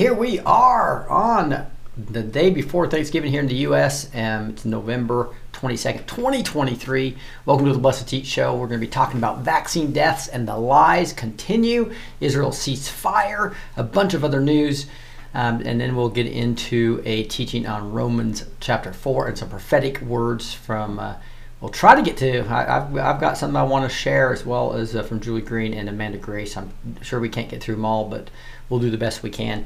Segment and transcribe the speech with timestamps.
[0.00, 4.10] Here we are on the day before Thanksgiving here in the U.S.
[4.14, 7.18] and it's November 22nd, 2023.
[7.44, 8.56] Welcome to the Blessed Teach Show.
[8.56, 11.92] We're going to be talking about vaccine deaths and the lies continue.
[12.18, 14.86] Israel cease fire, a bunch of other news,
[15.34, 20.00] um, and then we'll get into a teaching on Romans chapter 4 and some prophetic
[20.00, 20.98] words from.
[20.98, 21.16] Uh,
[21.60, 22.40] we'll try to get to.
[22.48, 25.42] I, have I've got something I want to share as well as uh, from Julie
[25.42, 26.56] Green and Amanda Grace.
[26.56, 28.30] I'm sure we can't get through them all, but
[28.68, 29.64] we'll do the best we can.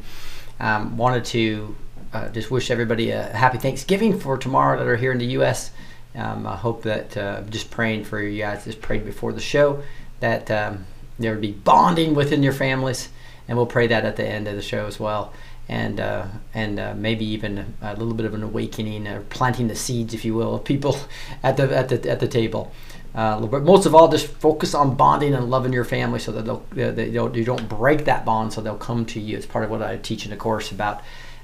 [0.60, 1.76] Um, wanted to
[2.12, 5.72] uh, just wish everybody a happy Thanksgiving for tomorrow that are here in the U.S.
[6.14, 9.82] Um, I hope that uh, just praying for you guys, just prayed before the show
[10.20, 10.86] that um,
[11.18, 13.08] there would be bonding within your families,
[13.48, 15.32] and we'll pray that at the end of the show as well.
[15.68, 19.74] And uh, and uh, maybe even a little bit of an awakening, or planting the
[19.74, 20.98] seeds, if you will, of people
[21.42, 22.72] at the at the at the table.
[23.14, 26.44] Uh, but most of all, just focus on bonding and loving your family so that
[26.44, 29.36] they'll, they don't, you don't break that bond so they'll come to you.
[29.36, 31.00] It's part of what I teach in the course about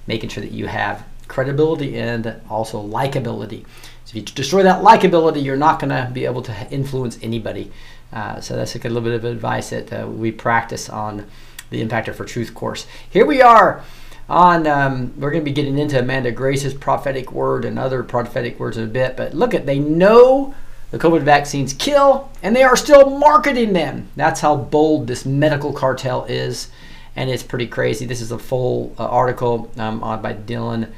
[0.06, 3.64] making sure that you have credibility and also likability.
[4.04, 7.70] So if you destroy that likability, you're not going to be able to influence anybody.
[8.12, 11.24] Uh, so that's like a little bit of advice that uh, we practice on
[11.70, 12.88] the Impactor for Truth course.
[13.08, 13.84] Here we are
[14.28, 18.58] on, um, we're going to be getting into Amanda Grace's prophetic word and other prophetic
[18.58, 20.52] words in a bit, but look at, they know
[20.90, 24.08] the COVID vaccines kill, and they are still marketing them.
[24.16, 26.68] That's how bold this medical cartel is,
[27.14, 28.06] and it's pretty crazy.
[28.06, 30.90] This is a full uh, article um, on by Dylan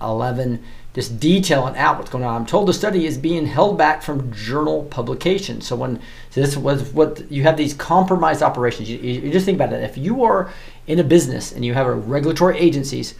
[0.00, 0.62] 11,
[0.94, 2.40] just detailing out what's going on.
[2.40, 5.60] I'm told the study is being held back from journal publication.
[5.60, 8.90] So when so this was what you have these compromised operations.
[8.90, 9.82] You, you just think about it.
[9.82, 10.52] If you are
[10.86, 13.14] in a business and you have a regulatory agencies,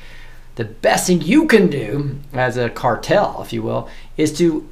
[0.56, 4.68] the best thing you can do as a cartel, if you will, is to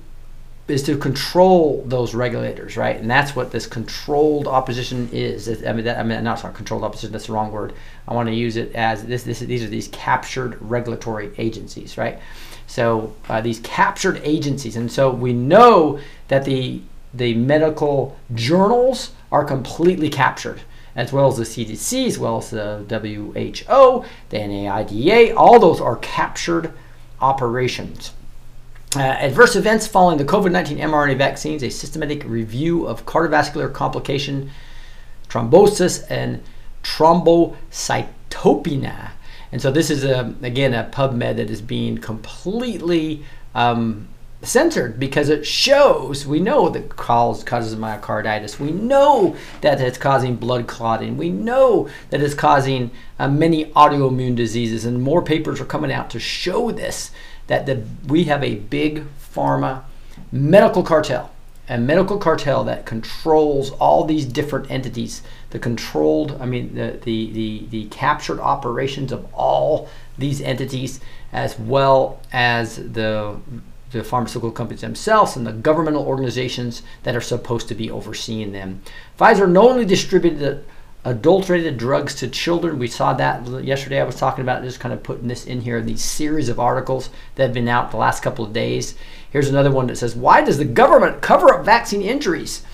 [0.68, 2.96] is to control those regulators, right?
[2.96, 5.48] And that's what this controlled opposition is.
[5.64, 7.12] I mean, that, I mean, not sorry, controlled opposition.
[7.12, 7.72] That's the wrong word.
[8.08, 9.22] I want to use it as this.
[9.22, 12.18] This these are these captured regulatory agencies, right?
[12.66, 16.82] So uh, these captured agencies, and so we know that the
[17.14, 20.62] the medical journals are completely captured,
[20.96, 25.36] as well as the CDC, as well as the WHO, the NIAID.
[25.36, 26.72] All those are captured
[27.20, 28.12] operations.
[28.94, 34.50] Uh, adverse events following the COVID 19 mRNA vaccines, a systematic review of cardiovascular complication,
[35.28, 36.42] thrombosis, and
[36.82, 39.10] thrombocytopenia.
[39.52, 43.22] And so, this is, a, again, a PubMed that is being completely
[43.54, 44.08] um,
[44.42, 48.58] censored because it shows we know that cause causes myocarditis.
[48.58, 51.16] We know that it's causing blood clotting.
[51.16, 56.10] We know that it's causing uh, many autoimmune diseases, and more papers are coming out
[56.10, 57.10] to show this
[57.46, 59.82] that the, we have a big pharma
[60.32, 61.30] medical cartel,
[61.68, 67.30] a medical cartel that controls all these different entities, the controlled, I mean, the, the,
[67.30, 71.00] the, the captured operations of all these entities,
[71.32, 73.36] as well as the
[73.92, 78.82] the pharmaceutical companies themselves and the governmental organizations that are supposed to be overseeing them.
[79.18, 80.64] Pfizer not only distributed
[81.06, 82.80] adulterated drugs to children.
[82.80, 84.00] We saw that yesterday.
[84.00, 87.10] I was talking about just kind of putting this in here, these series of articles
[87.36, 88.96] that have been out the last couple of days.
[89.30, 92.64] Here's another one that says, Why does the government cover up vaccine injuries?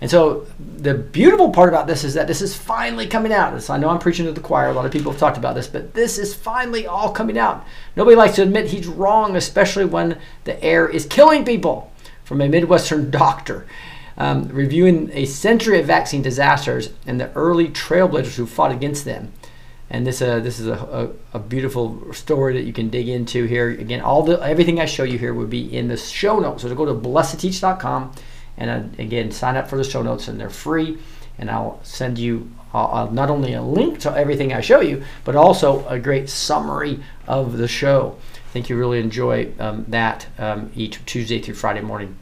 [0.00, 3.62] And so the beautiful part about this is that this is finally coming out.
[3.62, 4.68] So I know I'm preaching to the choir.
[4.68, 7.64] A lot of people have talked about this, but this is finally all coming out.
[7.94, 11.92] Nobody likes to admit he's wrong, especially when the air is killing people
[12.24, 13.64] from a Midwestern doctor
[14.18, 19.32] um, reviewing a century of vaccine disasters and the early trailblazers who fought against them.
[19.88, 23.44] And this, uh, this is a, a, a, beautiful story that you can dig into
[23.44, 23.70] here.
[23.70, 26.62] Again, all the everything I show you here would be in the show notes.
[26.62, 28.12] So go to blessed2teach.com
[28.56, 30.98] and uh, again sign up for the show notes, and they're free.
[31.38, 35.04] And I'll send you uh, uh, not only a link to everything I show you,
[35.24, 38.18] but also a great summary of the show.
[38.34, 42.16] I think you really enjoy um, that um, each Tuesday through Friday morning.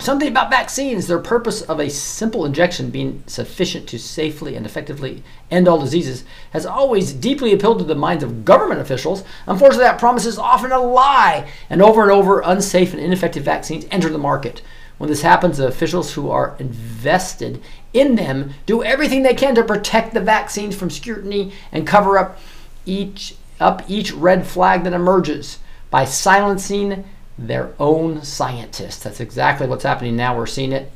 [0.00, 5.22] Something about vaccines, their purpose of a simple injection being sufficient to safely and effectively
[5.50, 9.22] end all diseases, has always deeply appealed to the minds of government officials.
[9.46, 13.86] Unfortunately, that promise is often a lie, and over and over, unsafe and ineffective vaccines
[13.90, 14.62] enter the market.
[14.98, 17.62] When this happens, the officials who are invested
[17.92, 22.38] in them do everything they can to protect the vaccines from scrutiny and cover up
[22.84, 25.58] each up each red flag that emerges
[25.90, 27.04] by silencing
[27.38, 29.02] their own scientists.
[29.02, 30.36] That's exactly what's happening now.
[30.36, 30.90] We're seeing it.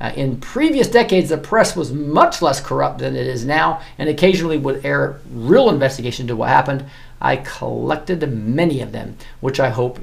[0.00, 4.08] Uh, in previous decades, the press was much less corrupt than it is now and
[4.08, 6.84] occasionally would air real investigation into what happened.
[7.20, 9.98] I collected many of them, which I hope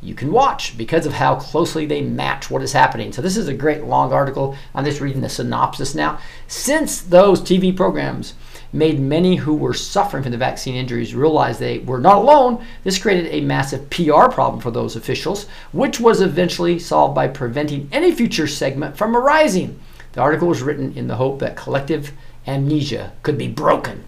[0.00, 3.12] you can watch because of how closely they match what is happening.
[3.12, 4.56] So, this is a great long article.
[4.74, 6.18] I'm just reading the synopsis now.
[6.46, 8.34] Since those TV programs
[8.74, 12.64] made many who were suffering from the vaccine injuries realize they were not alone.
[12.82, 17.88] This created a massive PR problem for those officials, which was eventually solved by preventing
[17.92, 19.80] any future segment from arising.
[20.12, 22.12] The article was written in the hope that collective
[22.46, 24.04] amnesia could be broken.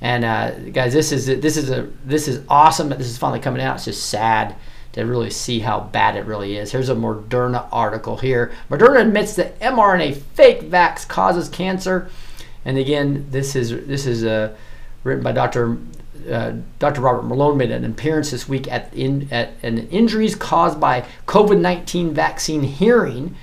[0.00, 3.40] And uh, guys, this is this is a this is awesome that this is finally
[3.40, 3.76] coming out.
[3.76, 4.56] It's just sad
[4.92, 6.72] to really see how bad it really is.
[6.72, 8.52] Here's a Moderna article here.
[8.70, 12.10] Moderna admits that mRNA fake vax causes cancer.
[12.64, 14.54] And again, this is this is uh,
[15.04, 15.78] written by Dr.
[16.30, 17.00] Uh, Dr.
[17.00, 22.12] Robert Malone made an appearance this week at in at an injuries caused by COVID-19
[22.12, 23.34] vaccine hearing.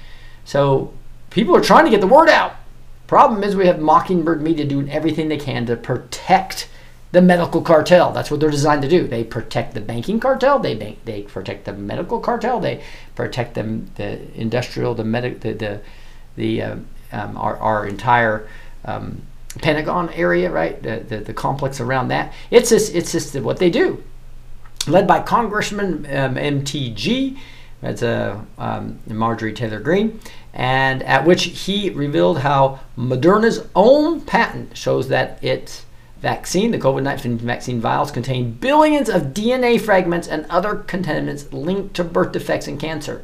[0.45, 0.93] So
[1.29, 2.55] people are trying to get the word out.
[3.07, 6.67] Problem is, we have Mockingbird Media doing everything they can to protect
[7.13, 8.11] the medical cartel.
[8.11, 9.07] That's what they're designed to do.
[9.07, 10.59] They protect the banking cartel.
[10.59, 12.59] They they, they protect the medical cartel.
[12.59, 12.83] They
[13.15, 15.81] protect them the industrial, the medic, the the,
[16.35, 16.75] the uh,
[17.11, 18.47] um, our, our entire
[18.85, 19.21] um,
[19.61, 20.81] Pentagon area, right?
[20.81, 22.33] The, the, the complex around that.
[22.51, 24.03] It's just it's just what they do.
[24.87, 27.37] Led by Congressman um, MTG.
[27.81, 30.19] That's a uh, um, Marjorie Taylor Greene,
[30.53, 35.85] and at which he revealed how Moderna's own patent shows that its
[36.19, 41.95] vaccine, the COVID 19 vaccine vials, contain billions of DNA fragments and other contaminants linked
[41.95, 43.23] to birth defects and cancer.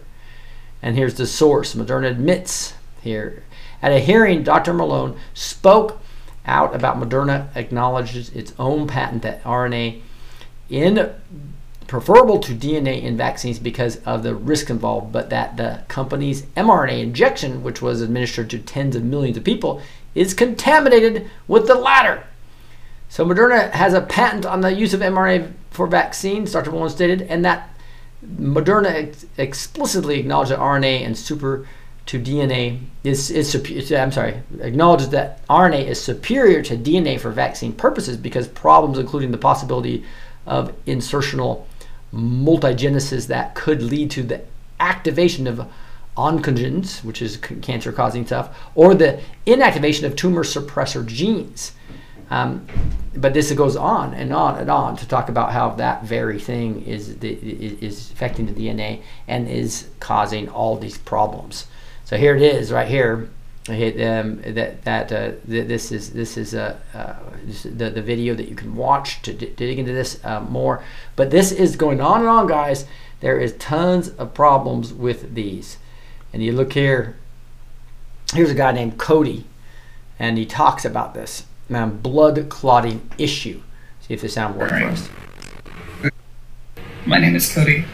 [0.82, 3.44] And here's the source Moderna admits here.
[3.84, 4.74] At a hearing, Dr.
[4.74, 6.00] Malone spoke
[6.46, 10.02] out about Moderna acknowledges its own patent that RNA
[10.70, 11.12] in
[11.86, 17.02] preferable to DNA in vaccines because of the risk involved, but that the company's mRNA
[17.02, 19.82] injection, which was administered to tens of millions of people,
[20.16, 22.24] is contaminated with the latter.
[23.10, 26.72] So Moderna has a patent on the use of mRNA for vaccines, Dr.
[26.72, 27.70] Malone stated, and that
[28.26, 31.68] Moderna ex- explicitly acknowledged that RNA and super
[32.06, 37.74] to DNA is, is I'm sorry, acknowledges that RNA is superior to DNA for vaccine
[37.74, 40.04] purposes because problems including the possibility
[40.46, 41.66] of insertional
[42.14, 44.42] mutagenesis that could lead to the
[44.80, 45.66] activation of
[46.18, 51.72] oncogenes, which is cancer causing stuff, or the inactivation of tumor suppressor genes.
[52.30, 52.66] Um,
[53.16, 56.84] but this goes on and on and on to talk about how that very thing
[56.86, 61.68] is the, is affecting the DNA and is causing all these problems.
[62.06, 63.30] So here it is, right here.
[63.70, 67.16] Um, that that uh, th- this is this is a uh,
[67.46, 70.84] this is the the video that you can watch to dig into this uh, more.
[71.16, 72.86] But this is going on and on, guys.
[73.22, 75.78] There is tons of problems with these,
[76.34, 77.16] and you look here.
[78.34, 79.46] Here's a guy named Cody,
[80.20, 83.62] and he talks about this blood clotting issue.
[84.02, 84.84] See if the sound works right.
[84.84, 86.12] for us.
[87.06, 87.86] My name is Cody.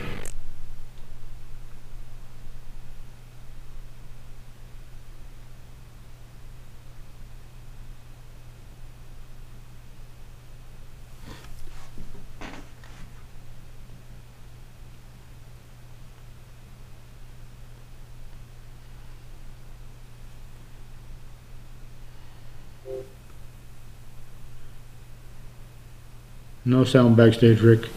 [26.69, 27.89] No sound backstage, Rick.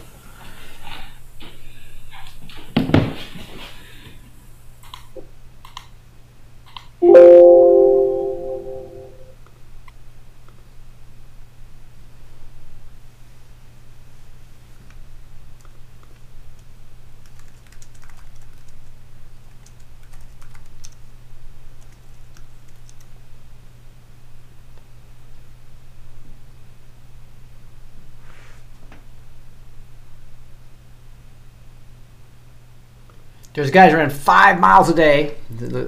[33.63, 35.35] There's guys running five miles a day,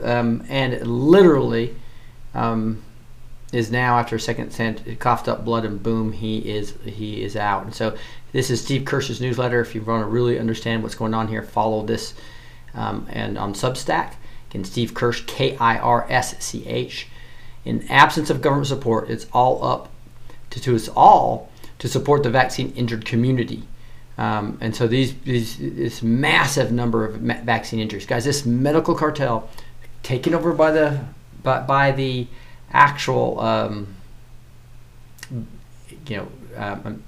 [0.03, 1.75] um, and literally
[2.33, 2.81] um,
[3.51, 7.35] is now after a second scent, coughed up blood, and boom, he is he is
[7.35, 7.65] out.
[7.65, 7.97] And so
[8.31, 9.59] this is Steve Kirsch's newsletter.
[9.59, 12.13] If you want to really understand what's going on here, follow this.
[12.73, 14.13] Um, and on Substack,
[14.49, 17.09] again, Steve Kirsch, K I R S C H.
[17.65, 19.91] In absence of government support, it's all up
[20.51, 23.63] to, to us all to support the vaccine injured community.
[24.17, 28.23] Um, and so these, these this massive number of vaccine injuries, guys.
[28.23, 29.49] This medical cartel,
[30.03, 31.01] taken over by the
[31.43, 32.27] by, by the
[32.71, 33.95] actual, um,
[36.07, 37.03] you know, um,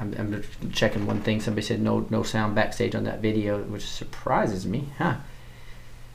[0.00, 1.40] I'm, I'm, checking one thing.
[1.40, 5.16] Somebody said no no sound backstage on that video, which surprises me, huh?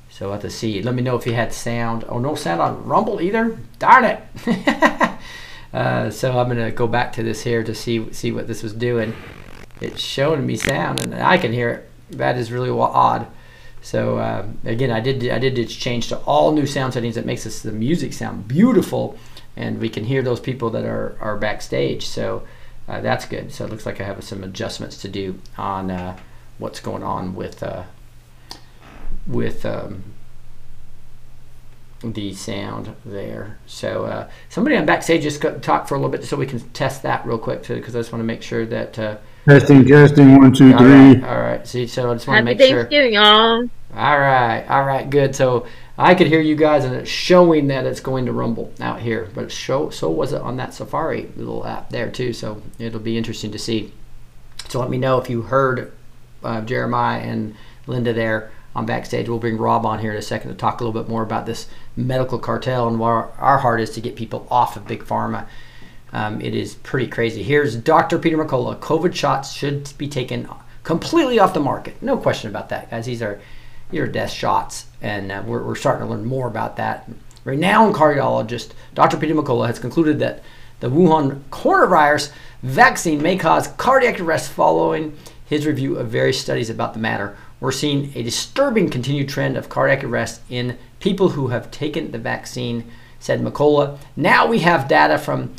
[0.09, 0.81] So I have to see.
[0.83, 2.03] Let me know if you had sound.
[2.07, 3.57] Oh, no sound on Rumble either.
[3.79, 4.19] Darn it!
[5.73, 8.73] uh, so I'm gonna go back to this here to see see what this was
[8.73, 9.13] doing
[9.83, 11.89] it's showing me sound and I can hear it.
[12.17, 13.27] That is really odd.
[13.81, 17.43] So uh, again, I did I did change to all new sound settings that makes
[17.61, 19.17] the music sound beautiful.
[19.55, 22.05] and we can hear those people that are are backstage.
[22.07, 22.43] So
[22.87, 23.51] uh, that's good.
[23.51, 26.17] So it looks like I have some adjustments to do on uh,
[26.57, 27.83] what's going on with uh,
[29.27, 30.03] with um,
[32.03, 33.59] the sound there.
[33.65, 36.59] So uh, somebody on backstage just got, talk for a little bit so we can
[36.69, 38.97] test that real quick because I just want to make sure that.
[39.45, 41.15] Testing, testing, one, two, all three.
[41.15, 41.67] right, all right.
[41.67, 42.79] See, so I just want to Happy make sure.
[42.83, 43.69] Thanksgiving, y'all.
[43.95, 45.35] All right, all right, good.
[45.35, 49.01] So I could hear you guys, and it's showing that it's going to rumble out
[49.01, 49.29] here.
[49.35, 52.31] But show so was it on that Safari little app there too.
[52.31, 53.91] So it'll be interesting to see.
[54.69, 55.91] So let me know if you heard
[56.43, 59.29] uh, Jeremiah and Linda there on backstage.
[59.29, 61.45] We'll bring Rob on here in a second to talk a little bit more about
[61.45, 65.47] this medical cartel and where our heart is to get people off of big pharma.
[66.13, 67.41] Um, it is pretty crazy.
[67.41, 68.19] Here's Dr.
[68.19, 68.79] Peter McCullough.
[68.79, 70.47] COVID shots should be taken
[70.83, 72.01] completely off the market.
[72.01, 73.07] No question about that, guys.
[73.07, 73.41] These are
[73.91, 77.09] your death shots, and uh, we're, we're starting to learn more about that.
[77.43, 79.17] Renowned cardiologist Dr.
[79.17, 80.43] Peter McCullough has concluded that
[80.79, 86.93] the Wuhan coronavirus vaccine may cause cardiac arrest following his review of various studies about
[86.93, 87.35] the matter.
[87.59, 92.17] We're seeing a disturbing continued trend of cardiac arrest in people who have taken the
[92.17, 92.89] vaccine,
[93.19, 93.97] said McCullough.
[94.15, 95.53] Now we have data from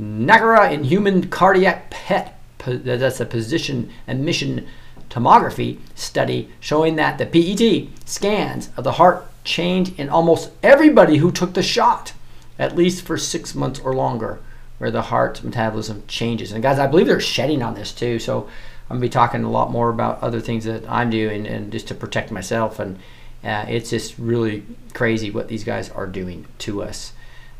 [0.00, 4.66] Nakahara in human cardiac PET, that's a positron emission
[5.10, 11.32] tomography study showing that the PET scans of the heart changed in almost everybody who
[11.32, 12.12] took the shot,
[12.58, 14.38] at least for six months or longer,
[14.78, 16.52] where the heart metabolism changes.
[16.52, 18.18] And guys, I believe they're shedding on this too.
[18.18, 18.48] So
[18.90, 21.88] I'm gonna be talking a lot more about other things that I'm doing and just
[21.88, 22.78] to protect myself.
[22.78, 22.98] And
[23.42, 24.64] uh, it's just really
[24.94, 27.12] crazy what these guys are doing to us.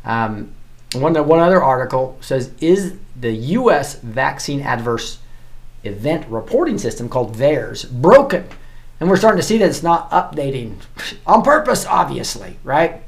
[0.04, 0.52] Um,
[0.94, 3.96] one, one other article says, is the U.S.
[3.96, 5.18] vaccine adverse
[5.84, 8.46] event reporting system called VAERS broken?
[9.00, 10.76] And we're starting to see that it's not updating
[11.26, 13.02] on purpose, obviously, right?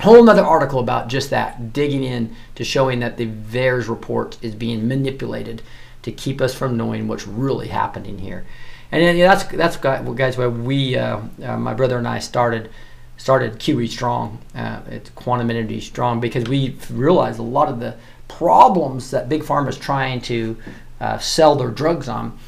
[0.00, 4.54] Whole another article about just that, digging in to showing that the VAERS report is
[4.54, 5.62] being manipulated
[6.02, 8.46] to keep us from knowing what's really happening here.
[8.92, 12.70] And that's that's guys where we, uh, uh, my brother and I started
[13.16, 14.38] started QE Strong.
[14.54, 17.96] Uh, it's Quantum Energy Strong because we realized a lot of the
[18.28, 20.56] problems that big pharma is trying to
[21.00, 22.38] uh, sell their drugs on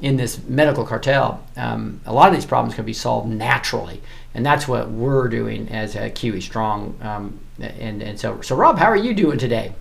[0.00, 1.44] in this medical cartel.
[1.56, 4.00] Um, a lot of these problems can be solved naturally,
[4.34, 6.98] and that's what we're doing as a QE Strong.
[7.02, 9.74] Um, and and so so Rob, how are you doing today?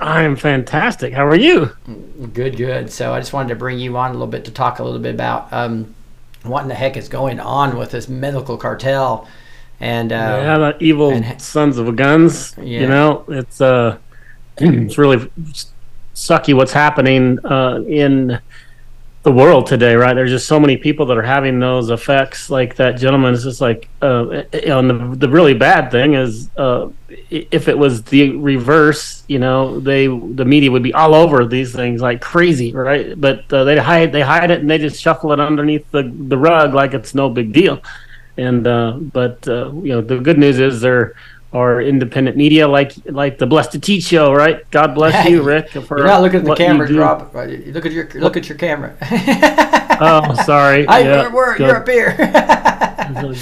[0.00, 1.12] I am fantastic.
[1.12, 1.72] How are you?
[2.32, 2.90] Good, good.
[2.90, 4.98] So I just wanted to bring you on a little bit to talk a little
[4.98, 5.94] bit about um,
[6.42, 9.28] what in the heck is going on with this medical cartel
[9.80, 12.54] and uh, yeah, the evil and, sons of guns.
[12.58, 12.80] Yeah.
[12.80, 13.98] You know, it's uh,
[14.58, 15.30] it's really
[16.14, 18.40] sucky what's happening uh, in
[19.22, 20.14] the world today, right?
[20.14, 22.48] There's just so many people that are having those effects.
[22.48, 26.88] Like that gentleman is just like, uh, and the, the really bad thing is, uh,
[27.28, 31.74] if it was the reverse, you know, they the media would be all over these
[31.74, 33.20] things like crazy, right?
[33.20, 36.38] But uh, they hide they hide it and they just shuffle it underneath the the
[36.38, 37.82] rug like it's no big deal.
[38.38, 41.14] And uh, but uh, you know, the good news is they're
[41.52, 44.68] or independent media like like the Blessed to Teach show, right?
[44.70, 45.70] God bless you, Rick.
[45.70, 47.34] For You're not looking at the camera, Rob.
[47.34, 48.96] Look at your look at your camera.
[50.00, 50.86] oh, sorry.
[50.88, 52.14] I, yeah, we're, you're up here.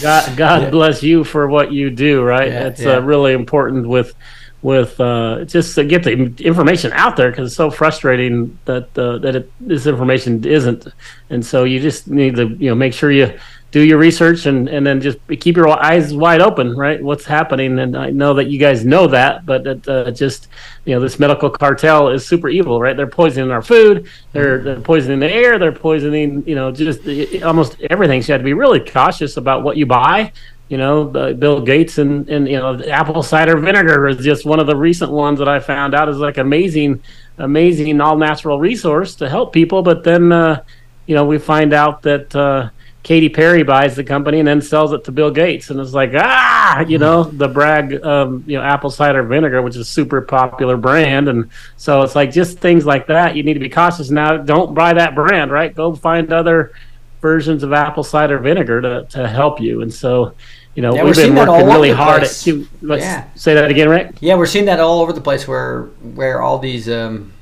[0.03, 0.71] God, God yeah.
[0.71, 2.49] bless you for what you do, right?
[2.49, 2.97] Yeah, it's yeah.
[2.97, 4.15] Uh, really important with
[4.63, 9.19] with uh, just to get the information out there because it's so frustrating that uh,
[9.19, 10.89] that it, this information isn't,
[11.31, 13.39] and so you just need to you know make sure you
[13.71, 17.03] do your research and, and then just keep your eyes wide open, right?
[17.03, 17.79] What's happening?
[17.79, 20.49] And I know that you guys know that, but it, uh, just
[20.87, 22.97] you know, this medical cartel is super evil, right?
[22.97, 27.01] They're poisoning our food, they're, they're poisoning the air, they're poisoning, you know, just
[27.43, 28.23] almost everything.
[28.23, 30.33] So you have to be really cautious about what you buy.
[30.71, 34.61] You know, the, Bill Gates and and you know, apple cider vinegar is just one
[34.61, 37.03] of the recent ones that I found out is like amazing,
[37.37, 39.83] amazing all natural resource to help people.
[39.83, 40.63] But then, uh,
[41.07, 42.73] you know, we find out that.
[43.09, 46.11] Katy Perry buys the company and then sells it to Bill Gates, and it's like
[46.15, 50.21] ah, you know, the Bragg, um, you know, apple cider vinegar, which is a super
[50.21, 51.49] popular brand, and
[51.79, 53.35] so it's like just things like that.
[53.35, 54.37] You need to be cautious now.
[54.37, 55.75] Don't buy that brand, right?
[55.75, 56.75] Go find other
[57.23, 59.81] versions of apple cider vinegar to, to help you.
[59.81, 60.35] And so,
[60.75, 62.45] you know, yeah, we've been working really hard at.
[62.83, 63.25] Let's yeah.
[63.37, 64.17] say that again, Rick.
[64.21, 66.91] Yeah, we're seeing that all over the place where where all these.
[66.91, 67.33] Um,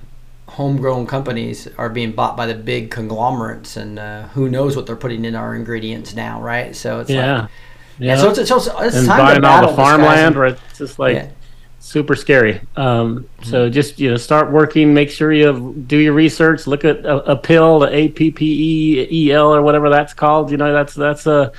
[0.56, 4.96] homegrown companies are being bought by the big conglomerates, and uh, who knows what they're
[4.96, 6.75] putting in our ingredients now, right?
[6.75, 7.50] So it's yeah, like,
[7.98, 8.14] yeah.
[8.14, 10.78] yeah so it's, it's, it's and time buying to battle all the farmland, where it's
[10.78, 11.30] just like yeah.
[11.78, 12.62] super scary.
[12.75, 13.50] Um, mm-hmm.
[13.50, 14.94] So just you know, start working.
[14.94, 16.66] Make sure you do your research.
[16.66, 20.50] Look at a, Apeel, the A P P E E L or whatever that's called.
[20.50, 21.52] You know, that's that's a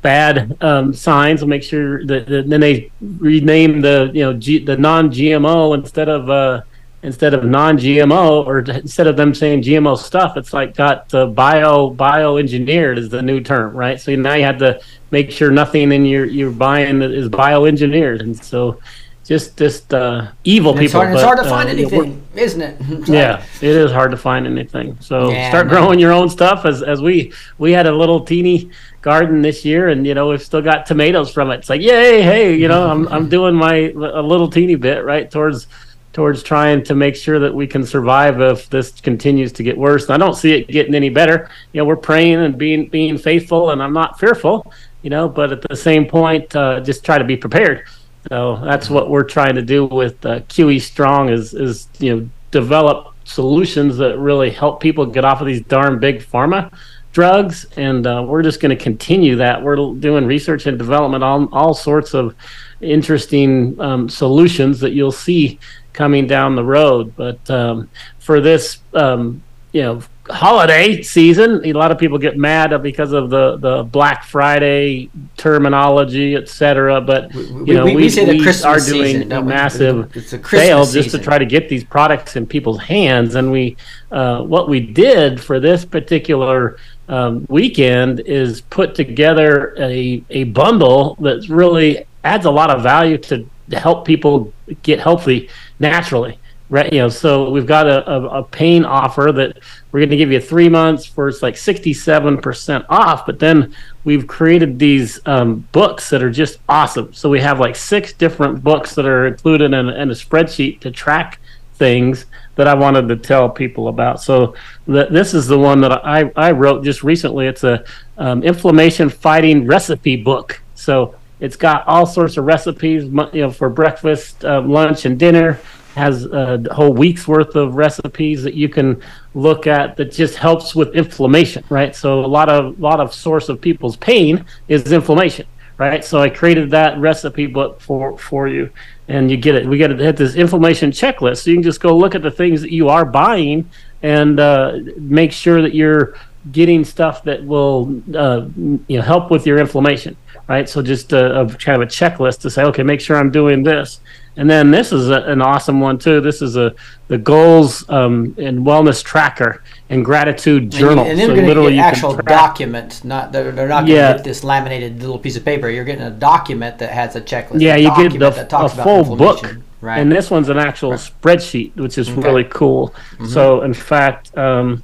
[0.00, 1.42] bad um, signs.
[1.42, 6.08] We'll make sure that, that, then they rename the you know G, the non-GMO instead
[6.08, 6.62] of uh,
[7.02, 10.36] instead of non-GMO or instead of them saying GMO stuff.
[10.36, 14.00] It's like got the bio bioengineered is the new term, right?
[14.00, 18.36] So now you have to make sure nothing in your you're buying is bioengineered, and
[18.36, 18.80] so
[19.24, 20.84] just just uh, evil and people.
[20.84, 22.76] It's hard, but, it's hard to uh, find anything, isn't it?
[23.08, 24.96] yeah, it is hard to find anything.
[25.00, 25.74] So Yeah, start man.
[25.74, 26.64] growing your own stuff.
[26.64, 28.70] As as we we had a little teeny
[29.02, 31.58] garden this year, and you know we've still got tomatoes from it.
[31.58, 35.30] It's like yay, hey, you know I'm I'm doing my a little teeny bit right
[35.30, 35.66] towards
[36.16, 40.04] towards trying to make sure that we can survive if this continues to get worse.
[40.04, 41.50] And I don't see it getting any better.
[41.74, 44.72] You know, we're praying and being being faithful, and I'm not fearful.
[45.02, 47.84] You know, but at the same point, uh, just try to be prepared.
[48.30, 52.30] So that's what we're trying to do with uh, QE Strong is is you know
[52.50, 56.72] develop solutions that really help people get off of these darn big pharma
[57.12, 59.62] drugs, and uh, we're just going to continue that.
[59.62, 62.34] We're doing research and development on all sorts of
[62.80, 65.58] interesting um, solutions that you'll see
[65.96, 67.14] coming down the road.
[67.16, 67.88] But um,
[68.20, 73.30] for this, um, you know, holiday season, a lot of people get mad because of
[73.30, 77.00] the the Black Friday terminology, et cetera.
[77.00, 80.82] But you know, we- we, we we are doing a massive It's the Christmas sale
[80.84, 81.20] just season.
[81.20, 83.34] to try to get these products in people's hands.
[83.34, 83.76] And we,
[84.10, 86.76] uh, what we did for this particular
[87.08, 93.18] um, weekend is put together a a bundle that really adds a lot of value
[93.18, 96.38] to help people get healthy naturally.
[96.68, 99.60] Right, you know, so we've got a, a, a pain offer that
[99.92, 103.24] we're going to give you three months for it's like 67% off.
[103.24, 107.12] But then we've created these um, books that are just awesome.
[107.12, 110.90] So we have like six different books that are included in, in a spreadsheet to
[110.90, 111.38] track
[111.74, 114.20] things that I wanted to tell people about.
[114.20, 114.54] So
[114.86, 117.46] th- this is the one that I, I wrote just recently.
[117.46, 117.84] It's a
[118.18, 120.60] um, inflammation fighting recipe book.
[120.74, 125.60] So it's got all sorts of recipes, you know, for breakfast, uh, lunch, and dinner.
[125.94, 129.00] Has a whole week's worth of recipes that you can
[129.32, 131.96] look at that just helps with inflammation, right?
[131.96, 135.46] So a lot of lot of source of people's pain is inflammation,
[135.78, 136.04] right?
[136.04, 138.68] So I created that recipe book for for you,
[139.08, 139.66] and you get it.
[139.66, 142.30] We got it hit this inflammation checklist, so you can just go look at the
[142.30, 143.70] things that you are buying
[144.02, 146.14] and uh, make sure that you're
[146.52, 150.16] getting stuff that will uh, you know help with your inflammation,
[150.48, 150.68] right?
[150.68, 153.62] So just a, a kind of a checklist to say, okay, make sure I'm doing
[153.62, 154.00] this.
[154.38, 156.20] And then this is a, an awesome one too.
[156.20, 156.74] This is a
[157.08, 161.04] the goals um, and wellness tracker and gratitude And, you, journal.
[161.06, 163.02] and they're So literally get you can actual document.
[163.04, 164.12] Not they're, they're not going to Yeah.
[164.14, 165.70] get this laminated little piece of paper.
[165.70, 167.60] You're getting a document that has a checklist.
[167.60, 169.44] Yeah, a you get the, that talks a about full book.
[169.80, 170.00] Right.
[170.00, 172.20] and this one's an actual spreadsheet, which is Okay.
[172.20, 172.94] really cool.
[173.28, 174.82] So, in fact, um,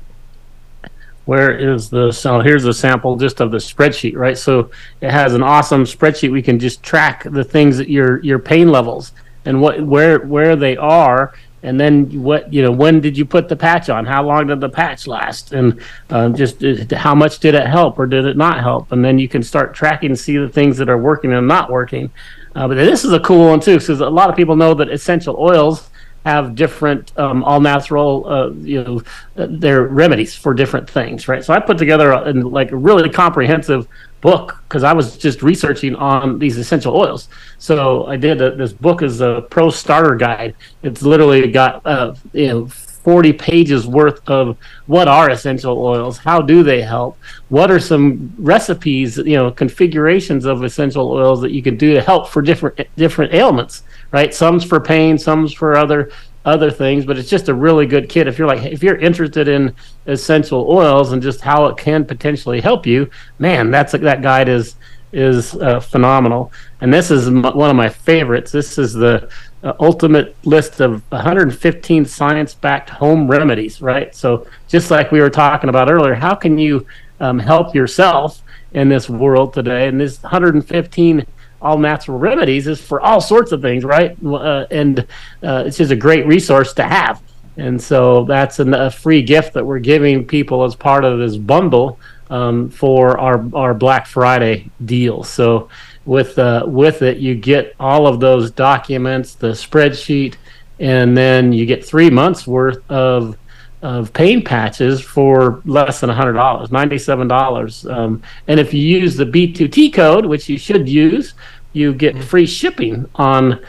[1.24, 4.36] where is the so here's a sample just of the spreadsheet, right?
[4.36, 6.32] So it has an awesome spreadsheet.
[6.32, 9.12] We can just track the things that your your pain levels
[9.44, 11.32] and what where where they are,
[11.62, 14.04] and then what you know when did you put the patch on?
[14.04, 15.52] How long did the patch last?
[15.52, 15.80] And
[16.10, 18.90] um, just uh, how much did it help or did it not help?
[18.90, 22.10] And then you can start tracking see the things that are working and not working.
[22.54, 24.90] Uh, but this is a cool one too, because a lot of people know that
[24.90, 25.88] essential oils
[26.24, 29.02] have different um, all natural uh, you know
[29.34, 31.44] their remedies for different things right?
[31.44, 33.86] So i put together a, like a really comprehensive
[34.20, 37.28] book because i was just researching on these essential oils.
[37.58, 40.54] So i did a, this book is a pro starter guide.
[40.82, 42.68] It's literally got uh, you know
[43.04, 46.18] 40 pages worth of what are essential oils?
[46.18, 47.18] How do they help?
[47.48, 52.00] What are some recipes you know configurations of essential oils that you can do to
[52.00, 54.34] help for different different ailments right?
[54.34, 56.10] Some's for pain some's for other
[56.44, 58.26] other things but it's just a really good kit.
[58.26, 59.74] If you're like if you're interested in
[60.06, 64.76] essential oils and just how it can potentially help you man that's that guide is
[65.12, 66.52] is uh, phenomenal.
[66.80, 68.50] And this is m- one of my favorites.
[68.50, 69.30] This is the
[69.62, 74.14] uh, ultimate list of 115 science-backed home remedies right?
[74.14, 76.86] So just like we were talking about earlier how can you
[77.20, 79.88] um, help yourself in this world today?
[79.88, 81.26] And this 115
[81.60, 84.16] all natural remedies is for all sorts of things right?
[84.24, 85.00] Uh, and
[85.42, 87.22] uh, it's just a great resource to have.
[87.56, 91.36] And so that's an, a free gift that we're giving people as part of this
[91.36, 91.98] bundle
[92.30, 95.22] um, for our, our Black Friday deal.
[95.22, 95.68] So
[96.04, 100.36] with uh, with it, you get all of those documents, the spreadsheet,
[100.80, 103.36] and then you get three months worth of
[103.82, 107.86] of pain patches for less than hundred dollars, ninety seven dollars.
[107.86, 111.34] Um, and if you use the B two T code, which you should use,
[111.72, 113.60] you get free shipping on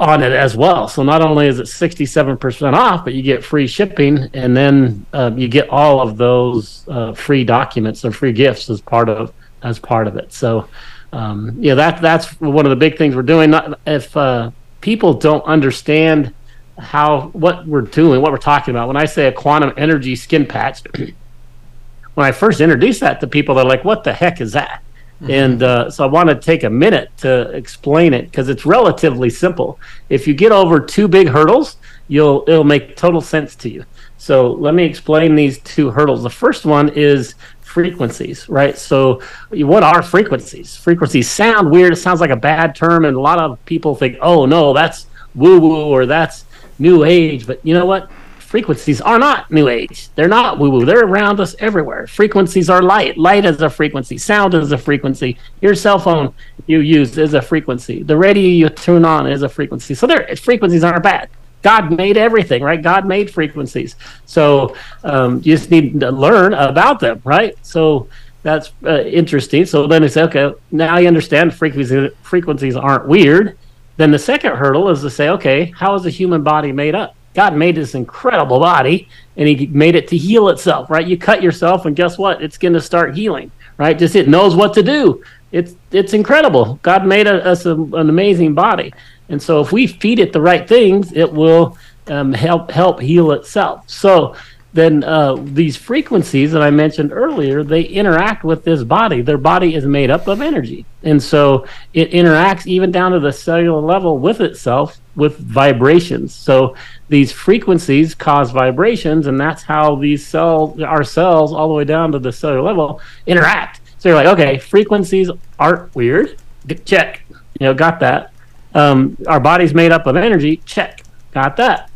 [0.00, 0.86] on it as well.
[0.86, 5.36] So not only is it 67% off, but you get free shipping and then um,
[5.36, 9.32] you get all of those uh, free documents and free gifts as part of
[9.62, 10.32] as part of it.
[10.32, 10.68] So,
[11.12, 13.50] um, yeah, that that's one of the big things we're doing.
[13.50, 16.34] Not, if uh, people don't understand
[16.78, 20.46] how what we're doing, what we're talking about, when I say a quantum energy skin
[20.46, 20.82] patch,
[22.14, 24.82] when I first introduced that to people, they're like, "What the heck is that?"
[25.20, 25.30] Mm-hmm.
[25.32, 29.30] And uh, so I want to take a minute to explain it because it's relatively
[29.30, 29.80] simple.
[30.08, 33.84] If you get over two big hurdles, you'll it'll make total sense to you.
[34.18, 36.22] So let me explain these two hurdles.
[36.22, 37.34] The first one is
[37.68, 38.76] frequencies, right?
[38.76, 40.76] So what are frequencies?
[40.76, 41.92] Frequencies sound weird.
[41.92, 45.06] It sounds like a bad term, and a lot of people think, "Oh no, that's
[45.34, 46.44] woo woo," or "That's
[46.78, 48.10] new age." But you know what?
[48.48, 50.08] frequencies are not new age.
[50.14, 50.86] They're not woo woo.
[50.86, 52.06] They're around us everywhere.
[52.06, 53.18] Frequencies are light.
[53.18, 54.16] Light is a frequency.
[54.16, 55.36] Sound is a frequency.
[55.60, 56.32] Your cell phone
[56.66, 58.02] you use is a frequency.
[58.02, 59.94] The radio you turn on is a frequency.
[59.94, 61.28] So frequencies aren't bad.
[61.62, 62.80] God made everything, right?
[62.80, 63.96] God made frequencies.
[64.26, 67.56] So um, you just need to learn about them, right?
[67.62, 68.08] So
[68.42, 69.66] that's uh, interesting.
[69.66, 70.52] So then it's okay.
[70.70, 72.12] Now you understand frequencies.
[72.22, 73.58] Frequencies aren't weird.
[73.96, 77.16] Then the second hurdle is to say, okay, how is the human body made up?
[77.34, 81.06] God made this incredible body and he made it to heal itself, right?
[81.06, 82.42] You cut yourself and guess what?
[82.42, 83.98] It's going to start healing, right?
[83.98, 85.22] Just it knows what to do.
[85.50, 86.78] It's it's incredible.
[86.82, 88.92] God made us an amazing body.
[89.28, 93.32] And so if we feed it the right things, it will um, help help heal
[93.32, 93.88] itself.
[93.88, 94.34] So
[94.74, 99.22] then uh, these frequencies that I mentioned earlier, they interact with this body.
[99.22, 100.84] Their body is made up of energy.
[101.02, 106.34] And so it interacts even down to the cellular level with itself with vibrations.
[106.34, 106.76] So
[107.08, 112.12] these frequencies cause vibrations, and that's how these cells, our cells, all the way down
[112.12, 113.80] to the cellular level, interact.
[113.98, 116.36] So you're like, okay, frequencies aren't weird.
[116.84, 117.22] Check.
[117.58, 118.32] You know, got that.
[118.74, 120.58] Um, our body's made up of energy.
[120.64, 121.02] Check.
[121.32, 121.90] Got that.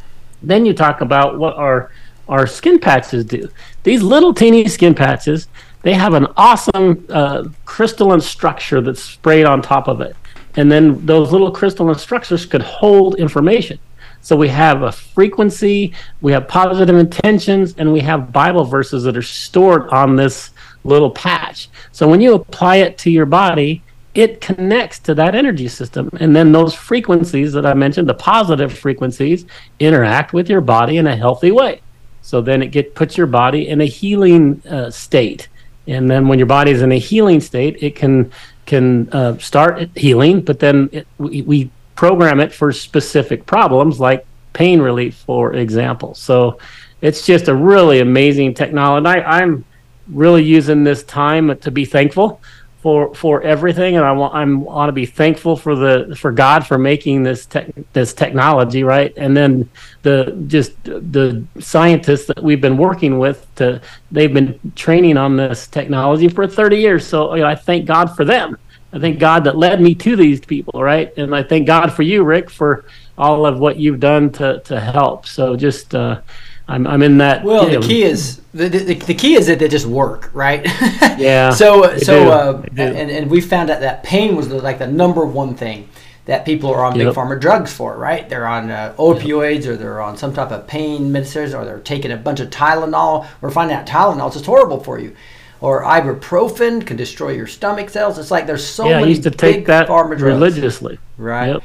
[0.42, 1.90] then you talk about what our
[2.28, 3.48] our skin patches do.
[3.84, 5.48] These little teeny skin patches,
[5.82, 10.14] they have an awesome uh, crystalline structure that's sprayed on top of it.
[10.56, 13.78] And then those little crystalline structures could hold information.
[14.20, 19.16] So we have a frequency, we have positive intentions, and we have Bible verses that
[19.16, 20.50] are stored on this
[20.84, 21.68] little patch.
[21.92, 23.82] So when you apply it to your body,
[24.14, 26.10] it connects to that energy system.
[26.18, 29.44] And then those frequencies that I mentioned, the positive frequencies,
[29.78, 31.80] interact with your body in a healthy way.
[32.22, 35.48] So then it get puts your body in a healing uh, state.
[35.86, 38.30] And then when your body is in a healing state, it can
[38.66, 44.26] can uh, start healing, but then it, we, we program it for specific problems like
[44.52, 46.14] pain relief, for example.
[46.14, 46.58] So
[47.00, 49.06] it's just a really amazing technology.
[49.06, 49.64] I, I'm
[50.06, 52.42] really using this time to be thankful
[52.78, 56.66] for for everything, and I want I want to be thankful for the for God
[56.66, 59.12] for making this tech, this technology, right?
[59.16, 59.68] And then
[60.02, 63.80] the just the scientists that we've been working with to
[64.12, 67.06] they've been training on this technology for 30 years.
[67.06, 68.56] So you know, I thank God for them.
[68.92, 71.12] I thank God that led me to these people, right?
[71.18, 72.84] And I thank God for you, Rick, for
[73.18, 75.26] all of what you've done to to help.
[75.26, 75.94] So just.
[75.94, 76.20] Uh,
[76.68, 77.44] I'm, I'm in that.
[77.44, 80.64] Well, the know, key is the, the, the key is that they just work, right?
[81.18, 81.50] yeah.
[81.50, 85.24] so so uh, and and we found out that pain was the, like the number
[85.24, 85.88] one thing
[86.28, 87.06] that people are on yep.
[87.06, 88.28] big pharma drugs for, right?
[88.28, 89.72] They're on uh, opioids yep.
[89.72, 93.26] or they're on some type of pain medicines or they're taking a bunch of Tylenol.
[93.40, 95.16] We're finding out Tylenol is just horrible for you.
[95.62, 98.18] Or ibuprofen can destroy your stomach cells.
[98.18, 100.98] It's like there's so yeah, many I used to take that religiously.
[101.16, 101.48] Right.
[101.48, 101.62] Yep.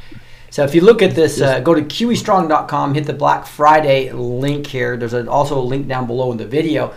[0.54, 4.68] So if you look at this, uh, go to QEstrong.com, hit the Black Friday link
[4.68, 4.96] here.
[4.96, 6.94] There's a, also a link down below in the video.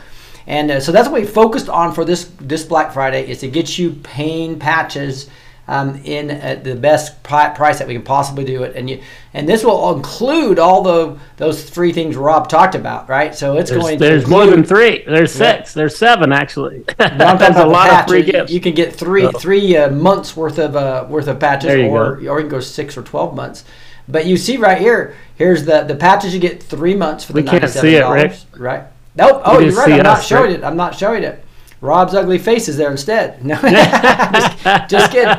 [0.46, 3.48] And uh, so that's what we focused on for this this Black Friday is to
[3.48, 5.30] get you pain patches
[5.68, 8.76] um, in at the best price that we can possibly do it.
[8.76, 9.02] And you,
[9.34, 13.34] and this will include all the those three things Rob talked about, right?
[13.34, 13.98] So it's there's, going.
[13.98, 15.04] There's include, more than three.
[15.04, 15.74] There's six.
[15.74, 15.80] Yeah.
[15.80, 16.84] There's seven actually.
[16.98, 18.52] That's a lot of free gifts.
[18.52, 19.32] You can get three oh.
[19.32, 22.32] three uh, months worth of uh, worth of patches, or go.
[22.32, 23.64] or you can go six or twelve months.
[24.08, 27.42] But you see right here, here's the the patches you get three months for the
[27.42, 28.36] we can't see it, Rick.
[28.56, 28.84] Right?
[29.16, 29.42] Nope.
[29.44, 29.92] Oh, you are right.
[29.92, 30.62] I'm not showing it.
[30.62, 31.42] I'm not showing it.
[31.80, 33.44] Rob's ugly face is there instead.
[33.44, 35.34] No, just, just kidding,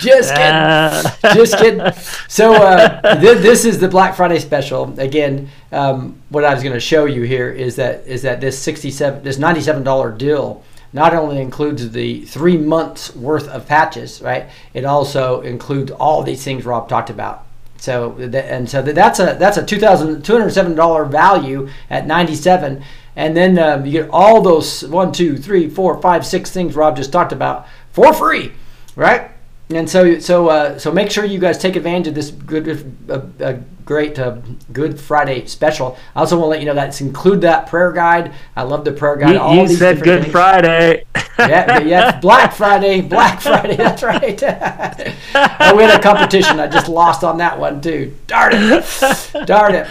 [0.00, 1.92] just kidding, just kidding.
[2.28, 4.98] So uh, th- this is the Black Friday special.
[4.98, 8.58] Again, um, what I was going to show you here is that is that this
[8.58, 14.46] sixty-seven, this ninety-seven dollar deal not only includes the three months worth of patches, right?
[14.72, 17.44] It also includes all these things Rob talked about.
[17.78, 22.06] So and so that's a that's a two thousand two hundred seven dollar value at
[22.06, 22.82] ninety-seven
[23.16, 26.96] and then um, you get all those one, two, three, four, five, six things Rob
[26.96, 28.52] just talked about for free,
[28.94, 29.30] right?
[29.70, 33.22] And so, so, uh, so make sure you guys take advantage of this good, uh,
[33.42, 34.38] uh, great uh,
[34.72, 35.98] Good Friday special.
[36.14, 38.32] I also want to let you know that it's include that prayer guide.
[38.54, 39.56] I love the prayer guide.
[39.56, 40.32] You, you said Good things.
[40.32, 41.04] Friday.
[41.38, 43.76] yeah, yeah, Black Friday, Black Friday.
[43.76, 44.40] That's right.
[45.34, 46.60] I win a competition.
[46.60, 48.14] I just lost on that one too.
[48.28, 49.30] Darn it!
[49.46, 49.88] Darn it!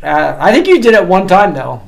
[0.00, 1.82] Uh, I think you did it one time though.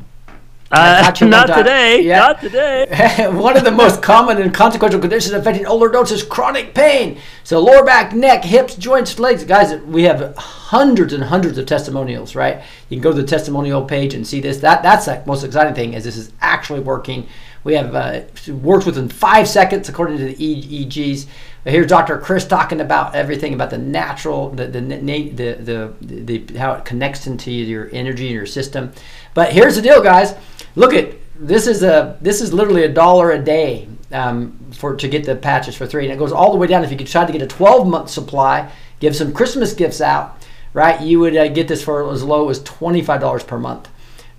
[0.71, 2.01] Uh, not today.
[2.03, 2.19] Yeah.
[2.19, 2.87] Not today.
[3.33, 7.19] One of the most common and consequential conditions affecting older adults is chronic pain.
[7.43, 9.45] So lower back, neck, hips, joints, legs.
[9.45, 12.63] Guys, we have hundreds and hundreds of testimonials, right?
[12.89, 14.59] You can go to the testimonial page and see this.
[14.59, 17.27] That That's the most exciting thing is this is actually working.
[17.65, 21.27] We have uh, works within five seconds according to the EEGs.
[21.65, 22.19] Here's Dr.
[22.19, 27.27] Chris talking about everything about the natural, the the, the the the, how it connects
[27.27, 28.93] into your energy and your system.
[29.35, 30.35] But here's the deal, guys
[30.75, 35.09] look at this is a this is literally a dollar a day um, for to
[35.09, 36.85] get the patches for three, and it goes all the way down.
[36.85, 40.37] If you could try to get a 12 month supply, give some Christmas gifts out,
[40.73, 41.01] right?
[41.01, 43.89] You would uh, get this for as low as $25 per month,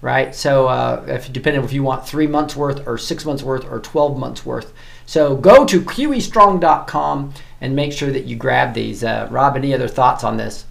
[0.02, 0.36] right?
[0.36, 3.80] So uh, if depending if you want three months worth or six months worth or
[3.80, 4.74] 12 months worth.
[5.06, 9.04] So go to qestrong.com and make sure that you grab these.
[9.04, 10.66] Uh, Rob, any other thoughts on this?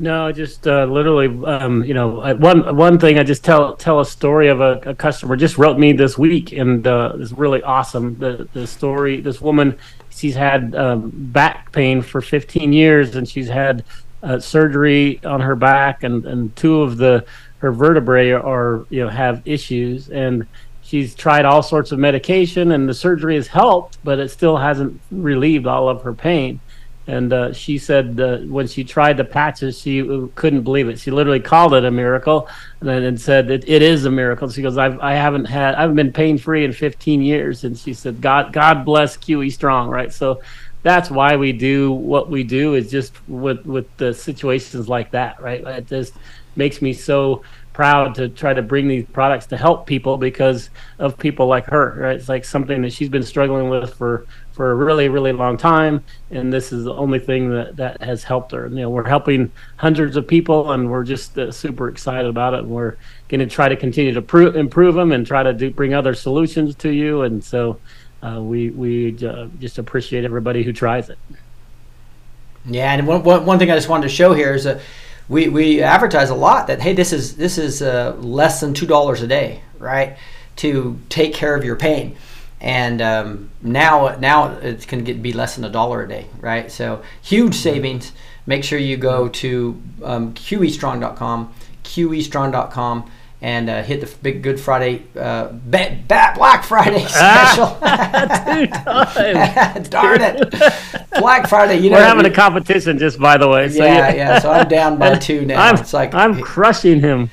[0.00, 4.06] No, just uh, literally, um, you know, one one thing I just tell tell a
[4.06, 8.18] story of a, a customer just wrote me this week, and uh, it's really awesome.
[8.18, 13.48] The the story, this woman, she's had um, back pain for 15 years, and she's
[13.48, 13.84] had
[14.22, 17.26] uh, surgery on her back, and and two of the
[17.58, 20.46] her vertebrae are you know have issues, and
[20.90, 25.00] she's tried all sorts of medication, and the surgery has helped, but it still hasn't
[25.10, 26.60] relieved all of her pain
[27.10, 30.00] and uh, she said uh, when she tried the patches, she
[30.36, 30.98] couldn't believe it.
[30.98, 32.48] She literally called it a miracle,
[32.80, 34.48] and, and said it, it is a miracle.
[34.48, 37.94] She goes, I've I haven't had I've been pain free in 15 years, and she
[37.94, 40.12] said, God God bless QE Strong, right?
[40.12, 40.40] So
[40.82, 45.40] that's why we do what we do is just with with the situations like that,
[45.42, 45.66] right?
[45.66, 46.14] It just
[46.54, 51.16] makes me so proud to try to bring these products to help people because of
[51.18, 52.16] people like her, right?
[52.16, 56.04] It's like something that she's been struggling with for for a really, really long time,
[56.30, 58.66] and this is the only thing that that has helped her.
[58.66, 62.52] And, you know, we're helping hundreds of people, and we're just uh, super excited about
[62.52, 62.60] it.
[62.60, 62.96] And we're
[63.28, 66.14] going to try to continue to pro- improve them and try to do, bring other
[66.14, 67.22] solutions to you.
[67.22, 67.78] And so,
[68.22, 71.18] uh, we we uh, just appreciate everybody who tries it.
[72.66, 74.82] Yeah, and one, one, one thing I just wanted to show here is that
[75.30, 78.86] we, we advertise a lot that hey, this is this is uh, less than two
[78.86, 80.18] dollars a day, right,
[80.56, 82.16] to take care of your pain
[82.60, 86.70] and um, now now it can get be less than a dollar a day, right?
[86.70, 87.62] So huge mm-hmm.
[87.62, 88.12] savings.
[88.46, 93.10] Make sure you go to um, qestrong.com, qestrong.com,
[93.42, 97.78] and uh, hit the big Good Friday, uh, ba- ba- Black Friday special.
[98.92, 100.50] Ah, Darn it,
[101.18, 101.78] Black Friday.
[101.78, 103.68] You know, we're having a competition, just by the way.
[103.68, 104.38] So yeah, yeah, yeah.
[104.38, 105.62] So I'm down by two now.
[105.62, 107.30] I'm, it's like I'm crushing him.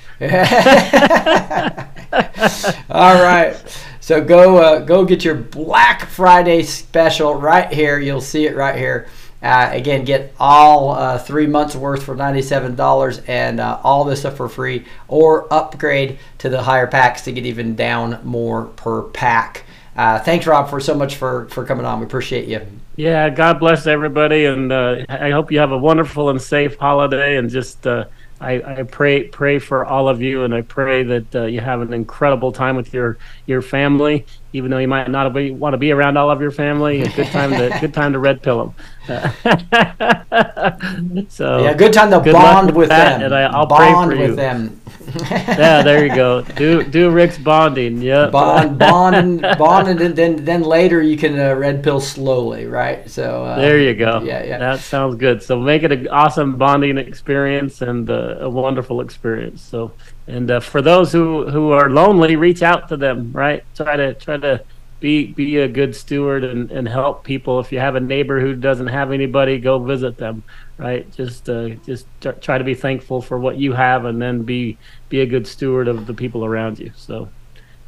[2.90, 3.56] All right.
[4.00, 8.00] So go uh, go get your Black Friday special right here.
[8.00, 9.08] You'll see it right here.
[9.42, 14.36] Uh, again, get all uh, three months worth for $97 and uh, all this stuff
[14.36, 19.64] for free, or upgrade to the higher packs to get even down more per pack.
[19.96, 22.00] Uh, thanks, Rob, for so much for, for coming on.
[22.00, 22.66] We appreciate you.
[22.96, 27.38] Yeah, God bless everybody, and uh, I hope you have a wonderful and safe holiday.
[27.38, 28.06] And just uh,
[28.42, 31.94] I, I, pray pray for all of you, and I pray that you have an
[31.94, 34.26] incredible time with your your family.
[34.54, 37.10] Even though you might not be, want to be around all of your family, a
[37.10, 38.74] good time to good time to red pill
[39.08, 39.08] them.
[41.30, 44.18] so yeah, good time to good bond with, with them, and I, will bond pray
[44.18, 44.36] for with you.
[44.36, 44.82] them.
[45.32, 46.42] yeah, there you go.
[46.42, 48.02] Do do Rick's bonding.
[48.02, 53.10] Yeah, bond bond bond, and then then later you can uh, red pill slowly, right?
[53.10, 54.22] So uh, there you go.
[54.22, 54.58] Yeah, yeah.
[54.58, 55.42] That sounds good.
[55.42, 59.62] So make it an awesome bonding experience and uh, a wonderful experience.
[59.62, 59.94] So
[60.28, 63.32] and uh, for those who who are lonely, reach out to them.
[63.32, 64.64] Right, try to try to
[65.00, 67.60] be be a good steward and, and help people.
[67.60, 70.44] If you have a neighbor who doesn't have anybody, go visit them.
[70.78, 72.08] Right, just uh, just
[72.42, 74.78] try to be thankful for what you have, and then be
[75.10, 76.92] be a good steward of the people around you.
[76.96, 77.30] So,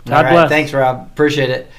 [0.06, 0.50] God bless.
[0.50, 1.08] Thanks, Rob.
[1.12, 1.70] Appreciate it.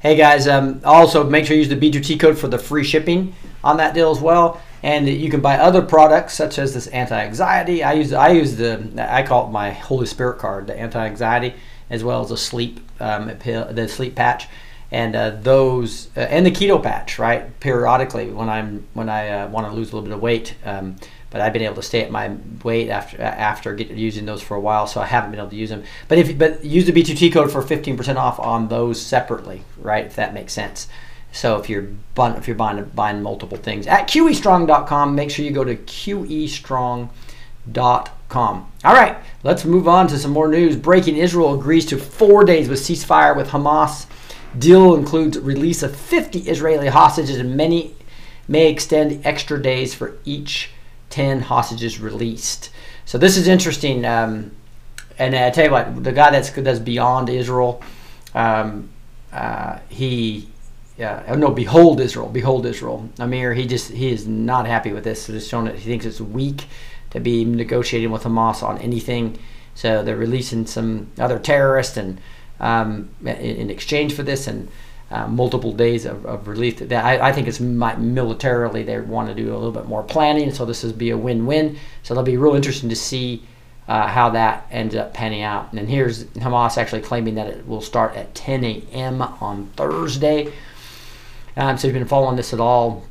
[0.00, 3.34] Hey guys, um, also make sure you use the B2T code for the free shipping
[3.62, 4.60] on that deal as well.
[4.82, 7.82] And you can buy other products such as this anti-anxiety.
[7.82, 11.54] I use I use the I call it my Holy Spirit card, the anti-anxiety,
[11.90, 14.48] as well as a sleep um, the sleep patch.
[14.92, 17.58] And uh, those uh, and the keto patch right?
[17.60, 20.96] Periodically when i'm when i uh, want to lose a little bit of weight um,
[21.30, 24.56] but i've been able to stay at my weight after after get, using those for
[24.56, 25.84] a while so i haven't been able to use them.
[26.08, 30.06] But if but use the b2t code for 15% off on those separately right?
[30.06, 30.88] If that makes sense
[31.32, 35.50] so if you're buying, if you're buying buying multiple things at qestrong.com make sure you
[35.50, 37.10] go to qestrong.com
[38.84, 42.68] all right let's move on to some more news breaking israel agrees to four days
[42.68, 44.06] with ceasefire with hamas
[44.58, 47.94] Deal includes release of 50 Israeli hostages and many
[48.48, 50.70] may extend extra days for each
[51.10, 52.70] 10 hostages released.
[53.04, 54.04] So this is interesting.
[54.04, 54.50] Um,
[55.18, 57.80] and I tell you what, the guy that's that's beyond Israel,
[58.34, 58.88] um,
[59.32, 60.48] uh, he,
[61.00, 63.08] uh, oh no, behold Israel, behold Israel.
[63.18, 65.22] Amir, he just he is not happy with this.
[65.22, 66.66] So just showing that he thinks it's weak
[67.10, 69.38] to be negotiating with Hamas on anything.
[69.74, 72.20] So they're releasing some other terrorists and
[72.58, 74.68] um, in, in, exchange for this and
[75.10, 76.78] uh, multiple days of, of relief.
[76.78, 80.52] That I, I think it's militarily they want to do a little bit more planning.
[80.52, 81.78] So this would be a win-win.
[82.02, 83.42] So it'll be real interesting to see
[83.88, 85.72] uh, how that ends up panning out.
[85.72, 89.22] And here's Hamas actually claiming that it will start at 10 a.m.
[89.22, 90.52] on Thursday.
[91.56, 93.04] Um, so if you've been following this at all,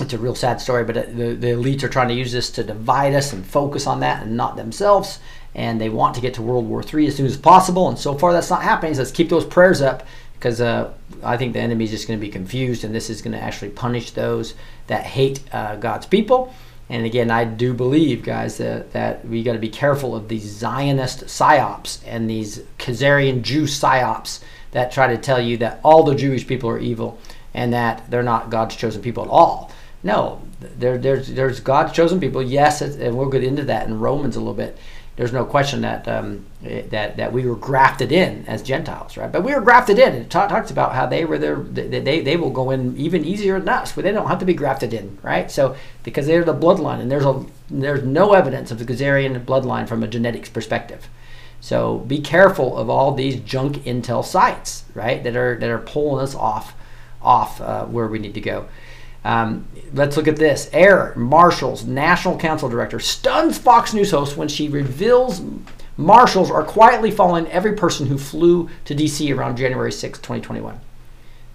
[0.00, 2.64] it's a real sad story, but the, the elites are trying to use this to
[2.64, 5.18] divide us and focus on that and not themselves.
[5.54, 7.88] And they want to get to World War III as soon as possible.
[7.88, 8.94] And so far, that's not happening.
[8.94, 10.92] So let's keep those prayers up because uh,
[11.24, 13.42] I think the enemy is just going to be confused, and this is going to
[13.42, 14.54] actually punish those
[14.86, 16.54] that hate uh, God's people.
[16.88, 20.44] And again, I do believe, guys, that, that we got to be careful of these
[20.44, 26.14] Zionist psyops and these Khazarian Jew psyops that try to tell you that all the
[26.14, 27.18] Jewish people are evil
[27.54, 29.72] and that they're not God's chosen people at all.
[30.02, 32.42] No, there, there's there's God's chosen people.
[32.42, 34.78] Yes, and we'll get into that in Romans a little bit
[35.18, 39.30] there's no question that um, that that we were grafted in as Gentiles, right?
[39.30, 40.14] But we were grafted in.
[40.14, 41.56] It talks about how they were there.
[41.56, 44.44] They, they, they will go in even easier than us, but they don't have to
[44.44, 45.50] be grafted in, right?
[45.50, 49.88] So because they're the bloodline, and there's a there's no evidence of the Khazarian bloodline
[49.88, 51.08] from a genetics perspective.
[51.60, 55.24] So be careful of all these junk intel sites, right?
[55.24, 56.74] That are that are pulling us off
[57.22, 58.68] off uh, where we need to go.
[59.24, 60.70] Um, let's look at this.
[60.72, 65.42] Air Marshall's National Council Director stuns Fox News host when she reveals
[65.96, 69.32] marshals are quietly following every person who flew to D.C.
[69.32, 70.80] around January 6, 2021.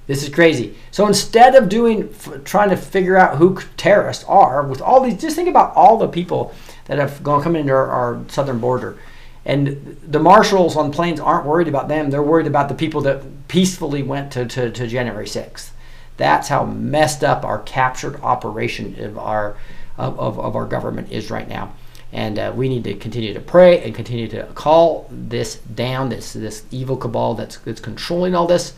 [0.06, 0.76] This is crazy.
[0.92, 5.36] So instead of doing, trying to figure out who terrorists are, with all these, just
[5.36, 6.54] think about all the people
[6.86, 8.98] that have gone come into our, our southern border.
[9.46, 12.10] And the marshals on planes aren't worried about them.
[12.10, 15.72] They're worried about the people that peacefully went to, to, to January 6th.
[16.16, 19.58] That's how messed up our captured operation of our
[19.98, 21.74] of, of, of our government is right now.
[22.12, 26.34] And uh, we need to continue to pray and continue to call this down, this
[26.34, 28.74] this evil cabal that's that's controlling all this,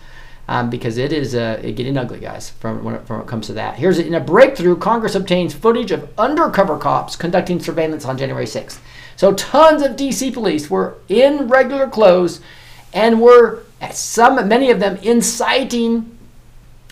[0.47, 2.51] um, because it is uh, getting ugly, guys.
[2.51, 5.53] From when, it, from when it comes to that, here's in a breakthrough: Congress obtains
[5.53, 8.79] footage of undercover cops conducting surveillance on January 6th.
[9.15, 12.41] So tons of DC police were in regular clothes,
[12.93, 16.17] and were some many of them inciting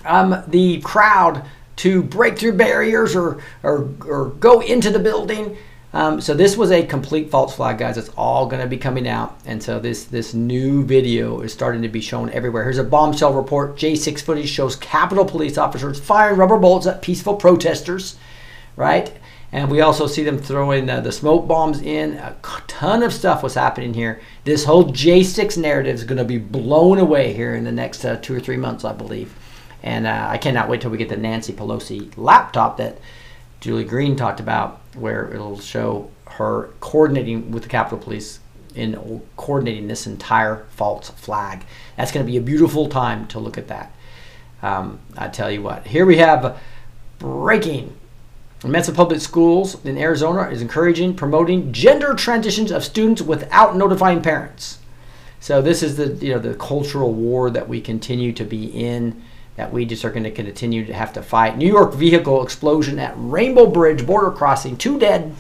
[0.06, 1.46] um, the crowd
[1.78, 5.58] to break through barriers or, or, or go into the building.
[5.94, 7.98] Um, so this was a complete false flag, guys.
[7.98, 11.84] It's all going to be coming out, and so this this new video is starting
[11.84, 12.64] to be shown everywhere.
[12.64, 13.76] Here's a bombshell report.
[13.76, 18.16] J6 footage shows Capitol police officers firing rubber bullets at peaceful protesters,
[18.76, 19.16] right?
[19.54, 22.16] And we also see them throwing uh, the smoke bombs in.
[22.16, 22.36] A
[22.66, 24.20] ton of stuff was happening here.
[24.46, 28.18] This whole J6 narrative is going to be blown away here in the next uh,
[28.18, 29.32] two or three months, I believe.
[29.84, 32.98] And uh, I cannot wait till we get the Nancy Pelosi laptop that
[33.60, 38.39] Julie Green talked about, where it'll show her coordinating with the Capitol Police
[38.74, 41.63] in coordinating this entire false flag.
[41.96, 43.96] That's going to be a beautiful time to look at that.
[44.63, 46.60] Um, I tell you what, here we have
[47.20, 47.96] breaking.
[48.67, 54.80] Mesa Public Schools in Arizona is encouraging, promoting gender transitions of students without notifying parents.
[55.39, 59.21] So this is the you know the cultural war that we continue to be in
[59.58, 61.58] that we just are going to continue to have to fight.
[61.58, 65.36] New York vehicle explosion at Rainbow Bridge border crossing, two dead.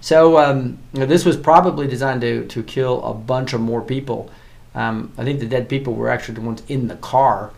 [0.00, 3.82] So um, you know, this was probably designed to, to kill a bunch of more
[3.82, 4.30] people.
[4.74, 7.50] Um, I think the dead people were actually the ones in the car,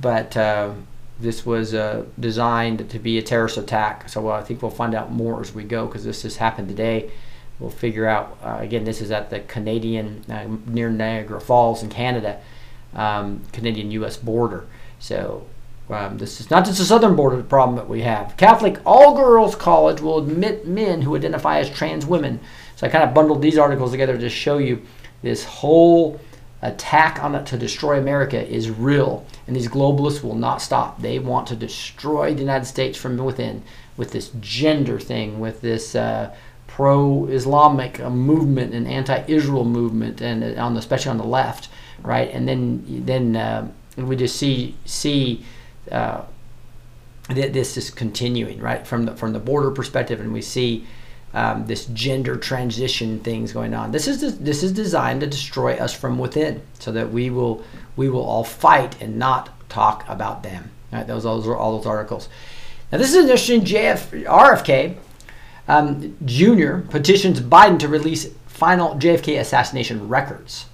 [0.00, 0.72] but uh,
[1.20, 4.08] this was uh, designed to be a terrorist attack.
[4.08, 6.68] So uh, I think we'll find out more as we go because this has happened
[6.68, 7.10] today.
[7.58, 11.90] We'll figure out, uh, again, this is at the Canadian, uh, near Niagara Falls in
[11.90, 12.40] Canada,
[12.94, 14.66] um, Canadian US border.
[14.98, 15.46] So
[15.90, 18.36] um, this is not just a southern border problem that we have.
[18.36, 22.40] Catholic all girls college will admit men who identify as trans women.
[22.76, 24.82] So I kind of bundled these articles together to show you
[25.22, 26.18] this whole
[26.62, 31.02] attack on it to destroy America is real, and these globalists will not stop.
[31.02, 33.64] They want to destroy the United States from within
[33.96, 36.32] with this gender thing, with this uh,
[36.68, 41.68] pro-Islamic uh, movement and anti-Israel movement, and uh, on the, especially on the left,
[42.02, 42.30] right?
[42.30, 45.44] And then then uh, we just see see
[45.90, 46.22] uh,
[47.28, 50.86] that this is continuing right from the from the border perspective, and we see
[51.32, 53.92] um, this gender transition things going on.
[53.92, 57.62] This is this is designed to destroy us from within, so that we will
[57.96, 60.70] we will all fight and not talk about them.
[60.92, 61.06] Right?
[61.06, 62.28] Those those are all those articles.
[62.90, 63.62] Now this is an interesting.
[63.62, 64.96] JF RFK
[65.70, 66.78] um, Jr.
[66.78, 70.66] petitions Biden to release final JFK assassination records.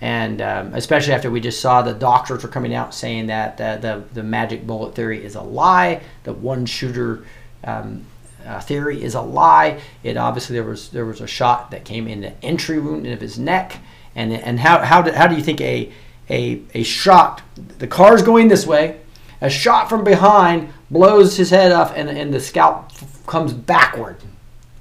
[0.00, 3.76] And um, especially after we just saw the doctors were coming out saying that uh,
[3.78, 7.24] the, the magic bullet theory is a lie, the one shooter
[7.64, 8.04] um,
[8.46, 9.80] uh, theory is a lie.
[10.02, 13.20] It obviously there was there was a shot that came in the entry wound of
[13.20, 13.78] his neck,
[14.14, 15.92] and and how how do, how do you think a
[16.30, 17.42] a a shot
[17.78, 19.00] the car's going this way,
[19.40, 24.16] a shot from behind blows his head off, and and the scalp f- comes backward.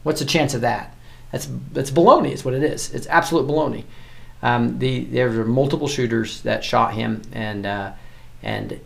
[0.03, 0.95] What's the chance of that?
[1.32, 2.32] That's that's baloney.
[2.32, 2.93] Is what it is.
[2.93, 3.84] It's absolute baloney.
[4.41, 7.93] Um, the there were multiple shooters that shot him, and uh,
[8.43, 8.80] and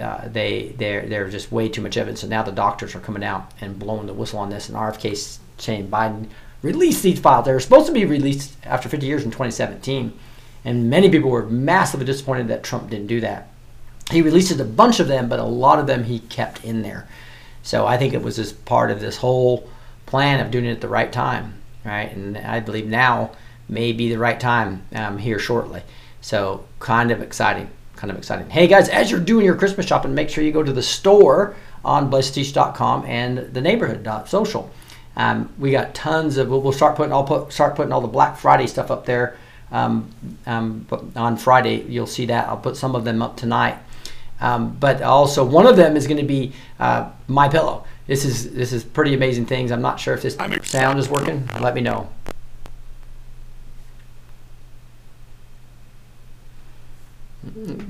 [0.00, 2.20] uh, they they're they're just way too much evidence.
[2.20, 5.38] So now the doctors are coming out and blowing the whistle on this, and RFK
[5.58, 6.28] saying Biden
[6.62, 7.46] released these files.
[7.46, 10.12] They were supposed to be released after 50 years in 2017,
[10.64, 13.48] and many people were massively disappointed that Trump didn't do that.
[14.10, 17.08] He released a bunch of them, but a lot of them he kept in there.
[17.62, 19.68] So I think it was just part of this whole
[20.06, 22.10] plan of doing it at the right time, right?
[22.12, 23.32] And I believe now
[23.68, 25.82] may be the right time um, here shortly.
[26.20, 28.48] So kind of exciting kind of exciting.
[28.50, 31.56] Hey guys, as you're doing your Christmas shopping, make sure you go to the store
[31.84, 34.70] on blessed2teach.com and the neighborhood.social.
[35.16, 36.50] Um, we got tons of.
[36.50, 37.12] We'll start putting.
[37.12, 39.38] I'll put start putting all the Black Friday stuff up there.
[39.72, 40.10] Um,
[40.46, 40.86] um,
[41.16, 42.48] on Friday, you'll see that.
[42.48, 43.78] I'll put some of them up tonight.
[44.40, 47.84] Um, but also, one of them is going to be uh, my pillow.
[48.06, 49.72] This is this is pretty amazing things.
[49.72, 51.48] I'm not sure if this sound is working.
[51.60, 52.10] Let me know.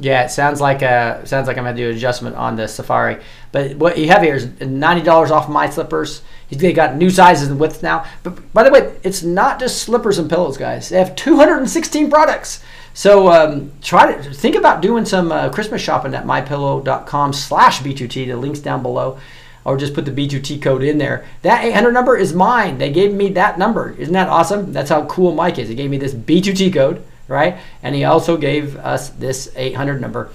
[0.00, 3.22] Yeah, it sounds like a sounds like I'm gonna do an adjustment on the Safari.
[3.52, 6.22] But what you have here is ninety dollars off my slippers.
[6.50, 8.04] They got new sizes and widths now.
[8.22, 10.90] But by the way, it's not just slippers and pillows, guys.
[10.90, 12.62] They have 216 products.
[12.94, 18.26] So um, try to think about doing some uh, Christmas shopping at mypillow.com/b2t.
[18.26, 19.18] The links down below,
[19.64, 21.24] or just put the B2T code in there.
[21.42, 22.78] That 800 number is mine.
[22.78, 23.94] They gave me that number.
[23.98, 24.72] Isn't that awesome?
[24.72, 25.68] That's how cool Mike is.
[25.68, 27.58] He gave me this B2T code right?
[27.82, 30.30] And he also gave us this 800 number,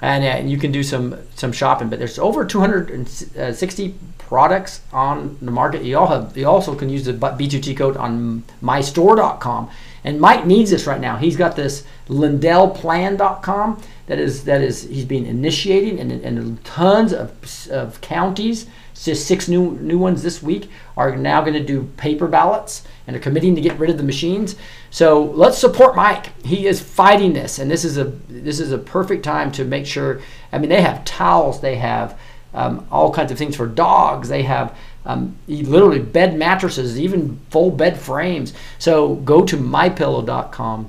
[0.00, 1.88] and, uh, and you can do some some shopping.
[1.88, 5.84] But there's over 260 products on the market.
[5.84, 9.70] You all have you also can use the B2T code on mystore.com.
[10.04, 11.16] And Mike needs this right now.
[11.16, 17.32] He's got this LindellPlan.com that is that is he's been initiating and, and tons of,
[17.70, 18.66] of counties
[19.04, 23.14] just six new new ones this week are now going to do paper ballots and
[23.14, 24.56] are committing to get rid of the machines.
[24.90, 26.32] So let's support Mike.
[26.44, 29.86] He is fighting this, and this is a this is a perfect time to make
[29.86, 30.20] sure.
[30.52, 32.18] I mean, they have towels, they have
[32.54, 34.28] um, all kinds of things for dogs.
[34.28, 38.54] They have um, literally bed mattresses, even full bed frames.
[38.78, 40.88] So go to mypillow.com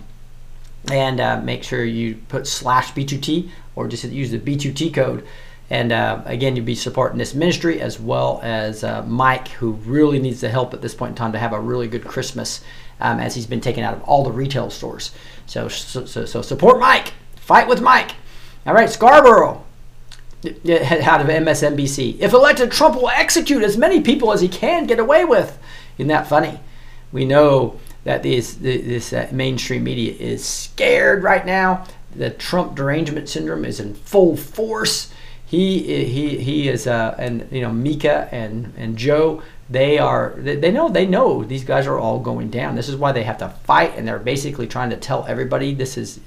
[0.91, 5.27] and uh, make sure you put slash B2T or just use the B2T code
[5.69, 10.19] and uh, again, you'll be supporting this ministry as well as uh, Mike, who really
[10.19, 12.61] needs the help at this point in time to have a really good Christmas
[13.01, 15.11] um, as he's been taken out of all the retail stores.
[15.45, 17.13] So, so, so, so support Mike.
[17.35, 18.11] Fight with Mike.
[18.65, 19.63] All right, Scarborough
[20.45, 22.19] out of MSNBC.
[22.19, 25.57] If elected, Trump will execute as many people as he can get away with.
[25.97, 26.59] Isn't that funny?
[27.11, 31.85] We know that this, this uh, mainstream media is scared right now.
[32.15, 35.11] The Trump derangement syndrome is in full force
[35.47, 40.71] he he he is uh, and you know Mika and and Joe they are they
[40.71, 42.75] know they know these guys are all going down.
[42.75, 45.97] This is why they have to fight, and they're basically trying to tell everybody this
[45.97, 46.17] is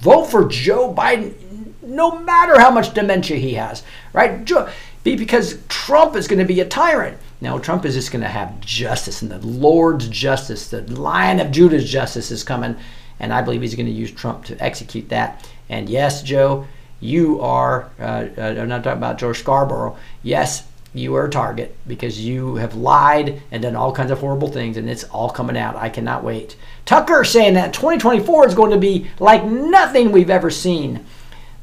[0.00, 1.34] vote for Joe Biden,
[1.82, 4.44] no matter how much dementia he has, right?
[4.44, 4.68] Joe,
[5.02, 7.18] because Trump is going to be a tyrant.
[7.40, 11.50] Now Trump is just going to have justice, and the Lord's justice, the Lion of
[11.50, 12.76] Judah's justice is coming,
[13.18, 15.48] and I believe he's going to use Trump to execute that.
[15.68, 16.66] And yes, Joe,
[17.00, 20.66] you are, uh, uh, I'm not talking about George Scarborough, yes,
[20.96, 24.76] you are a target because you have lied and done all kinds of horrible things,
[24.76, 25.76] and it's all coming out.
[25.76, 26.56] I cannot wait.
[26.84, 31.04] Tucker saying that 2024 is going to be like nothing we've ever seen.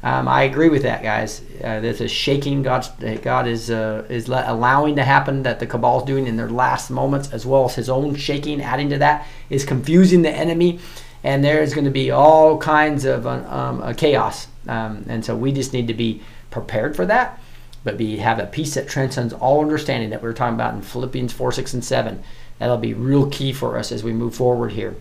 [0.02, 1.40] Um, I agree with that, guys.
[1.62, 2.86] Uh, there's a shaking God,
[3.22, 6.90] God is uh, is allowing to happen that the cabal is doing in their last
[6.90, 10.78] moments, as well as His own shaking, adding to that, is confusing the enemy,
[11.22, 15.36] and there is going to be all kinds of um, uh, chaos um, and so
[15.36, 17.40] we just need to be prepared for that,
[17.82, 20.82] but be have a peace that transcends all understanding that we are talking about in
[20.82, 22.22] Philippians 4, 6, and 7.
[22.58, 24.96] That'll be real key for us as we move forward here.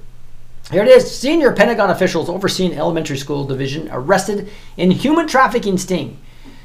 [0.72, 1.16] Here it is.
[1.16, 6.20] Senior Pentagon officials overseeing elementary school division arrested in human trafficking sting.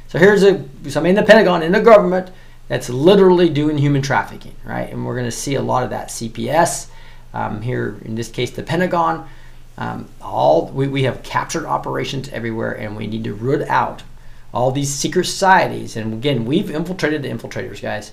[0.07, 2.31] So here's a somebody in the Pentagon in the government
[2.69, 4.91] that's literally doing human trafficking, right?
[4.91, 6.09] And we're going to see a lot of that.
[6.09, 6.89] CPS,
[7.35, 9.29] um, here in this case, the Pentagon,
[9.79, 14.03] um, all we, we have captured operations everywhere, and we need to root out
[14.53, 15.97] all these secret societies.
[15.97, 18.11] And again, we've infiltrated the infiltrators, guys.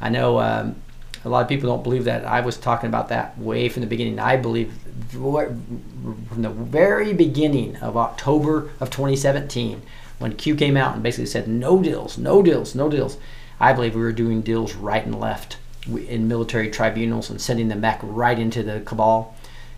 [0.00, 0.76] I know um,
[1.24, 2.26] a lot of people don't believe that.
[2.26, 4.18] I was talking about that way from the beginning.
[4.18, 4.72] I believe
[5.10, 9.80] from the very beginning of October of 2017,
[10.18, 13.16] when Q came out and basically said no deals, no deals, no deals.
[13.58, 15.56] I believe we were doing deals right and left
[15.86, 19.34] in military tribunals and sending them back right into the cabal.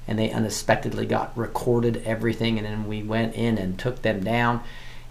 [0.08, 4.62] And they unexpectedly got recorded everything, and then we went in and took them down.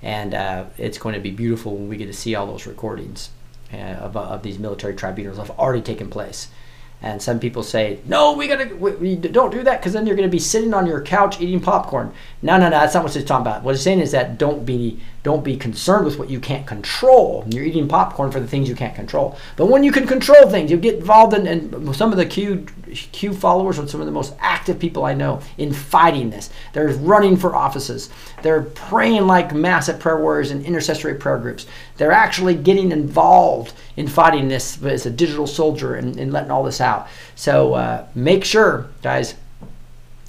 [0.02, 3.30] And uh, it's going to be beautiful when we get to see all those recordings
[3.74, 6.50] uh, of, of these military tribunals have already taken place.
[7.02, 10.18] And some people say, no, we gotta, we, we don't do that because then you're
[10.18, 12.12] gonna be sitting on your couch eating popcorn.
[12.42, 13.64] No, no, no, that's not what he's talking about.
[13.64, 17.46] What he's saying is that don't be, don't be concerned with what you can't control.
[17.50, 19.38] You're eating popcorn for the things you can't control.
[19.58, 22.66] But when you can control things, you get involved in, and some of the Q,
[22.94, 26.50] Q followers are some of the most active people I know in fighting this.
[26.74, 28.10] They're running for offices.
[28.44, 31.66] They're praying like massive prayer warriors and intercessory prayer groups.
[31.98, 36.64] They're actually getting involved in fighting this as a digital soldier and, and letting all
[36.64, 37.08] this out.
[37.36, 39.36] So uh, make sure, guys,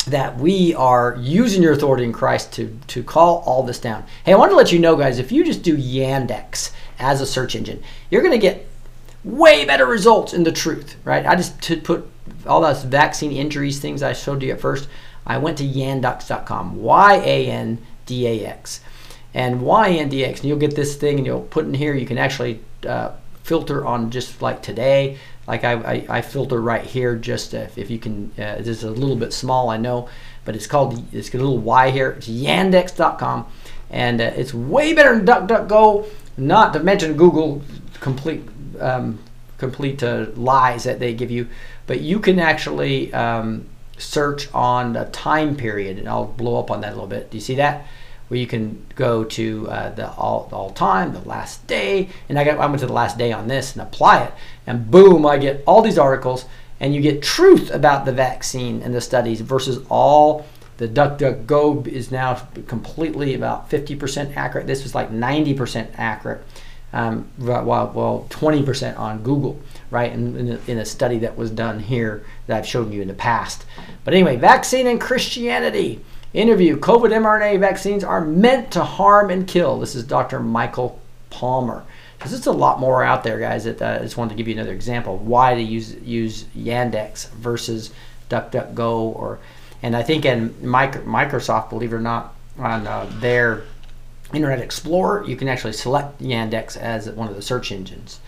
[0.05, 4.05] that we are using your authority in Christ to, to call all this down.
[4.25, 7.27] Hey, I want to let you know, guys, if you just do Yandex as a
[7.27, 8.67] search engine, you're going to get
[9.25, 11.27] way better results in the truth, right?
[11.27, 12.09] I just to put
[12.47, 14.89] all those vaccine injuries things I showed you at first.
[15.27, 18.81] I went to yandex.com, Y A N D A X,
[19.35, 21.95] and Y N D X, and you'll get this thing, and you'll put in here.
[21.95, 25.19] You can actually uh, filter on just like today.
[25.51, 28.85] Like I, I, I filter right here just if, if you can, uh, this is
[28.85, 30.09] a little bit small, I know,
[30.45, 32.13] but it's called, it's a little Y here.
[32.13, 33.47] It's yandex.com
[33.91, 37.63] and uh, it's way better than DuckDuckGo, not to mention Google
[37.99, 38.43] complete,
[38.79, 39.19] um,
[39.59, 41.49] complete uh, lies that they give you,
[41.89, 43.67] but you can actually um,
[43.99, 47.29] search on a time period and I'll blow up on that a little bit.
[47.29, 47.89] Do you see that?
[48.31, 52.45] Where you can go to uh, the all, all time, the last day, and I
[52.45, 54.33] got I went to the last day on this and apply it,
[54.69, 56.45] and boom, I get all these articles,
[56.79, 62.13] and you get truth about the vaccine and the studies versus all the DuckDuckGo is
[62.13, 62.35] now
[62.69, 64.69] completely about 50% accurate.
[64.69, 66.43] This was like 90% accurate,
[66.93, 69.61] um, while well 20% on Google,
[69.91, 70.13] right?
[70.13, 73.09] In, in, a, in a study that was done here that I've shown you in
[73.09, 73.67] the past.
[74.05, 76.01] But anyway, vaccine and Christianity.
[76.33, 79.81] Interview COVID mRNA vaccines are meant to harm and kill.
[79.81, 80.39] This is Dr.
[80.39, 81.85] Michael Palmer.
[82.17, 83.65] Because it's a lot more out there, guys.
[83.65, 87.31] That uh, I just wanted to give you another example why to use use Yandex
[87.31, 87.93] versus
[88.29, 89.41] DuckDuckGo, or
[89.83, 93.65] and I think in Microsoft, believe it or not, on uh, their
[94.33, 98.21] Internet Explorer, you can actually select Yandex as one of the search engines.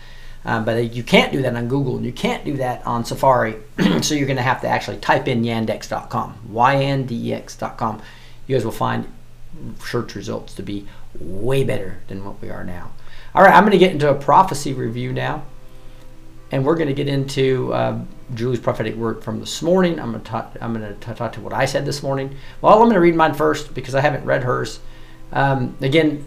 [0.45, 3.55] Um, but you can't do that on Google and you can't do that on Safari.
[4.01, 8.01] so you're going to have to actually type in yandex.com, Y-N-D-E-X.com.
[8.47, 9.07] You guys will find
[9.79, 10.87] search results to be
[11.19, 12.91] way better than what we are now.
[13.33, 15.43] All right, I'm going to get into a prophecy review now.
[16.51, 17.99] And we're going to get into uh,
[18.35, 19.99] Julie's prophetic word from this morning.
[19.99, 22.35] I'm going to talk, I'm going to talk to what I said this morning.
[22.61, 24.79] Well, I'm going to read mine first because I haven't read hers.
[25.31, 26.25] Um, again,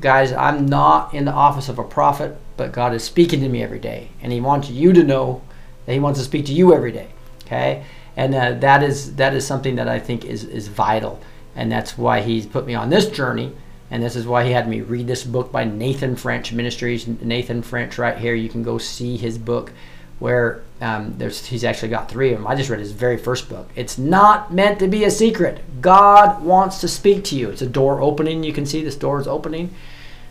[0.00, 3.62] guys, I'm not in the office of a prophet but God is speaking to me
[3.62, 5.40] every day, and He wants you to know
[5.86, 7.08] that He wants to speak to you every day.
[7.46, 7.84] Okay,
[8.14, 11.18] and uh, that is that is something that I think is is vital,
[11.56, 13.52] and that's why He's put me on this journey,
[13.90, 17.06] and this is why He had me read this book by Nathan French Ministries.
[17.06, 19.72] Nathan French, right here, you can go see his book.
[20.18, 22.46] Where um, there's, he's actually got three of them.
[22.46, 23.68] I just read his very first book.
[23.74, 25.60] It's not meant to be a secret.
[25.80, 27.50] God wants to speak to you.
[27.50, 28.44] It's a door opening.
[28.44, 29.74] You can see this door is opening,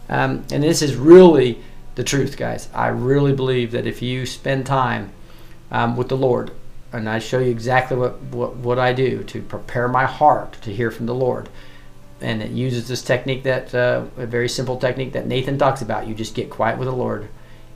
[0.10, 1.60] um, and this is really
[1.96, 2.70] the truth, guys.
[2.74, 5.12] I really believe that if you spend time
[5.72, 6.52] um, with the Lord,
[6.94, 10.74] and I show you exactly what, what, what I do to prepare my heart to
[10.74, 11.50] hear from the Lord,
[12.22, 16.08] and it uses this technique that, uh, a very simple technique that Nathan talks about.
[16.08, 17.28] You just get quiet with the Lord.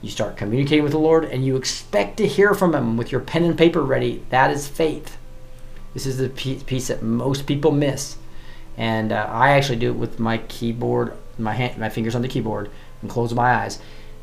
[0.02, 3.20] You start communicating with the Lord, and you expect to hear from Him with your
[3.20, 4.24] pen and paper ready.
[4.30, 5.16] That is faith.
[5.94, 8.16] This is the piece that most people miss.
[8.76, 12.28] And uh, I actually do it with my keyboard, my hand, my fingers on the
[12.28, 13.78] keyboard, and close my eyes.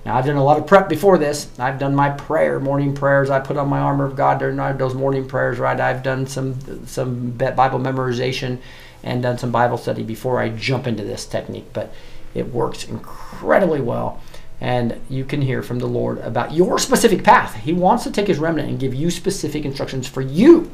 [0.05, 1.49] Now, I've done a lot of prep before this.
[1.59, 3.29] I've done my prayer, morning prayers.
[3.29, 5.79] I put on my armor of God during those morning prayers, right?
[5.79, 8.59] I've done some some Bible memorization
[9.03, 11.67] and done some Bible study before I jump into this technique.
[11.73, 11.93] But
[12.33, 14.21] it works incredibly well.
[14.61, 17.55] And you can hear from the Lord about your specific path.
[17.55, 20.69] He wants to take his remnant and give you specific instructions for you.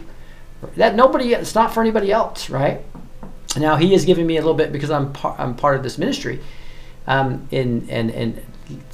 [0.76, 2.82] That nobody, it's not for anybody else, right?
[3.58, 5.98] Now, he is giving me a little bit because I'm, par, I'm part of this
[5.98, 6.42] ministry
[7.08, 8.42] um, in, and, and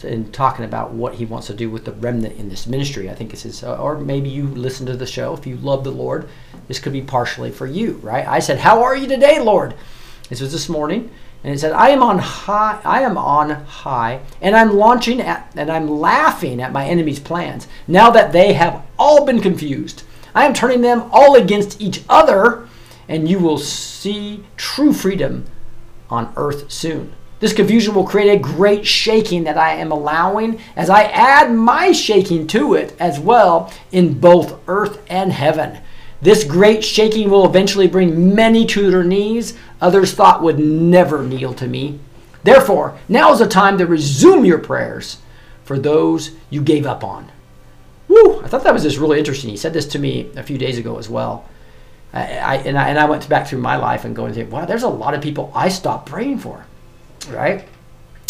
[0.03, 3.09] in talking about what he wants to do with the remnant in this ministry.
[3.09, 5.83] I think this is, uh, or maybe you listen to the show if you love
[5.83, 6.27] the Lord.
[6.67, 8.27] This could be partially for you, right?
[8.27, 9.73] I said, "How are you today, Lord?"
[10.29, 11.09] This was this morning,
[11.43, 12.79] and it said, "I am on high.
[12.85, 17.67] I am on high, and I'm launching at, and I'm laughing at my enemies' plans.
[17.87, 20.03] Now that they have all been confused,
[20.35, 22.67] I am turning them all against each other,
[23.09, 25.45] and you will see true freedom
[26.09, 30.91] on earth soon." This confusion will create a great shaking that I am allowing as
[30.91, 35.79] I add my shaking to it as well in both earth and heaven.
[36.21, 41.53] This great shaking will eventually bring many to their knees, others thought would never kneel
[41.55, 41.99] to me.
[42.43, 45.17] Therefore, now is the time to resume your prayers
[45.63, 47.31] for those you gave up on.
[48.07, 48.41] Woo!
[48.41, 49.49] I thought that was just really interesting.
[49.49, 51.45] He said this to me a few days ago as well.
[52.13, 54.83] I, I, and, I, and I went back through my life and going, wow, there's
[54.83, 56.65] a lot of people I stopped praying for
[57.29, 57.67] right?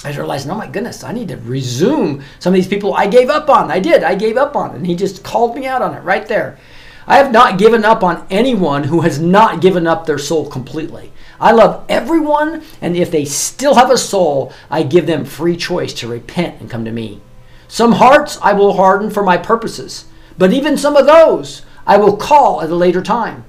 [0.04, 3.30] I realized, oh my goodness, I need to resume some of these people I gave
[3.30, 3.70] up on.
[3.70, 4.76] I did, I gave up on.
[4.76, 6.58] And he just called me out on it right there.
[7.06, 11.11] I have not given up on anyone who has not given up their soul completely.
[11.42, 15.92] I love everyone, and if they still have a soul, I give them free choice
[15.96, 17.20] to repent and come to me.
[17.68, 20.06] Some hearts I will harden for my purposes,
[20.38, 23.44] but even some of those I will call at a later time.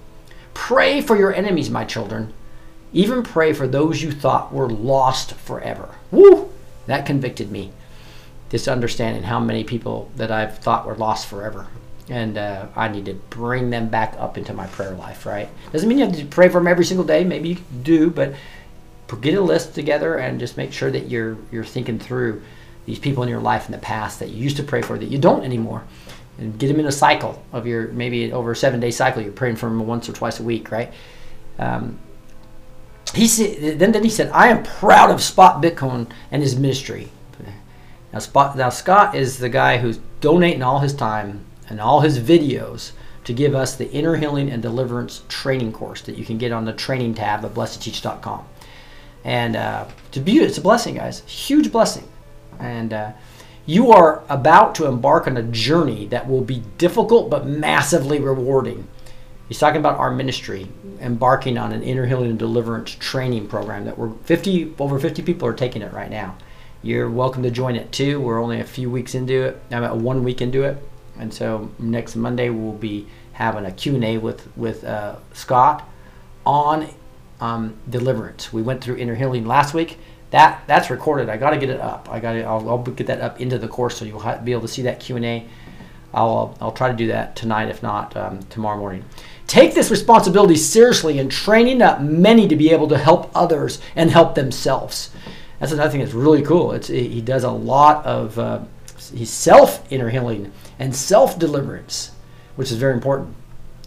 [0.54, 2.32] Pray for your enemies, my children.
[2.94, 5.90] Even pray for those you thought were lost forever.
[6.10, 6.50] Woo!
[6.86, 7.72] That convicted me.
[8.48, 11.66] This understanding how many people that I've thought were lost forever.
[12.12, 15.48] And uh, I need to bring them back up into my prayer life, right?
[15.72, 17.24] Doesn't mean you have to pray for them every single day.
[17.24, 18.34] Maybe you do, but
[19.20, 22.42] get a list together and just make sure that you're you're thinking through
[22.86, 25.10] these people in your life in the past that you used to pray for that
[25.10, 25.84] you don't anymore
[26.38, 29.30] and get them in a cycle of your maybe over a seven day cycle you're
[29.30, 30.94] praying for them once or twice a week right
[31.58, 31.98] um,
[33.14, 37.10] he said, then, then he said, I am proud of Spot Bitcoin and his ministry.
[38.12, 42.20] Now, Spot, now Scott is the guy who's donating all his time and all his
[42.20, 42.92] videos
[43.24, 46.64] to give us the inner healing and deliverance training course that you can get on
[46.64, 48.46] the training tab of blessed2teach.com.
[49.24, 51.20] And uh, it's, a beauty, it's a blessing, guys.
[51.20, 52.08] Huge blessing.
[52.58, 53.12] And uh,
[53.64, 58.86] you are about to embark on a journey that will be difficult but massively rewarding.
[59.48, 60.68] He's talking about our ministry
[61.00, 65.46] embarking on an inner healing and deliverance training program that we're 50 over 50 people
[65.46, 66.36] are taking it right now.
[66.82, 68.20] You're welcome to join it too.
[68.20, 69.62] We're only a few weeks into it.
[69.70, 70.82] I'm at one week into it,
[71.18, 75.88] and so next Monday we'll be having a Q&A with with uh, Scott
[76.44, 76.88] on
[77.40, 78.52] um, deliverance.
[78.52, 79.98] We went through inner healing last week.
[80.30, 81.28] That that's recorded.
[81.28, 82.08] I got to get it up.
[82.10, 84.68] I got I'll, I'll get that up into the course so you'll be able to
[84.68, 85.46] see that Q&A.
[86.14, 89.04] I'll I'll try to do that tonight, if not um, tomorrow morning.
[89.46, 94.10] Take this responsibility seriously in training up many to be able to help others and
[94.10, 95.10] help themselves.
[95.58, 96.72] That's another thing that's really cool.
[96.72, 98.60] It's, he does a lot of uh,
[99.14, 100.52] he's self inner healing
[100.82, 102.10] and self deliverance,
[102.56, 103.36] which is very important.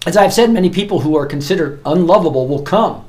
[0.08, 3.04] As I've said, many people who are considered unlovable will come.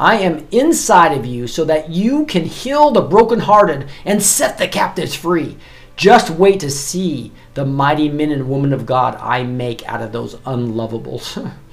[0.00, 4.66] I am inside of you so that you can heal the brokenhearted and set the
[4.66, 5.56] captives free.
[5.96, 10.10] Just wait to see the mighty men and women of God I make out of
[10.10, 11.52] those unlovables.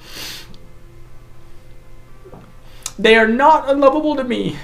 [2.98, 4.56] They are not unlovable to me.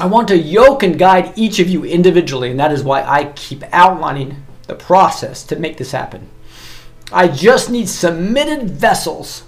[0.00, 3.32] I want to yoke and guide each of you individually, and that is why I
[3.36, 6.28] keep outlining the process to make this happen.
[7.12, 9.44] I just need submitted vessels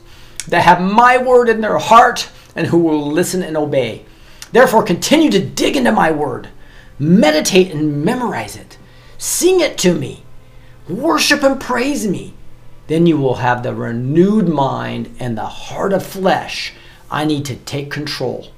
[0.49, 4.05] that have my word in their heart and who will listen and obey.
[4.53, 6.49] Therefore, continue to dig into my word,
[6.99, 8.77] meditate and memorize it,
[9.17, 10.25] sing it to me,
[10.89, 12.35] worship and praise me
[12.87, 16.75] then you will have the renewed mind and the heart of flesh.
[17.11, 18.49] I need to take control.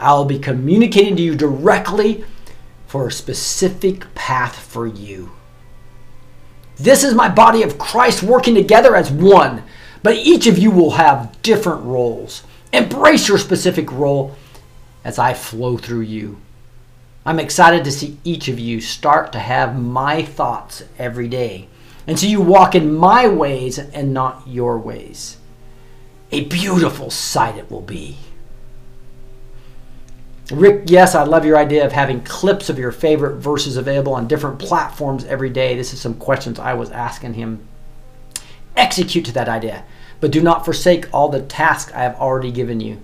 [0.00, 2.24] I will be communicating to you directly
[2.86, 5.32] for a specific path for you.
[6.76, 9.62] This is my body of Christ working together as one,
[10.02, 12.42] but each of you will have different roles.
[12.72, 14.34] Embrace your specific role
[15.04, 16.40] as I flow through you.
[17.26, 21.68] I'm excited to see each of you start to have my thoughts every day
[22.06, 25.36] and so you walk in my ways and not your ways.
[26.32, 28.16] A beautiful sight it will be.
[30.50, 34.26] Rick, yes, I love your idea of having clips of your favorite verses available on
[34.26, 35.76] different platforms every day.
[35.76, 37.66] This is some questions I was asking him.
[38.76, 39.84] Execute to that idea,
[40.20, 43.00] but do not forsake all the tasks I have already given you.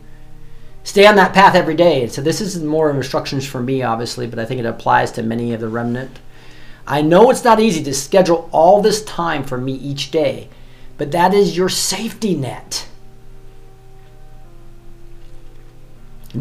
[0.82, 2.06] Stay on that path every day.
[2.06, 5.52] So, this is more instructions for me, obviously, but I think it applies to many
[5.52, 6.18] of the remnant.
[6.86, 10.48] I know it's not easy to schedule all this time for me each day,
[10.96, 12.86] but that is your safety net.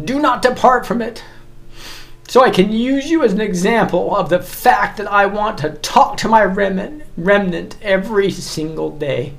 [0.04, 1.24] Do not depart from it.
[2.28, 5.70] So I can use you as an example of the fact that I want to
[5.70, 9.34] talk to my remnant, every single day.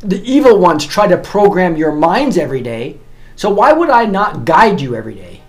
[0.00, 2.98] The evil ones try to program your minds every day,
[3.36, 5.40] so why would I not guide you every day?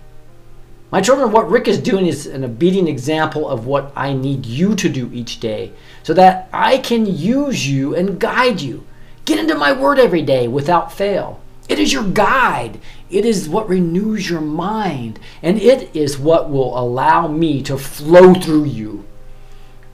[0.90, 4.74] My children, what Rick is doing is an obedient example of what I need you
[4.76, 5.72] to do each day
[6.02, 8.86] so that I can use you and guide you.
[9.26, 11.40] Get into my word every day without fail.
[11.68, 12.80] It is your guide.
[13.08, 15.18] It is what renews your mind.
[15.42, 19.04] And it is what will allow me to flow through you.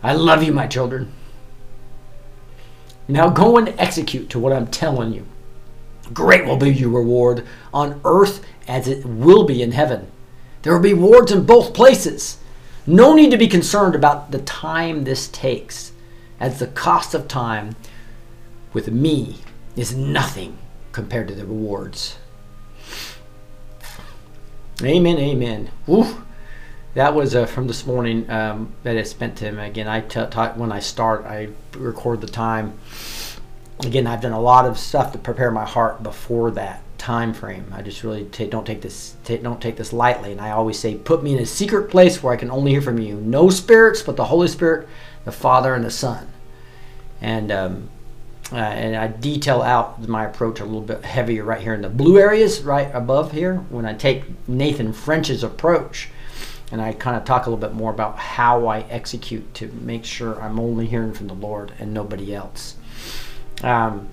[0.02, 1.12] I love you, my children.
[3.08, 5.26] Now go and execute to what I'm telling you.
[6.12, 10.10] Great will be your reward on earth as it will be in heaven.
[10.62, 12.38] There will be rewards in both places.
[12.86, 15.92] No need to be concerned about the time this takes,
[16.40, 17.76] as the cost of time
[18.72, 19.38] with me
[19.76, 20.58] is nothing
[20.90, 22.18] compared to the rewards.
[24.84, 25.70] Amen, amen.
[25.86, 26.22] Woo.
[26.94, 29.58] That was uh, from this morning um, that I spent to him.
[29.58, 32.78] Again, I t- t- when I start, I record the time.
[33.80, 37.72] Again, I've done a lot of stuff to prepare my heart before that time frame.
[37.72, 40.32] I just really t- don't take this t- don't take this lightly.
[40.32, 42.82] And I always say, put me in a secret place where I can only hear
[42.82, 43.14] from you.
[43.14, 44.88] No spirits, but the Holy Spirit,
[45.24, 46.28] the Father, and the Son.
[47.20, 47.88] And um,
[48.52, 51.88] uh, and I detail out my approach a little bit heavier right here in the
[51.88, 56.10] blue areas, right above here, when I take Nathan French's approach.
[56.70, 60.04] And I kind of talk a little bit more about how I execute to make
[60.04, 62.76] sure I'm only hearing from the Lord and nobody else.
[63.62, 64.08] Um,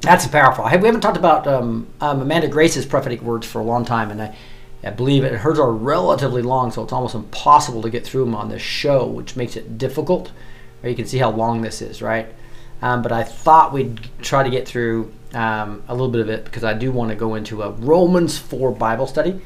[0.00, 0.64] that's powerful.
[0.64, 4.22] we haven't talked about um, um, Amanda Grace's prophetic words for a long time, and
[4.22, 4.36] I,
[4.82, 5.32] I believe it.
[5.32, 9.06] Hers are relatively long, so it's almost impossible to get through them on this show,
[9.06, 10.32] which makes it difficult.
[10.82, 12.26] You can see how long this is, right?
[12.82, 16.44] Um, but I thought we'd try to get through um, a little bit of it
[16.44, 19.40] because I do want to go into a Romans 4 Bible study.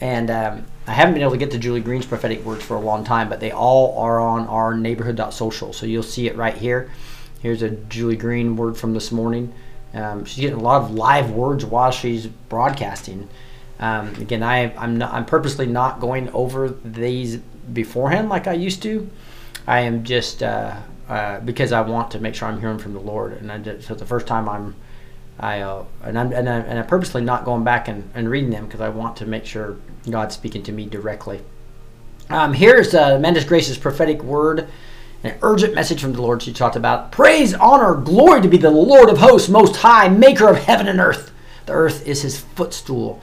[0.00, 2.80] And um, I haven't been able to get to Julie Green's prophetic words for a
[2.80, 5.72] long time, but they all are on our neighborhood.social.
[5.72, 6.90] So you'll see it right here.
[7.40, 9.54] Here's a Julie Green word from this morning.
[9.94, 13.28] Um, she's getting a lot of live words while she's broadcasting.
[13.78, 18.82] Um, again, I, I'm, not, I'm purposely not going over these beforehand like I used
[18.82, 19.08] to.
[19.66, 20.76] I am just uh,
[21.08, 23.34] uh, because I want to make sure I'm hearing from the Lord.
[23.34, 24.74] And I did, so the first time I'm,
[25.38, 28.50] I uh, and I'm and, I, and I'm purposely not going back and, and reading
[28.50, 29.76] them because I want to make sure
[30.08, 31.42] God's speaking to me directly.
[32.30, 34.68] Um, here's uh, Amanda's Grace's prophetic word,
[35.22, 36.42] an urgent message from the Lord.
[36.42, 40.48] She talked about praise, honor, glory to be the Lord of hosts, most high, maker
[40.48, 41.32] of heaven and earth.
[41.66, 43.20] The earth is his footstool,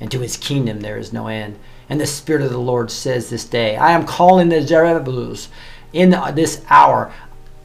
[0.00, 1.58] and to his kingdom there is no end.
[1.88, 5.48] And the Spirit of the Lord says this day, I am calling the Zerubbabels
[5.92, 7.12] in this hour.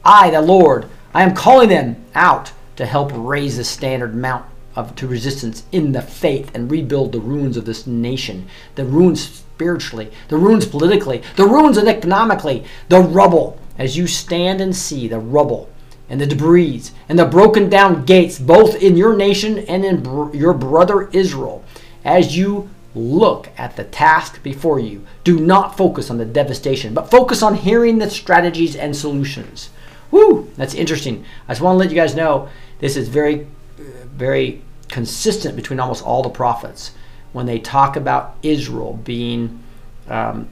[0.04, 4.94] I, the Lord, I am calling them out to help raise the standard mount of
[4.96, 10.10] to resistance in the faith and rebuild the ruins of this nation, the ruins spiritually,
[10.28, 13.58] the ruins politically, the ruins economically, the rubble.
[13.76, 15.70] As you stand and see the rubble
[16.08, 20.34] and the debris and the broken down gates, both in your nation and in br-
[20.34, 21.64] your brother Israel,
[22.04, 27.10] as you look at the task before you, do not focus on the devastation, but
[27.10, 29.70] focus on hearing the strategies and solutions.
[30.10, 31.24] Woo, that's interesting.
[31.48, 32.48] I just want to let you guys know
[32.80, 33.46] this is very,
[33.76, 36.92] very consistent between almost all the prophets
[37.32, 39.62] when they talk about Israel being
[40.08, 40.48] um,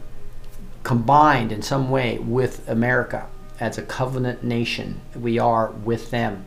[0.84, 3.26] combined in some way with America
[3.58, 5.00] as a covenant nation.
[5.16, 6.46] We are with them.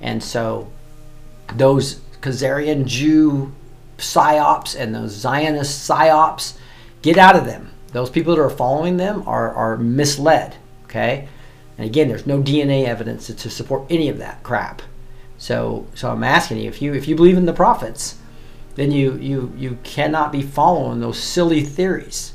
[0.00, 0.70] And so
[1.54, 3.52] those Khazarian Jew
[4.00, 6.56] psyops and those Zionist psyops,
[7.02, 7.70] get out of them.
[7.92, 10.56] Those people that are following them are, are misled.
[10.84, 11.28] Okay?
[11.80, 14.82] And again, there's no DNA evidence to, to support any of that crap.
[15.38, 18.18] So, so I'm asking you if you if you believe in the prophets,
[18.74, 22.34] then you you you cannot be following those silly theories.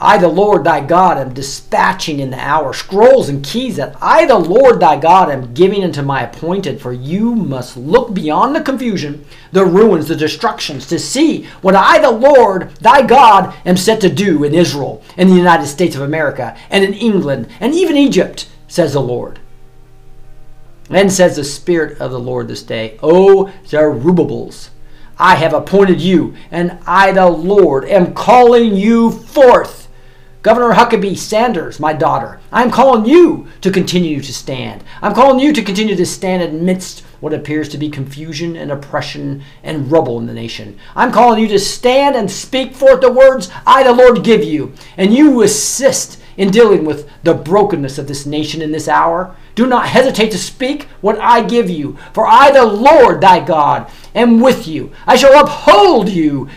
[0.00, 4.26] I, the Lord thy God, am dispatching in the hour scrolls and keys that I,
[4.26, 6.80] the Lord thy God, am giving unto my appointed.
[6.80, 11.98] For you must look beyond the confusion, the ruins, the destructions, to see what I,
[11.98, 16.02] the Lord thy God, am set to do in Israel, in the United States of
[16.02, 19.40] America, and in England, and even Egypt, says the Lord.
[20.88, 24.70] Then says the Spirit of the Lord this day, O Zerubbabels,
[25.18, 29.77] I have appointed you, and I, the Lord, am calling you forth
[30.40, 34.84] Governor Huckabee Sanders, my daughter, I'm calling you to continue to stand.
[35.02, 39.42] I'm calling you to continue to stand amidst what appears to be confusion and oppression
[39.64, 40.78] and rubble in the nation.
[40.94, 44.74] I'm calling you to stand and speak forth the words I, the Lord, give you,
[44.96, 49.34] and you assist in dealing with the brokenness of this nation in this hour.
[49.56, 53.90] Do not hesitate to speak what I give you, for I, the Lord thy God,
[54.14, 54.92] am with you.
[55.04, 56.48] I shall uphold you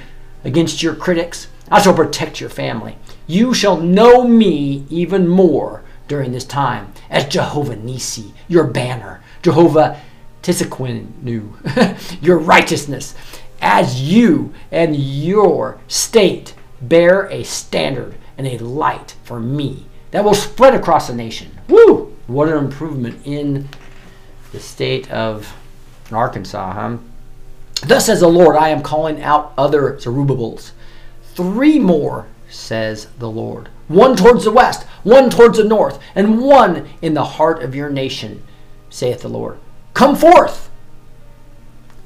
[0.44, 1.48] against your critics.
[1.72, 2.96] I shall protect your family.
[3.32, 10.02] You shall know me even more during this time as Jehovah Nisi, your banner, Jehovah
[10.44, 13.16] Tsidkenu, your righteousness,
[13.62, 20.34] as you and your state bear a standard and a light for me that will
[20.34, 21.58] spread across the nation.
[21.70, 22.14] Woo!
[22.28, 23.70] What an improvement in
[24.52, 25.56] the state of
[26.12, 26.98] Arkansas, huh?
[27.86, 30.74] Thus says the Lord, I am calling out other Zerubbabels.
[31.34, 33.70] Three more, says the Lord.
[33.88, 37.90] One towards the west, one towards the north, and one in the heart of your
[37.90, 38.44] nation,
[38.90, 39.58] saith the Lord.
[39.94, 40.70] Come forth,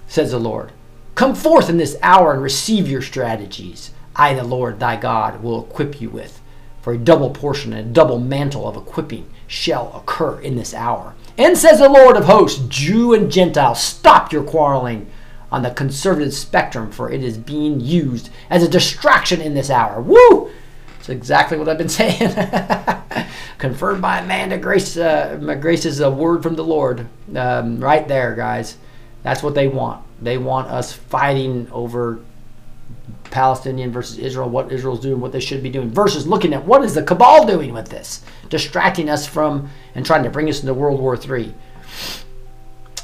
[0.07, 0.71] says the Lord.
[1.15, 3.91] Come forth in this hour and receive your strategies.
[4.15, 6.41] I, the Lord thy God, will equip you with.
[6.81, 11.15] For a double portion and a double mantle of equipping shall occur in this hour.
[11.37, 15.09] And says the Lord of hosts, Jew and Gentile, stop your quarreling
[15.55, 20.01] on the conservative spectrum, for it is being used as a distraction in this hour.
[20.01, 20.51] Woo!
[20.99, 22.35] It's exactly what I've been saying.
[23.57, 24.97] Confirmed by Amanda Grace.
[24.97, 27.07] Uh, Grace is a word from the Lord.
[27.33, 28.77] Um, right there, guys.
[29.23, 30.03] That's what they want.
[30.21, 32.19] They want us fighting over
[33.31, 36.83] Palestinian versus Israel, what Israel's doing, what they should be doing, versus looking at what
[36.83, 40.73] is the cabal doing with this, distracting us from and trying to bring us into
[40.73, 41.53] World War III.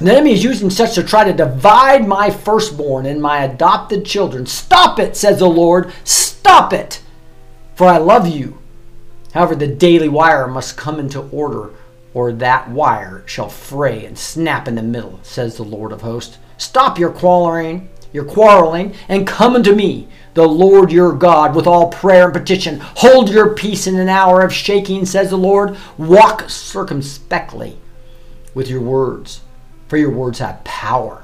[0.02, 4.47] The enemy is using such to try to divide my firstborn and my adopted children.
[4.47, 5.93] Stop it, says the Lord.
[6.04, 7.04] Stop it,
[7.76, 8.58] for I love you.
[9.36, 11.70] However, the daily wire must come into order,
[12.16, 16.39] or that wire shall fray and snap in the middle, says the Lord of hosts.
[16.58, 21.89] Stop your quarreling, your quarreling, and come unto me, the Lord your God, with all
[21.89, 22.80] prayer and petition.
[22.80, 25.78] Hold your peace in an hour of shaking, says the Lord.
[25.99, 27.78] Walk circumspectly
[28.56, 29.41] with your words
[29.92, 31.22] for your words have power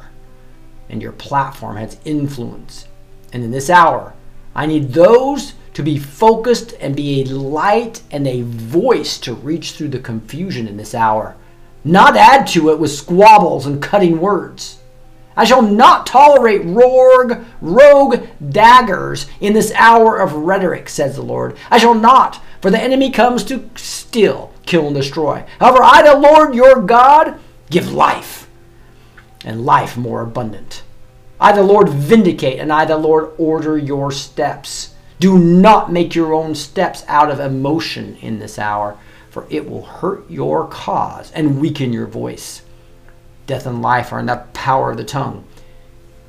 [0.90, 2.86] and your platform has influence.
[3.32, 4.14] And in this hour,
[4.54, 9.72] I need those to be focused and be a light and a voice to reach
[9.72, 11.38] through the confusion in this hour,
[11.86, 14.80] not add to it with squabbles and cutting words.
[15.38, 21.56] I shall not tolerate rogue, rogue daggers in this hour of rhetoric, says the Lord.
[21.72, 25.46] I shall not, for the enemy comes to steal, kill, and destroy.
[25.58, 27.40] However, I, the Lord your God,
[27.70, 28.47] give life
[29.46, 30.84] and life more abundant.
[31.40, 34.96] I, the Lord, vindicate, and I, the Lord, order your steps.
[35.20, 38.98] Do not make your own steps out of emotion in this hour,
[39.30, 42.62] for it will hurt your cause and weaken your voice.
[43.46, 45.46] Death and life are in the power of the tongue.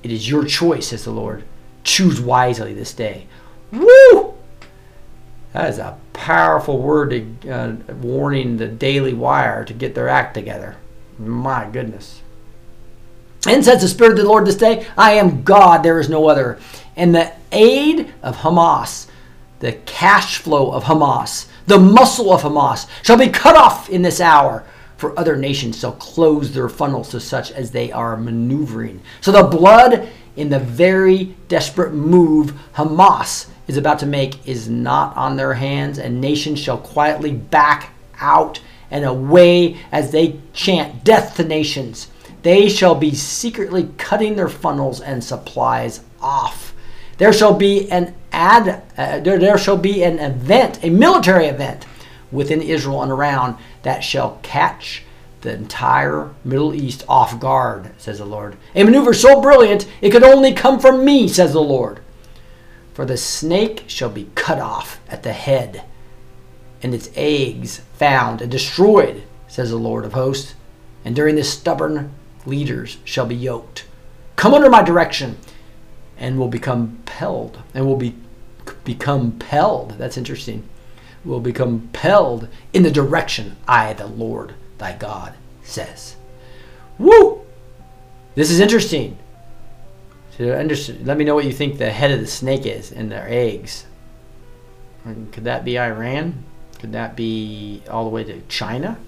[0.02, 1.44] It is your choice, says the Lord.
[1.84, 3.26] Choose wisely this day.
[3.72, 4.34] Woo!
[5.52, 10.34] That is a powerful word to, uh, warning the Daily Wire to get their act
[10.34, 10.76] together.
[11.18, 12.22] My goodness.
[13.47, 16.28] And says the Spirit of the Lord this day, I am God, there is no
[16.28, 16.59] other.
[16.97, 19.07] And the aid of Hamas,
[19.61, 24.20] the cash flow of Hamas, the muscle of Hamas shall be cut off in this
[24.20, 24.64] hour.
[24.97, 29.01] For other nations shall close their funnels to such as they are maneuvering.
[29.20, 35.16] So the blood in the very desperate move Hamas is about to make is not
[35.16, 38.61] on their hands, and nations shall quietly back out
[38.91, 42.09] and away as they chant death to nations.
[42.43, 46.74] They shall be secretly cutting their funnels and supplies off.
[47.18, 51.84] There shall be an ad, uh, there, there shall be an event, a military event
[52.30, 55.03] within Israel and around that shall catch
[55.41, 58.57] the entire Middle East off guard, says the Lord.
[58.74, 62.01] A maneuver so brilliant it could only come from me, says the Lord.
[62.93, 65.84] For the snake shall be cut off at the head,
[66.82, 70.55] and its eggs found and destroyed, says the Lord of hosts.
[71.05, 72.12] And during this stubborn
[72.49, 73.86] leaders shall be yoked.
[74.36, 75.36] Come under my direction
[76.16, 78.14] and will become compelled and will be
[78.84, 79.92] become compelled.
[79.99, 80.68] That's interesting.
[81.24, 86.16] Will become compelled in the direction I, the Lord thy God, says.
[86.99, 87.42] Woo!
[88.34, 89.18] This is interesting.
[90.36, 93.11] So understand, let me know what you think the head of the snake is and
[93.11, 93.86] their eggs.
[95.32, 96.44] Could that be Iran?
[96.78, 98.99] Could that be all the way to China?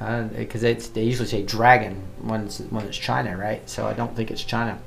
[0.00, 3.68] Because uh, they usually say dragon when it's when it's China, right?
[3.68, 4.78] So I don't think it's China.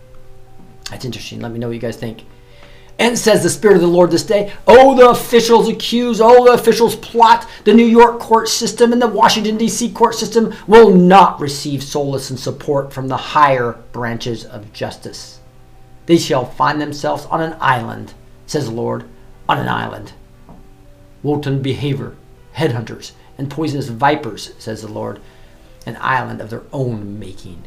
[0.90, 1.40] That's interesting.
[1.40, 2.24] Let me know what you guys think.
[2.98, 6.54] And says the Spirit of the Lord this day, Oh, the officials accuse, oh, the
[6.54, 7.48] officials plot.
[7.64, 9.92] The New York court system and the Washington, D.C.
[9.92, 15.40] court system will not receive solace and support from the higher branches of justice.
[16.06, 18.14] They shall find themselves on an island,
[18.46, 19.06] says the Lord,
[19.48, 20.14] on an island.
[21.24, 22.16] Wanton behavior
[22.56, 25.20] headhunters, and poisonous vipers, says the Lord,
[25.86, 27.64] an island of their own making.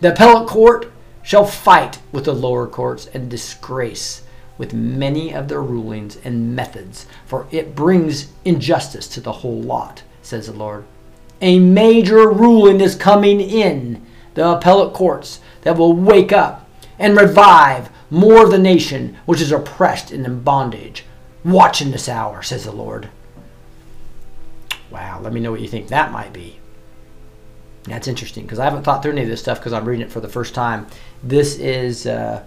[0.00, 0.90] The appellate court
[1.22, 4.22] shall fight with the lower courts and disgrace
[4.56, 10.02] with many of their rulings and methods, for it brings injustice to the whole lot,
[10.22, 10.84] says the Lord.
[11.40, 14.04] A major ruling is coming in
[14.34, 16.68] the appellate courts that will wake up
[16.98, 21.04] and revive more of the nation which is oppressed and in bondage.
[21.44, 23.08] Watch in this hour, says the Lord.
[24.90, 26.58] Wow, let me know what you think that might be.
[27.84, 30.12] That's interesting because I haven't thought through any of this stuff because I'm reading it
[30.12, 30.86] for the first time.
[31.22, 32.44] This is, uh,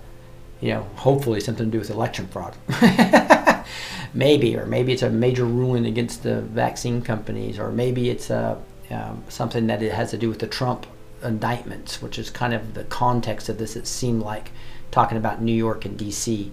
[0.60, 2.56] you know, hopefully something to do with election fraud.
[4.14, 8.58] maybe, or maybe it's a major ruling against the vaccine companies, or maybe it's uh,
[8.90, 10.86] um, something that it has to do with the Trump
[11.24, 13.76] indictments, which is kind of the context of this.
[13.76, 14.52] It seemed like
[14.92, 16.52] talking about New York and D.C.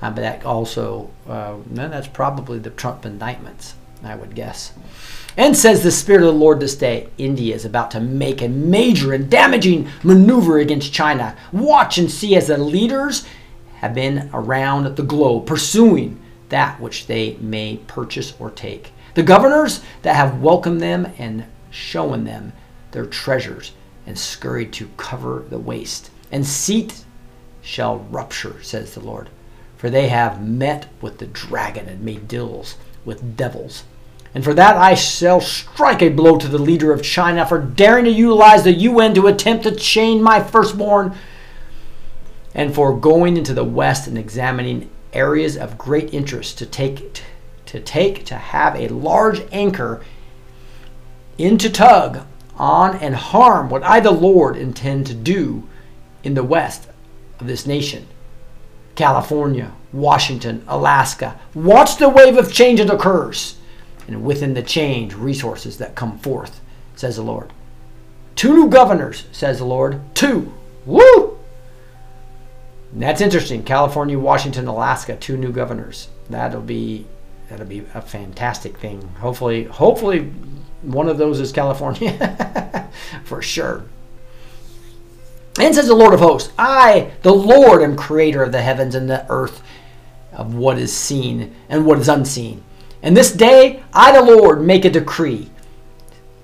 [0.00, 3.74] Uh, but that also, uh, no, that's probably the Trump indictments,
[4.04, 4.72] I would guess.
[5.36, 8.48] And says the Spirit of the Lord this day, India is about to make a
[8.48, 11.36] major and damaging maneuver against China.
[11.52, 13.26] Watch and see as the leaders
[13.76, 18.92] have been around the globe pursuing that which they may purchase or take.
[19.14, 22.52] The governors that have welcomed them and shown them
[22.90, 23.72] their treasures
[24.06, 26.10] and scurried to cover the waste.
[26.30, 27.04] And seat
[27.62, 29.30] shall rupture, says the Lord.
[29.76, 33.84] For they have met with the dragon and made deals with devils.
[34.34, 38.06] And for that I shall strike a blow to the leader of China for daring
[38.06, 41.14] to utilize the UN to attempt to chain my firstborn,
[42.54, 47.22] and for going into the West and examining areas of great interest to take
[47.66, 50.02] to take to have a large anchor
[51.38, 52.20] into tug
[52.56, 55.68] on and harm what I the Lord intend to do
[56.22, 56.88] in the West
[57.40, 58.06] of this nation.
[58.94, 61.40] California, Washington, Alaska.
[61.54, 63.56] Watch the wave of change that occurs,
[64.12, 66.60] and within the change, resources that come forth,
[66.94, 67.52] says the Lord.
[68.36, 70.00] Two new governors, says the Lord.
[70.14, 70.52] Two.
[70.84, 71.38] Woo!
[72.92, 73.62] And that's interesting.
[73.62, 76.08] California, Washington, Alaska, two new governors.
[76.28, 77.06] That'll be
[77.48, 79.02] that'll be a fantastic thing.
[79.20, 80.32] Hopefully, hopefully
[80.82, 82.90] one of those is California
[83.24, 83.84] for sure.
[85.60, 89.08] And says the Lord of hosts, I, the Lord, am creator of the heavens and
[89.08, 89.62] the earth,
[90.32, 92.64] of what is seen and what is unseen.
[93.02, 95.50] And this day I, the Lord, make a decree.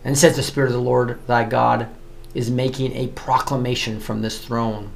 [0.04, 1.88] And says the Spirit of the Lord thy God
[2.34, 4.90] is making a proclamation from this throne.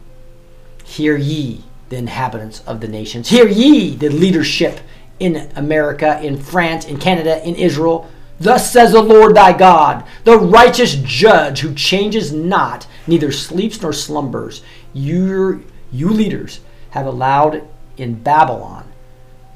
[0.85, 3.29] Hear ye, the inhabitants of the nations.
[3.29, 4.81] Hear ye, the leadership
[5.21, 8.11] in America, in France, in Canada, in Israel.
[8.41, 13.93] Thus says the Lord thy God, the righteous judge who changes not neither sleeps nor
[13.93, 14.63] slumbers.
[14.93, 16.61] You, you leaders
[16.91, 18.91] have allowed in Babylon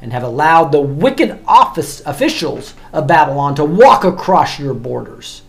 [0.06, 5.42] and have allowed the wicked office officials of Babylon to walk across your borders.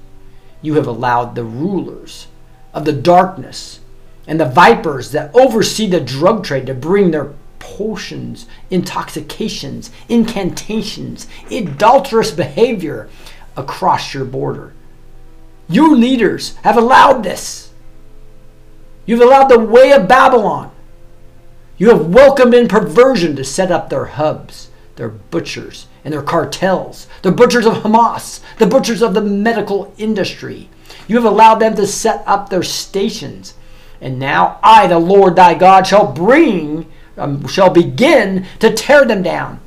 [0.63, 2.25] You have allowed the rulers
[2.73, 3.81] of the darkness
[4.25, 12.31] and the vipers that oversee the drug trade to bring their potions, intoxications, incantations, adulterous
[12.31, 13.09] behavior
[13.55, 14.73] across your border.
[15.69, 17.71] You leaders have allowed this.
[19.05, 20.71] You've allowed the way of Babylon.
[21.77, 27.07] You have welcomed in perversion to set up their hubs, their butchers, and their cartels,
[27.21, 30.69] the butchers of Hamas, the butchers of the medical industry.
[31.07, 33.53] You have allowed them to set up their stations.
[34.01, 39.21] And now I, the Lord thy God, shall bring, um, shall begin to tear them
[39.21, 39.59] down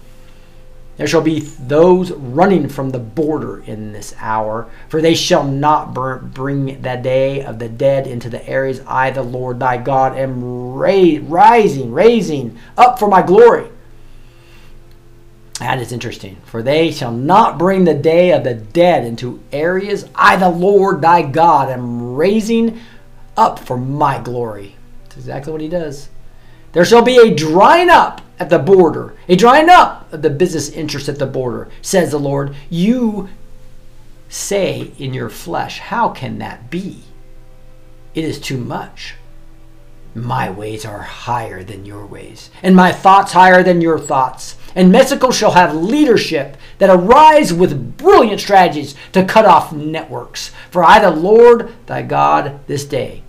[1.01, 5.95] there shall be those running from the border in this hour, for they shall not
[5.95, 10.75] bring the day of the dead into the areas I, the Lord thy God, am
[10.75, 13.71] ra- rising, raising up for my glory.
[15.59, 16.37] That is interesting.
[16.45, 21.01] For they shall not bring the day of the dead into areas I, the Lord
[21.01, 22.79] thy God, am raising
[23.39, 24.77] up for my glory.
[25.05, 26.11] That's exactly what he does.
[26.73, 30.71] There shall be a drying up at the border, a drying up of the business
[30.71, 32.55] interests at the border, says the Lord.
[32.69, 33.29] You
[34.29, 37.03] say in your flesh, How can that be?
[38.15, 39.15] It is too much.
[40.15, 44.57] My ways are higher than your ways, and my thoughts higher than your thoughts.
[44.75, 50.51] And Mexico shall have leadership that arise with brilliant strategies to cut off networks.
[50.71, 53.23] For I, the Lord thy God, this day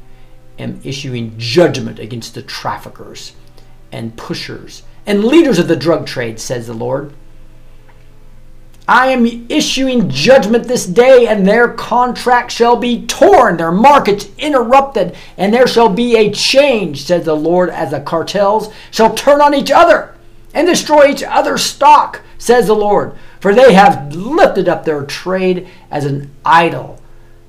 [0.62, 3.34] am issuing judgment against the traffickers
[3.92, 7.14] and pushers and leaders of the drug trade, says the Lord.
[8.88, 15.16] I am issuing judgment this day, and their contract shall be torn, their markets interrupted,
[15.38, 19.54] and there shall be a change, says the Lord, as the cartels shall turn on
[19.54, 20.16] each other
[20.54, 23.14] and destroy each other's stock, says the Lord.
[23.40, 27.01] For they have lifted up their trade as an idol.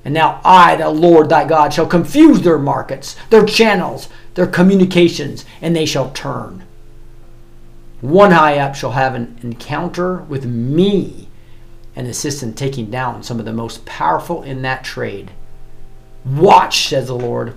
[0.05, 5.45] And now I, the Lord thy God, shall confuse their markets, their channels, their communications,
[5.61, 6.63] and they shall turn.
[8.01, 11.29] One high up shall have an encounter with me
[11.95, 15.31] and assist in taking down some of the most powerful in that trade.
[16.25, 17.55] Watch, says the Lord.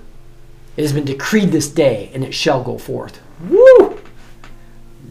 [0.77, 3.21] It has been decreed this day, and it shall go forth.
[3.49, 4.01] Woo!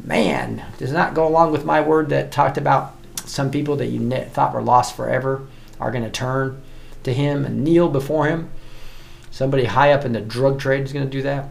[0.03, 4.09] Man, does not go along with my word that talked about some people that you
[4.09, 5.47] thought were lost forever
[5.79, 6.61] are going to turn
[7.05, 8.51] to him and kneel before him.
[9.31, 11.49] Somebody high up in the drug trade is going to do that.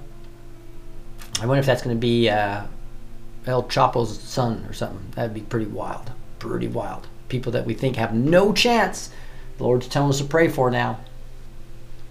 [1.41, 2.65] I wonder if that's going to be uh,
[3.47, 5.13] El Chapo's son or something.
[5.15, 6.13] That'd be pretty wild.
[6.39, 7.09] Pretty wild.
[7.29, 9.11] People that we think have no chance.
[9.59, 11.01] The Lord's telling us to pray for now.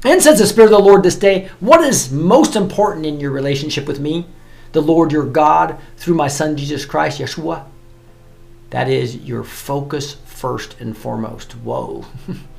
[0.04, 3.32] And says the Spirit of the Lord this day, what is most important in your
[3.32, 4.26] relationship with me,
[4.74, 7.66] the Lord your God, through my Son Jesus Christ, Yeshua?
[8.72, 11.54] That is your focus first and foremost.
[11.54, 12.06] Whoa.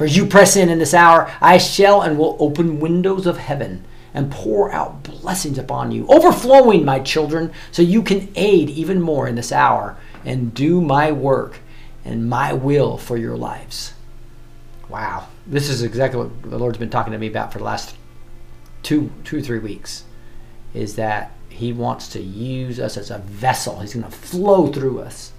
[0.00, 3.36] For as you press in in this hour, I shall and will open windows of
[3.36, 3.84] heaven
[4.14, 9.28] and pour out blessings upon you, overflowing, my children, so you can aid even more
[9.28, 11.58] in this hour and do my work
[12.02, 13.92] and my will for your lives.
[14.88, 17.96] Wow this is exactly what the Lord's been talking to me about for the last
[18.82, 20.04] two, two, three weeks.
[20.72, 23.80] Is that He wants to use us as a vessel.
[23.80, 25.32] He's going to flow through us.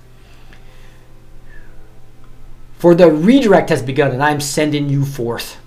[2.82, 5.58] For the redirect has begun, and I'm sending you forth.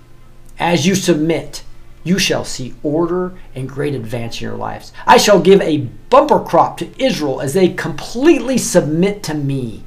[0.59, 1.63] As you submit,
[2.03, 4.91] you shall see order and great advance in your lives.
[5.07, 9.85] I shall give a bumper crop to Israel as they completely submit to me.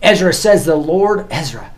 [0.00, 1.72] Ezra says, The Lord, Ezra,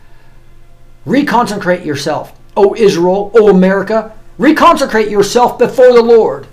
[1.06, 2.38] Reconsecrate yourself.
[2.54, 6.46] O Israel, O America, reconsecrate yourself before the Lord.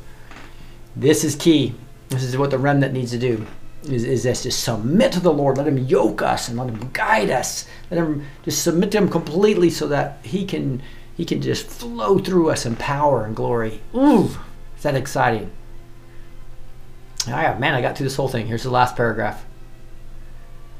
[0.95, 1.75] This is key.
[2.07, 3.45] This is what the remnant needs to do.
[3.83, 6.89] Is, is this to submit to the Lord, let him yoke us and let him
[6.91, 7.65] guide us.
[7.89, 10.81] Let him just submit to him completely so that he can
[11.15, 13.81] he can just flow through us in power and glory.
[13.95, 14.29] Ooh,
[14.77, 15.51] is that exciting?
[17.27, 18.47] All right, man, I got through this whole thing.
[18.47, 19.45] Here's the last paragraph.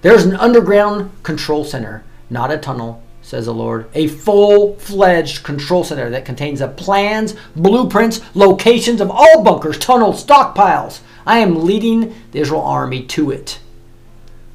[0.01, 5.83] There's an underground control center, not a tunnel, says the Lord, a full fledged control
[5.83, 11.01] center that contains the plans, blueprints, locations of all bunkers, tunnels, stockpiles.
[11.25, 13.59] I am leading the Israel army to it.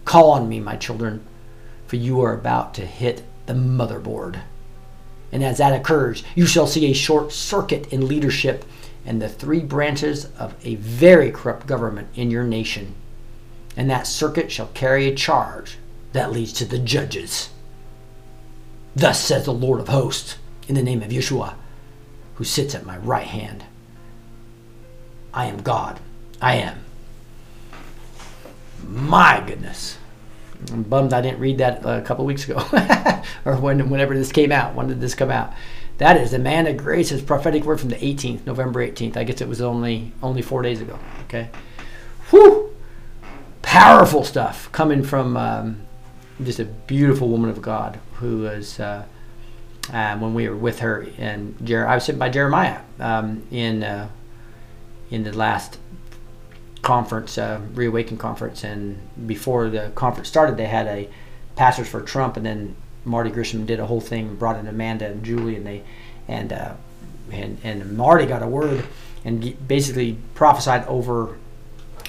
[0.04, 1.24] Call on me, my children,
[1.86, 4.40] for you are about to hit the motherboard.
[5.32, 8.64] And as that occurs, you shall see a short circuit in leadership
[9.04, 12.94] and the three branches of a very corrupt government in your nation.
[13.76, 15.78] And that circuit shall carry a charge
[16.12, 17.50] that leads to the judges.
[18.94, 20.36] Thus says the Lord of hosts,
[20.68, 21.54] in the name of Yeshua,
[22.36, 23.64] who sits at my right hand.
[25.32, 26.00] I am God.
[26.45, 26.78] I am.
[28.86, 29.97] My goodness.
[30.70, 32.59] I'm bummed I didn't read that a couple weeks ago,
[33.47, 34.74] or when, whenever this came out.
[34.74, 35.55] When did this come out?
[35.97, 39.16] That is Amanda Grace's prophetic word from the 18th, November 18th.
[39.16, 40.99] I guess it was only only four days ago.
[41.24, 41.49] Okay,
[42.28, 42.76] whew,
[43.62, 45.80] powerful stuff coming from um,
[46.42, 49.07] just a beautiful woman of God who was uh,
[49.90, 53.82] uh, when we were with her and Jer- I was sitting by Jeremiah um, in
[53.82, 54.11] uh,
[55.11, 55.78] in the last
[56.85, 61.09] conference, uh, Reawaken conference, and before the conference started, they had a
[61.57, 65.25] pastors for Trump, and then Marty Grisham did a whole thing, brought in Amanda and
[65.25, 65.83] Julie, and they
[66.29, 66.75] and uh,
[67.33, 68.84] and and Marty got a word
[69.25, 71.38] and basically prophesied over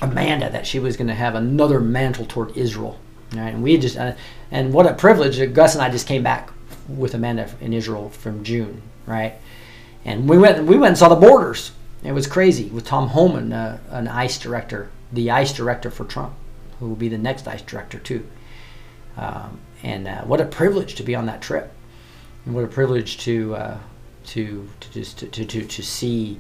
[0.02, 3.00] Amanda that she was going to have another mantle toward Israel
[3.34, 3.54] Right?
[3.54, 4.14] And we just, uh,
[4.52, 6.52] and what a privilege that Gus and I just came back
[6.88, 9.36] with Amanda in Israel from June, right?
[10.04, 11.72] And we went, we went and saw the borders.
[12.06, 16.34] It was crazy with Tom Homan, uh, an ICE director, the ICE director for Trump,
[16.80, 18.28] who will be the next ICE director too.
[19.18, 21.72] Um, and uh, what a privilege to be on that trip,
[22.46, 23.78] and what a privilege to uh,
[24.26, 26.40] to to just to, to, to see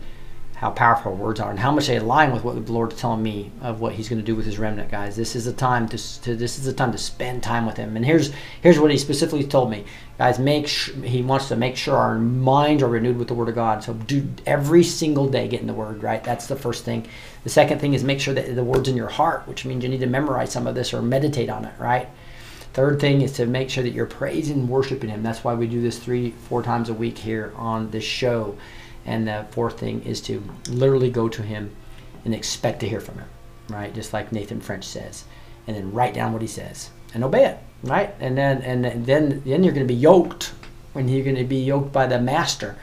[0.56, 3.52] how powerful words are and how much they align with what the Lord's telling me
[3.62, 5.16] of what He's going to do with His remnant, guys.
[5.16, 7.98] This is the time to, to this is the time to spend time with Him.
[7.98, 9.84] And here's here's what He specifically told me,
[10.18, 10.40] guys.
[10.40, 13.56] Make sh- He wants to make sure our minds are renewed with the Word of
[13.56, 13.84] God.
[13.84, 16.24] So do every single day get in the Word, right?
[16.24, 17.06] That's the first thing.
[17.44, 19.90] The second thing is make sure that the Word's in your heart, which means you
[19.90, 22.08] need to memorize some of this or meditate on it, right?
[22.72, 25.22] Third thing is to make sure that you're praising and worshiping Him.
[25.22, 28.58] That's why we do this three, four times a week here on this show
[29.06, 31.76] and the fourth thing is to literally go to him
[32.24, 33.28] and expect to hear from him,
[33.70, 33.94] right?
[33.94, 35.26] Just like Nathan French says.
[35.68, 38.14] And then write down what he says and obey it, right?
[38.20, 40.54] And then and then then you're going to be yoked
[40.94, 42.78] when you're going to be yoked by the master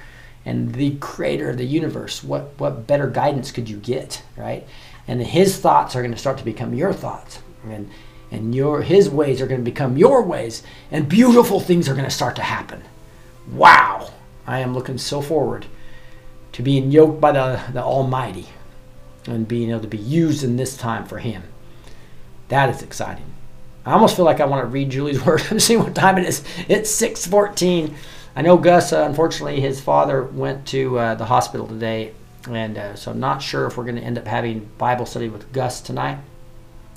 [0.44, 2.24] and the creator of the universe.
[2.24, 4.66] What what better guidance could you get, right?
[5.06, 7.40] And his thoughts are going to start to become your thoughts.
[7.64, 7.88] And
[8.32, 12.06] and your his ways are going to become your ways and beautiful things are going
[12.06, 12.82] to start to happen
[13.52, 14.10] wow
[14.46, 15.66] i am looking so forward
[16.52, 18.46] to being yoked by the, the almighty
[19.26, 21.42] and being able to be used in this time for him
[22.48, 23.24] that is exciting
[23.86, 26.26] i almost feel like i want to read julie's word and see what time it
[26.26, 27.94] is it's 614
[28.36, 32.12] i know gus uh, unfortunately his father went to uh, the hospital today
[32.50, 35.28] and uh, so i'm not sure if we're going to end up having bible study
[35.28, 36.18] with gus tonight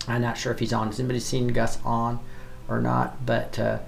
[0.07, 0.87] I'm not sure if he's on.
[0.87, 2.19] Has anybody seen Gus on
[2.67, 3.25] or not?
[3.25, 3.79] But uh,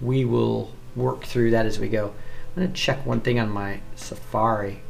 [0.00, 2.08] we will work through that as we go.
[2.08, 4.81] I'm going to check one thing on my Safari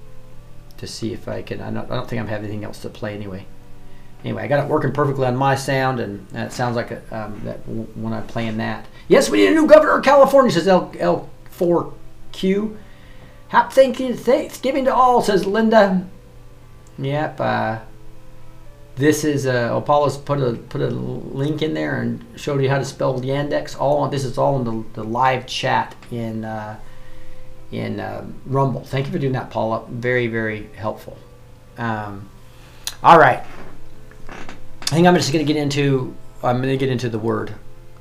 [0.83, 1.61] to see if I can.
[1.61, 3.47] I don't, I don't think I'm having anything else to play anyway.
[4.25, 7.41] Anyway, I got it working perfectly on my sound, and it sounds like a, um,
[7.45, 8.87] that when I'm playing that.
[9.07, 12.77] Yes, we need a new governor of California, says L, L4Q.
[13.49, 16.05] Happy Thanksgiving to all, says Linda.
[16.99, 17.79] Yep, uh,
[18.97, 22.79] this is uh, Apollos put a put a link in there and showed you how
[22.79, 23.79] to spell Yandex.
[23.79, 26.79] All this is all in the, the live chat in uh,
[27.73, 28.85] in uh, Rumble.
[28.85, 29.85] Thank you for doing that, Paula.
[29.89, 31.19] Very very helpful.
[31.79, 32.29] Um,
[33.03, 33.45] all right,
[34.29, 37.55] I think I'm just going to get into I'm going to get into the word,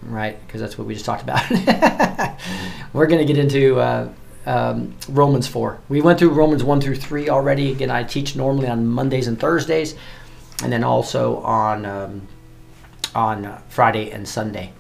[0.03, 0.38] right?
[0.45, 1.49] Because that's what we just talked about.
[2.93, 4.10] We're going to get into uh,
[4.45, 5.80] um, Romans 4.
[5.89, 7.72] We went through Romans 1 through 3 already.
[7.72, 9.95] Again, I teach normally on Mondays and Thursdays
[10.64, 12.27] and then also on um,
[13.14, 14.72] on Friday and Sunday,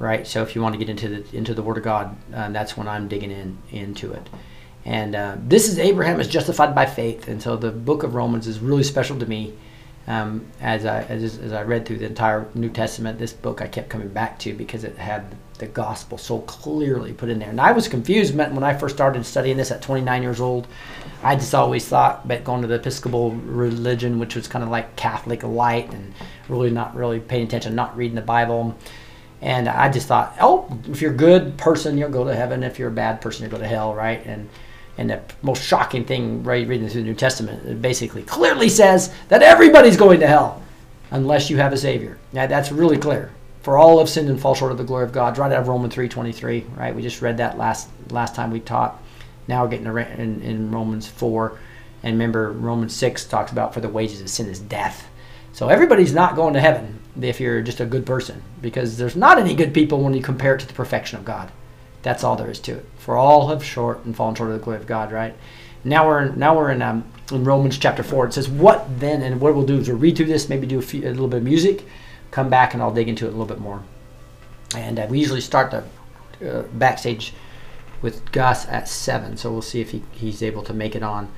[0.00, 0.26] right?
[0.26, 2.76] So if you want to get into the into the Word of God, um, that's
[2.76, 4.28] when I'm digging in into it.
[4.84, 8.48] And uh, this is Abraham is justified by faith, and so the book of Romans
[8.48, 9.54] is really special to me.
[10.08, 13.68] Um, as I as, as I read through the entire New Testament, this book I
[13.68, 17.50] kept coming back to because it had the gospel so clearly put in there.
[17.50, 20.66] And I was confused when I first started studying this at 29 years old.
[21.22, 24.96] I just always thought that going to the Episcopal religion, which was kind of like
[24.96, 26.14] Catholic light and
[26.48, 28.74] really not really paying attention, not reading the Bible.
[29.42, 32.62] And I just thought, oh, if you're a good person, you'll go to heaven.
[32.62, 34.24] If you're a bad person, you'll go to hell, right?
[34.26, 34.48] And
[34.98, 39.14] and the most shocking thing, right, reading through the New Testament, it basically clearly says
[39.28, 40.62] that everybody's going to hell
[41.10, 42.18] unless you have a Savior.
[42.34, 43.32] Now, that's really clear.
[43.62, 45.38] For all have sinned and fall short of the glory of God.
[45.38, 46.94] Right out of Romans 3.23, right?
[46.94, 49.02] We just read that last last time we taught.
[49.48, 51.58] Now we're getting in, in Romans 4.
[52.02, 55.08] And remember, Romans 6 talks about for the wages of sin is death.
[55.52, 59.38] So everybody's not going to heaven if you're just a good person because there's not
[59.38, 61.50] any good people when you compare it to the perfection of God.
[62.02, 62.86] That's all there is to it.
[62.98, 65.34] For all have short and fallen short of the glory of God, right?
[65.84, 68.26] Now we're in, now we're in, um, in Romans chapter 4.
[68.26, 69.22] It says, What then?
[69.22, 71.28] And what we'll do is we'll read through this, maybe do a, few, a little
[71.28, 71.84] bit of music,
[72.30, 73.82] come back, and I'll dig into it a little bit more.
[74.76, 75.84] And uh, we usually start the
[76.48, 77.34] uh, backstage
[78.02, 81.30] with Gus at seven, so we'll see if he, he's able to make it on.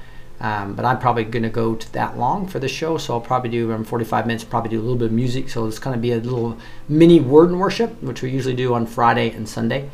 [0.42, 3.20] Um, but I'm probably going to go to that long for the show, so I'll
[3.20, 5.48] probably do around 45 minutes, probably do a little bit of music.
[5.48, 6.58] So it's going to be a little
[6.88, 9.88] mini word and worship, which we usually do on Friday and Sunday.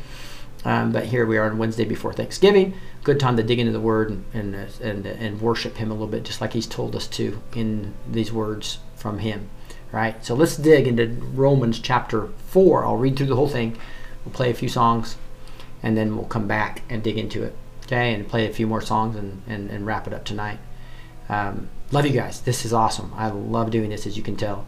[0.65, 2.73] Um, but here we are on Wednesday before Thanksgiving.
[3.03, 6.07] Good time to dig into the Word and, and, and, and worship Him a little
[6.07, 9.49] bit, just like He's told us to in these words from Him.
[9.91, 10.23] Right?
[10.25, 12.85] So let's dig into Romans chapter 4.
[12.85, 13.77] I'll read through the whole thing.
[14.25, 15.15] We'll play a few songs
[15.81, 17.55] and then we'll come back and dig into it.
[17.89, 20.59] Okay, and play a few more songs and, and, and wrap it up tonight.
[21.27, 22.39] Um, love you guys.
[22.39, 23.11] This is awesome.
[23.15, 24.67] I love doing this, as you can tell.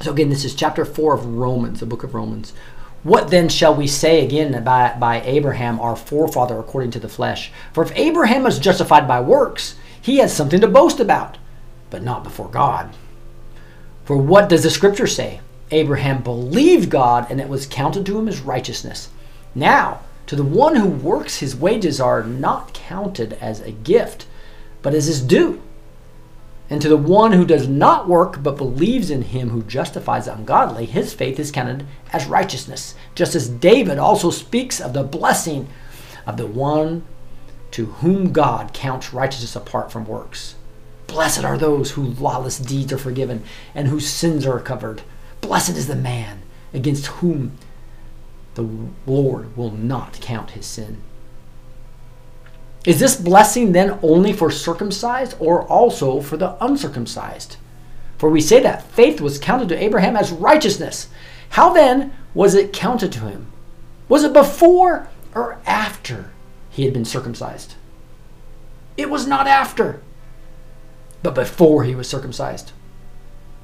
[0.00, 2.52] So, again, this is chapter 4 of Romans, the book of Romans.
[3.02, 7.50] What then shall we say again by, by Abraham, our forefather, according to the flesh?
[7.72, 11.38] For if Abraham is justified by works, he has something to boast about,
[11.90, 12.94] but not before God.
[14.04, 15.40] For what does the scripture say?
[15.72, 19.08] Abraham believed God, and it was counted to him as righteousness.
[19.54, 24.26] Now, to the one who works, his wages are not counted as a gift,
[24.80, 25.60] but as his due.
[26.70, 30.34] And to the one who does not work, but believes in him who justifies the
[30.34, 32.94] ungodly, his faith is counted as righteousness.
[33.14, 35.68] Just as David also speaks of the blessing
[36.26, 37.04] of the one
[37.72, 40.54] to whom God counts righteousness apart from works.
[41.06, 43.42] Blessed are those whose lawless deeds are forgiven
[43.74, 45.02] and whose sins are covered.
[45.42, 46.42] Blessed is the man
[46.72, 47.58] against whom
[48.54, 48.68] the
[49.06, 51.02] Lord will not count his sin.
[52.84, 57.56] Is this blessing then only for circumcised or also for the uncircumcised?
[58.18, 61.08] For we say that faith was counted to Abraham as righteousness.
[61.50, 63.46] How then was it counted to him?
[64.08, 66.30] Was it before or after
[66.70, 67.74] he had been circumcised?
[68.96, 70.02] It was not after,
[71.22, 72.72] but before he was circumcised.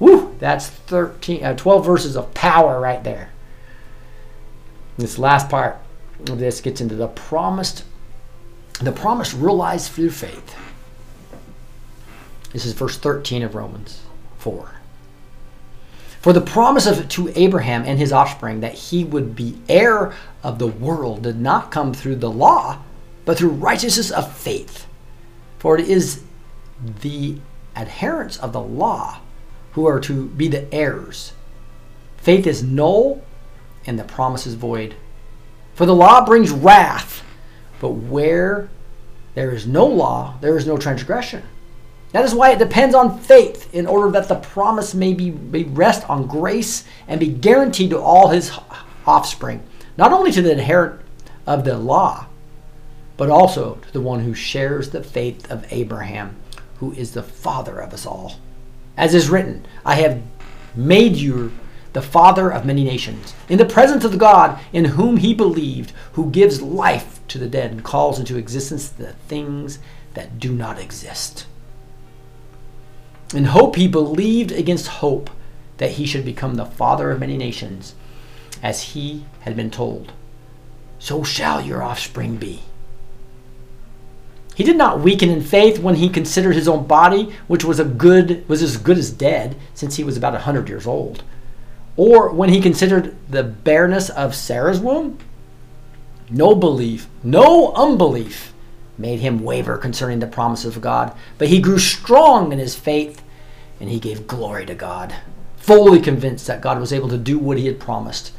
[0.00, 0.34] Woo!
[0.38, 3.30] That's 13, uh, 12 verses of power right there.
[4.96, 5.78] This last part
[6.28, 7.84] of this gets into the promised,
[8.80, 10.56] the promise realized through faith.
[12.52, 14.02] This is verse 13 of Romans
[14.38, 14.72] 4.
[16.20, 20.12] For the promise of to Abraham and his offspring that he would be heir
[20.42, 22.78] of the world did not come through the law,
[23.24, 24.86] but through righteousness of faith.
[25.58, 26.22] For it is
[27.00, 27.38] the
[27.76, 29.20] adherents of the law
[29.72, 31.32] who are to be the heirs.
[32.18, 33.22] Faith is null
[33.86, 34.94] and the promise is void.
[35.74, 37.24] For the law brings wrath,
[37.80, 38.68] but where
[39.34, 41.42] there is no law, there is no transgression.
[42.12, 46.08] That is why it depends on faith in order that the promise may be, rest
[46.10, 48.52] on grace and be guaranteed to all his
[49.06, 49.62] offspring,
[49.96, 51.00] not only to the inherit
[51.46, 52.26] of the law,
[53.16, 56.36] but also to the one who shares the faith of Abraham,
[56.78, 58.34] who is the father of us all.
[58.96, 60.22] As is written, I have
[60.74, 61.52] made you
[61.92, 65.92] the father of many nations, in the presence of the God in whom he believed,
[66.12, 69.80] who gives life to the dead and calls into existence the things
[70.14, 71.46] that do not exist.
[73.34, 75.30] In hope he believed against hope
[75.78, 77.94] that he should become the father of many nations,
[78.62, 80.12] as he had been told.
[80.98, 82.62] So shall your offspring be.
[84.54, 87.84] He did not weaken in faith when he considered his own body, which was a
[87.84, 91.22] good was as good as dead, since he was about a hundred years old,
[91.96, 95.18] or when he considered the bareness of Sarah's womb.
[96.28, 98.52] No belief, no unbelief
[98.98, 103.22] made him waver concerning the promises of God, but he grew strong in his faith
[103.80, 105.14] and he gave glory to God,
[105.56, 108.32] fully convinced that God was able to do what he had promised.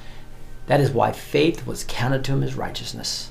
[0.67, 3.30] That is why faith was counted to him as righteousness.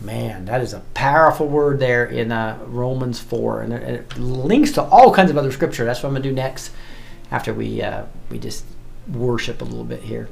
[0.00, 3.62] Man, that is a powerful word there in uh, Romans 4.
[3.62, 5.84] And it, links to all kinds of other scripture.
[5.84, 6.72] That's what I'm going to do next
[7.30, 8.64] after we, uh, we just
[9.12, 10.28] worship a little bit here.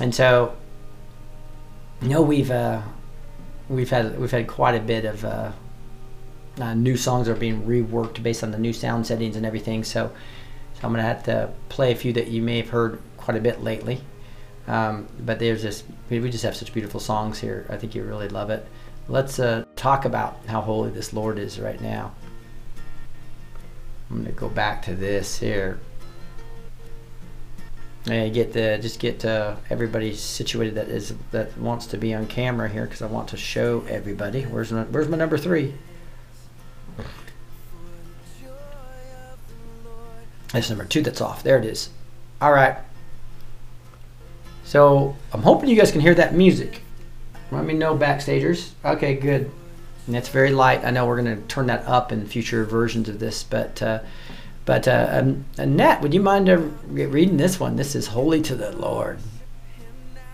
[0.00, 0.56] And so,
[2.00, 2.82] you know, we've, uh,
[3.68, 5.52] we've, had, we've had quite a bit of uh,
[6.60, 9.82] uh, new songs are being reworked based on the new sound settings and everything.
[9.84, 10.12] So,
[10.74, 13.36] so I'm going to have to play a few that you may have heard quite
[13.36, 14.00] a bit lately.
[14.68, 17.66] Um, but there's just we just have such beautiful songs here.
[17.68, 18.66] I think you really love it.
[19.08, 22.12] Let's uh, talk about how holy this Lord is right now.
[24.10, 25.78] I'm going to go back to this here.
[28.08, 32.26] And get the just get uh, everybody situated that is that wants to be on
[32.26, 34.42] camera here because I want to show everybody.
[34.42, 35.74] Where's my, where's my number three?
[40.52, 41.42] That's number two that's off.
[41.42, 41.90] There it is.
[42.40, 42.76] All right.
[44.66, 46.82] So I'm hoping you guys can hear that music.
[47.52, 48.70] Let me know, backstagers.
[48.84, 49.50] Okay, good.
[50.08, 50.84] And it's very light.
[50.84, 54.00] I know we're going to turn that up in future versions of this, but uh,
[54.64, 56.56] but uh, um, Annette, would you mind uh,
[56.88, 57.76] reading this one?
[57.76, 59.20] This is "Holy to the Lord."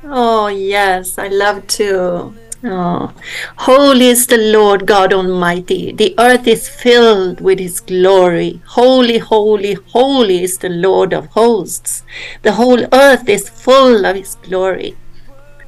[0.03, 2.35] Oh yes, I love to.
[2.65, 3.13] Oh,
[3.57, 5.91] holy is the Lord God Almighty.
[5.91, 8.63] The earth is filled with His glory.
[8.67, 12.05] Holy, holy, holy is the Lord of hosts.
[12.43, 14.97] The whole earth is full of His glory.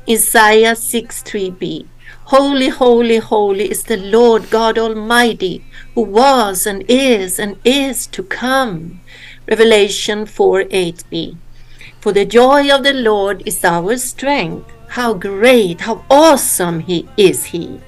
[0.09, 1.89] Isaiah 6 3b.
[2.27, 5.65] Holy, holy, holy is the Lord God Almighty,
[5.97, 9.01] who was and is and is to come.
[9.49, 11.37] Revelation 4 8b.
[11.99, 14.71] For the joy of the Lord is our strength.
[14.95, 17.81] How great, how awesome he is he.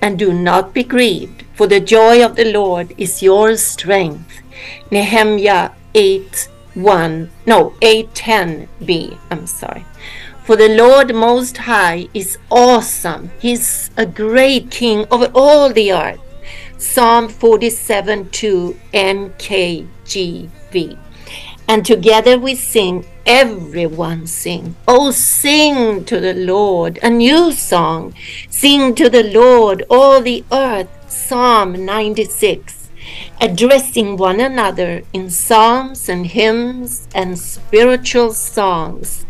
[0.00, 4.40] And do not be grieved, for the joy of the Lord is your strength.
[4.88, 9.84] Nehemiah 8 1, no, 8 10b, I'm sorry.
[10.44, 13.32] For the Lord Most High is awesome.
[13.40, 16.20] He's a great king over all the earth.
[16.78, 20.98] Psalm 47 2 NKJV.
[21.66, 24.76] And together we sing, everyone sing.
[24.86, 28.14] Oh, sing to the Lord a new song.
[28.50, 30.88] Sing to the Lord, all the earth.
[31.08, 32.90] Psalm 96.
[33.40, 39.24] Addressing one another in psalms and hymns and spiritual songs.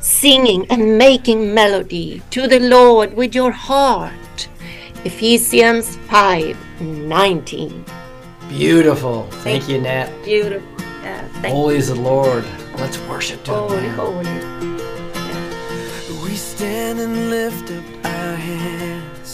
[0.00, 4.48] Singing and making melody to the Lord with your heart.
[5.04, 7.84] Ephesians 5 19.
[8.48, 9.24] Beautiful.
[9.24, 10.10] Thank, Thank you, Nat.
[10.24, 10.77] Beautiful.
[11.08, 11.80] Yeah, holy you.
[11.80, 12.44] is the Lord.
[12.76, 13.94] Let's worship to holy, Him.
[13.94, 14.24] Holy,
[15.30, 16.22] yeah.
[16.24, 19.30] We stand and lift up our hands.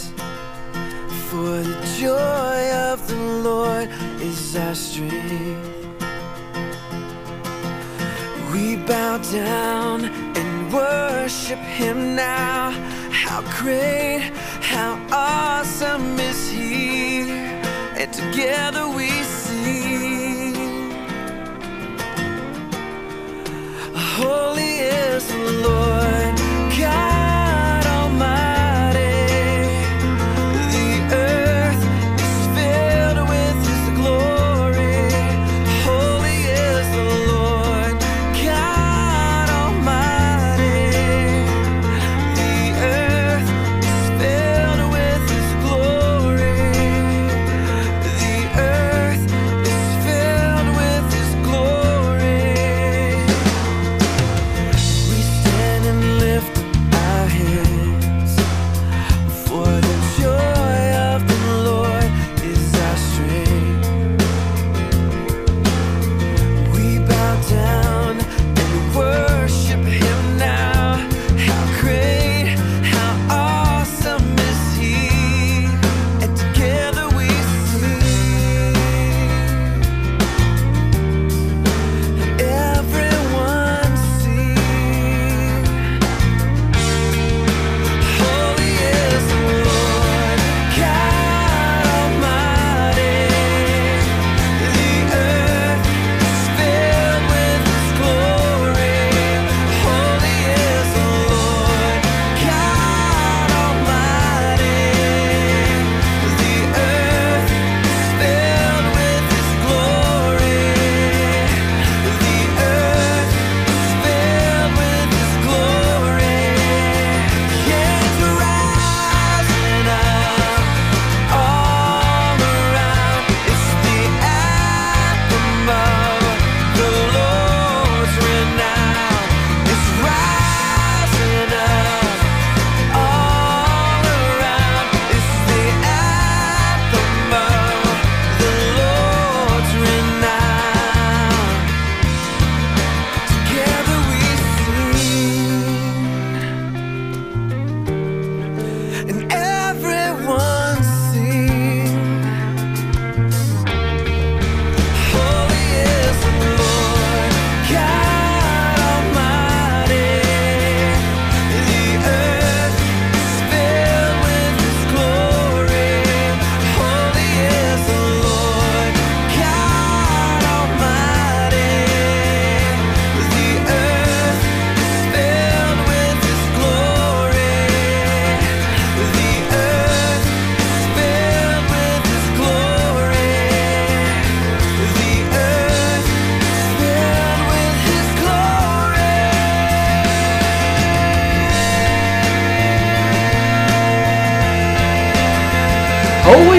[1.29, 3.89] For the joy of the Lord
[4.21, 5.73] is our strength.
[8.53, 10.05] We bow down
[10.39, 12.71] and worship Him now.
[13.11, 14.31] How great,
[14.61, 17.29] how awesome is He,
[17.99, 20.14] and together we sing.
[23.97, 26.37] Holy is the Lord
[26.77, 27.24] God.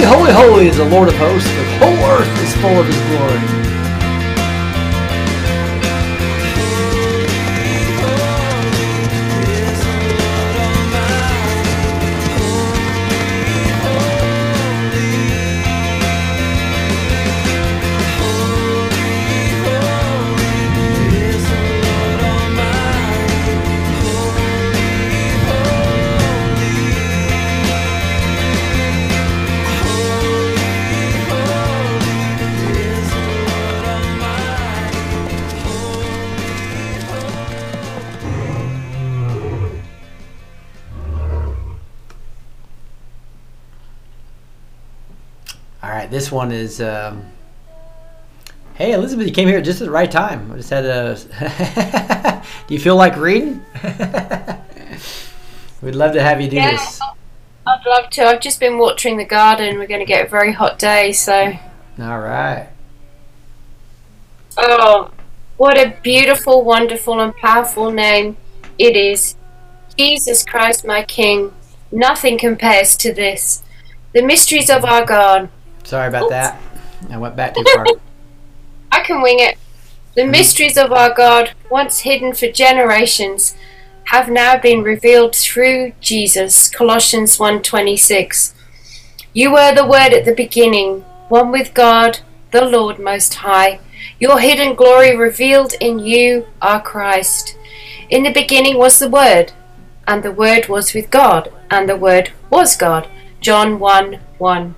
[0.06, 1.48] Holy, holy is the Lord of hosts.
[1.48, 3.65] The whole earth is full of his glory.
[46.26, 46.80] This one is.
[46.80, 47.24] Um,
[48.74, 50.50] hey, Elizabeth, you came here just at the right time.
[50.50, 52.42] I just had a.
[52.66, 53.64] do you feel like reading?
[55.82, 57.00] We'd love to have you do yeah, this.
[57.64, 58.24] I'd love to.
[58.24, 59.78] I've just been watering the garden.
[59.78, 61.56] We're going to get a very hot day, so.
[62.00, 62.70] All right.
[64.56, 65.12] Oh,
[65.58, 68.36] what a beautiful, wonderful, and powerful name
[68.78, 69.36] it is.
[69.96, 71.52] Jesus Christ, my King.
[71.92, 73.62] Nothing compares to this.
[74.12, 75.50] The mysteries of our God.
[75.86, 76.30] Sorry about Oops.
[76.30, 76.60] that.
[77.10, 77.86] I went back too far.
[78.92, 79.56] I can wing it.
[80.16, 80.32] The mm.
[80.32, 83.54] mysteries of our God, once hidden for generations,
[84.06, 86.68] have now been revealed through Jesus.
[86.68, 88.52] Colossians 1:26.
[89.32, 92.18] You were the Word at the beginning, one with God,
[92.50, 93.78] the Lord Most High.
[94.18, 97.56] Your hidden glory revealed in you our Christ.
[98.10, 99.52] In the beginning was the Word,
[100.08, 103.08] and the Word was with God, and the Word was God.
[103.40, 104.74] John 1 1.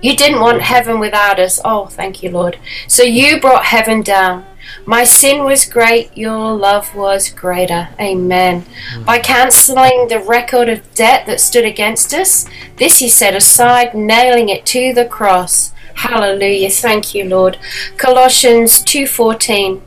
[0.00, 1.60] You didn't want heaven without us.
[1.64, 2.58] Oh, thank you, Lord.
[2.86, 4.46] So you brought heaven down.
[4.84, 7.88] My sin was great, your love was greater.
[8.00, 8.64] Amen.
[8.92, 9.04] Hmm.
[9.04, 12.46] By cancelling the record of debt that stood against us,
[12.76, 15.72] this he set aside, nailing it to the cross.
[15.94, 16.70] Hallelujah.
[16.70, 17.58] Thank you, Lord.
[17.96, 19.82] Colossians 2:14.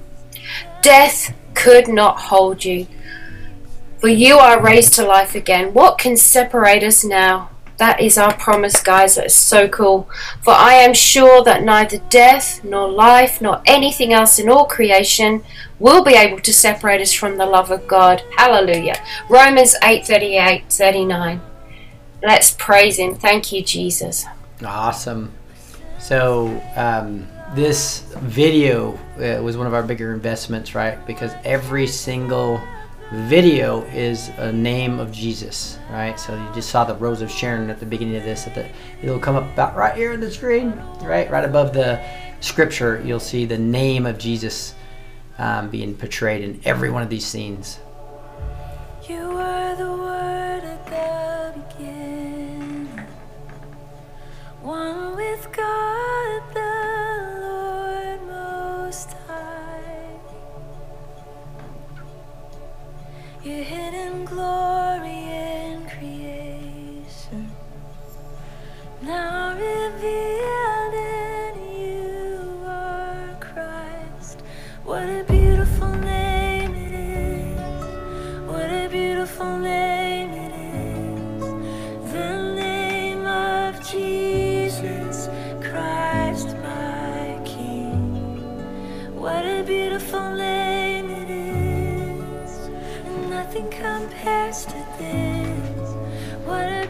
[0.81, 2.87] Death could not hold you.
[3.99, 5.73] For you are raised to life again.
[5.73, 7.49] What can separate us now?
[7.81, 9.15] That is our promise, guys.
[9.15, 10.07] That is so cool.
[10.43, 15.43] For I am sure that neither death, nor life, nor anything else in all creation
[15.79, 18.21] will be able to separate us from the love of God.
[18.37, 19.03] Hallelujah.
[19.29, 21.41] Romans 8 38 39.
[22.21, 23.15] Let's praise Him.
[23.15, 24.25] Thank you, Jesus.
[24.63, 25.33] Awesome.
[25.97, 31.03] So, um, this video uh, was one of our bigger investments, right?
[31.07, 32.61] Because every single
[33.11, 36.17] video is a name of Jesus, right?
[36.17, 38.47] So you just saw the rose of Sharon at the beginning of this.
[38.47, 38.69] At the,
[39.01, 42.01] it'll come up about right here on the screen, right, right above the
[42.39, 43.01] scripture.
[43.05, 44.75] You'll see the name of Jesus
[45.37, 47.79] um, being portrayed in every one of these scenes.
[49.09, 52.87] You were the word at the beginning,
[54.61, 59.09] one with God the Lord Most
[63.43, 67.49] Your hidden glory in creation,
[69.01, 74.43] now revealed in you our Christ.
[74.83, 78.47] What a beautiful name it is.
[78.47, 79.90] What a beautiful name
[93.61, 95.89] nothing compares to this.
[96.45, 96.87] What a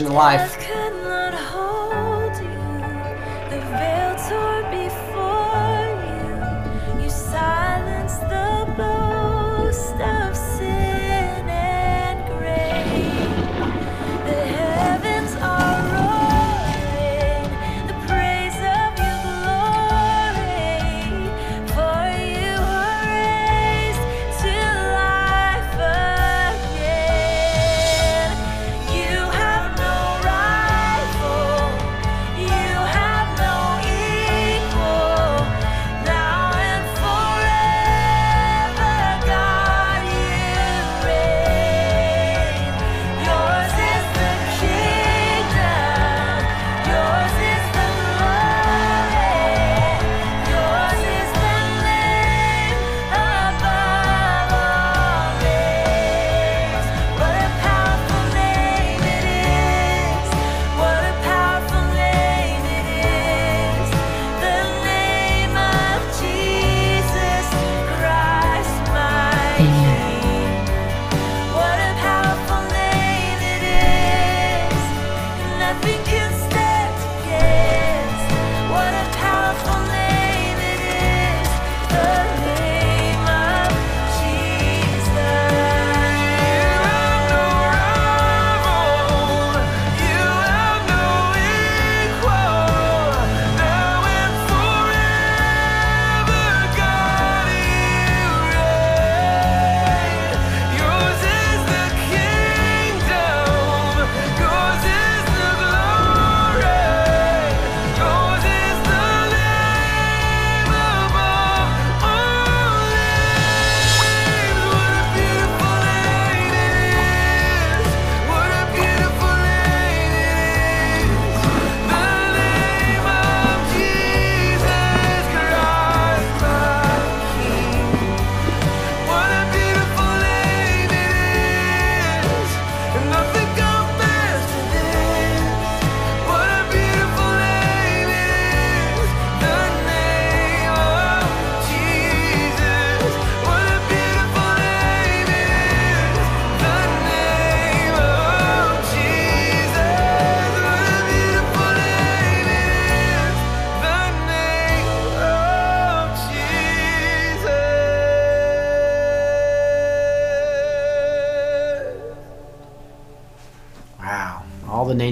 [0.00, 0.55] resurrection life.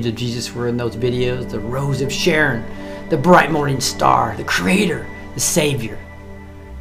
[0.05, 2.63] Names of Jesus were in those videos the Rose of Sharon,
[3.09, 5.99] the bright morning star, the Creator, the Savior.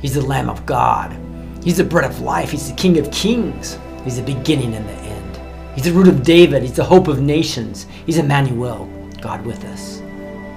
[0.01, 1.15] He's the Lamb of God.
[1.63, 2.51] He's the bread of life.
[2.51, 3.79] He's the King of kings.
[4.03, 5.39] He's the beginning and the end.
[5.73, 6.63] He's the root of David.
[6.63, 7.87] He's the hope of nations.
[8.05, 8.89] He's Emmanuel,
[9.21, 10.01] God with us.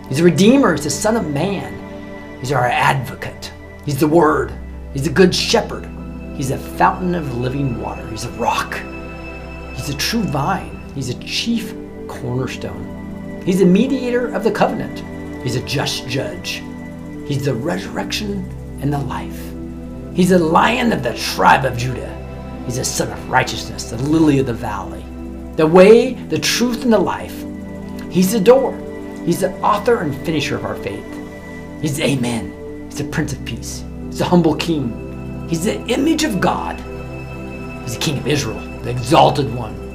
[0.09, 0.72] He's the Redeemer.
[0.72, 1.72] He's the Son of Man.
[2.40, 3.52] He's our advocate.
[3.84, 4.52] He's the Word.
[4.93, 5.88] He's the Good Shepherd.
[6.36, 8.06] He's a fountain of living water.
[8.09, 8.80] He's a rock.
[9.76, 10.80] He's a true vine.
[10.97, 11.72] He's a chief
[12.07, 13.43] cornerstone.
[13.45, 15.03] He's the mediator of the covenant.
[15.43, 16.62] He's a just judge.
[17.27, 18.49] He's the resurrection
[18.81, 19.41] and the life.
[20.15, 22.12] He's the lion of the tribe of Judah.
[22.65, 25.05] He's a sun of righteousness, the lily of the valley,
[25.57, 27.45] the way, the truth, and the life.
[28.11, 28.77] He's the door.
[29.24, 31.05] He's the author and finisher of our faith.
[31.81, 32.87] He's the Amen.
[32.87, 33.85] He's the Prince of Peace.
[34.07, 35.47] He's the humble King.
[35.49, 36.77] He's the image of God.
[37.83, 39.86] He's the King of Israel, the exalted one,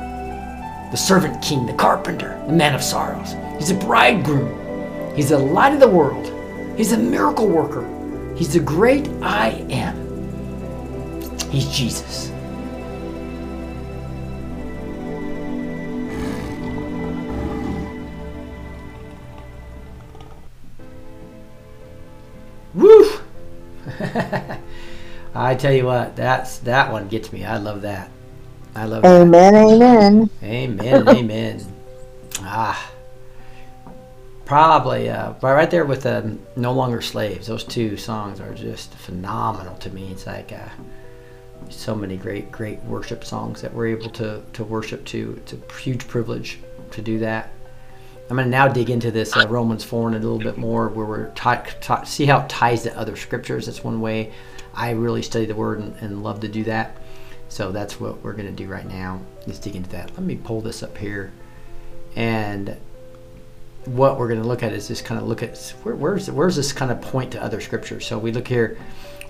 [0.91, 3.33] the servant king, the carpenter, the man of sorrows.
[3.57, 5.15] He's a bridegroom.
[5.15, 6.27] He's the light of the world.
[6.77, 7.87] He's a miracle worker.
[8.35, 9.95] He's the great I am.
[11.49, 12.29] He's Jesus.
[22.73, 23.11] Woo!
[25.33, 27.45] I tell you what, that's that one gets me.
[27.45, 28.09] I love that.
[28.75, 29.65] I love amen, that.
[29.65, 30.29] Amen.
[30.43, 31.07] Amen.
[31.09, 31.65] amen.
[32.39, 32.91] Ah.
[34.45, 39.75] Probably, uh, right there with um, "No Longer Slaves." Those two songs are just phenomenal
[39.77, 40.09] to me.
[40.11, 40.67] It's like uh,
[41.69, 45.35] so many great, great worship songs that we're able to to worship to.
[45.37, 46.59] It's a huge privilege
[46.91, 47.51] to do that.
[48.29, 50.87] I'm going to now dig into this uh, Romans 4 and a little bit more,
[50.87, 53.65] where we're ta- ta- see how it ties to other scriptures.
[53.65, 54.31] That's one way
[54.73, 56.95] I really study the Word and, and love to do that.
[57.51, 59.19] So that's what we're going to do right now.
[59.45, 60.09] Let's dig into that.
[60.11, 61.33] Let me pull this up here.
[62.15, 62.77] And
[63.83, 66.55] what we're going to look at is just kind of look at where, where's where's
[66.55, 68.07] this kind of point to other scriptures.
[68.07, 68.77] So we look here.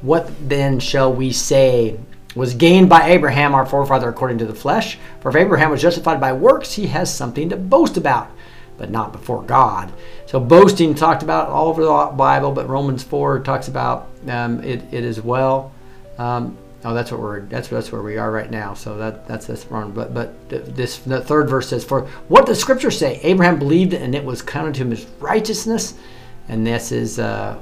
[0.02, 2.00] What then shall we say
[2.36, 5.00] was gained by Abraham, our forefather, according to the flesh?
[5.22, 8.30] For if Abraham was justified by works, he has something to boast about,
[8.78, 9.92] but not before God.
[10.28, 14.94] So boasting talked about all over the Bible, but Romans 4 talks about um, it,
[14.94, 15.74] it as well.
[16.20, 18.74] Um, Oh, that's what we're that's that's where we are right now.
[18.74, 19.92] So that that's this wrong.
[19.92, 23.20] But but this the third verse says, "For what does Scripture say?
[23.22, 25.94] Abraham believed, and it was counted to him as righteousness."
[26.50, 27.60] And this is uh,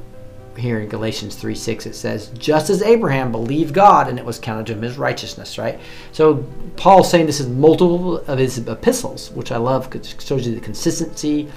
[0.57, 1.85] here in Galatians three six.
[1.85, 5.57] It says, "Just as Abraham believed God, and it was counted to him as righteousness."
[5.57, 5.79] Right.
[6.13, 6.45] So
[6.77, 10.55] Paul's saying this is multiple of his epistles, which I love because it shows you
[10.55, 11.51] the consistency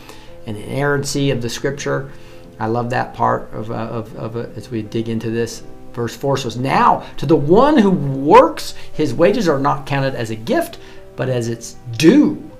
[0.46, 2.10] and inerrancy of the Scripture.
[2.58, 5.62] I love that part of, uh, of, of uh, as we dig into this.
[5.92, 10.30] Verse 4 says, Now to the one who works, his wages are not counted as
[10.30, 10.78] a gift,
[11.16, 12.50] but as its due.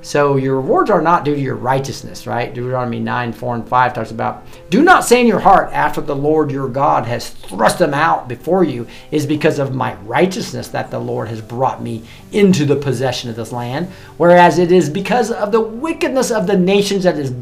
[0.00, 2.54] So your rewards are not due to your righteousness, right?
[2.54, 6.14] Deuteronomy 9, 4, and 5 talks about, Do not say in your heart, after the
[6.14, 10.90] Lord your God has thrust them out before you, is because of my righteousness that
[10.90, 13.88] the Lord has brought me into the possession of this land,
[14.18, 17.34] whereas it is because of the wickedness of the nations that is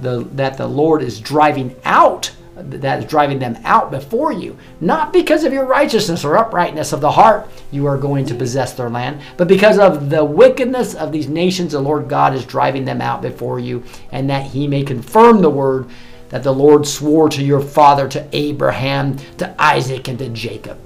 [0.00, 2.32] the that the Lord is driving out
[2.70, 7.00] that is driving them out before you, not because of your righteousness or uprightness of
[7.00, 11.12] the heart, you are going to possess their land, but because of the wickedness of
[11.12, 14.82] these nations, the Lord God is driving them out before you, and that he may
[14.82, 15.88] confirm the word
[16.28, 20.78] that the Lord swore to your father, to Abraham, to Isaac, and to Jacob.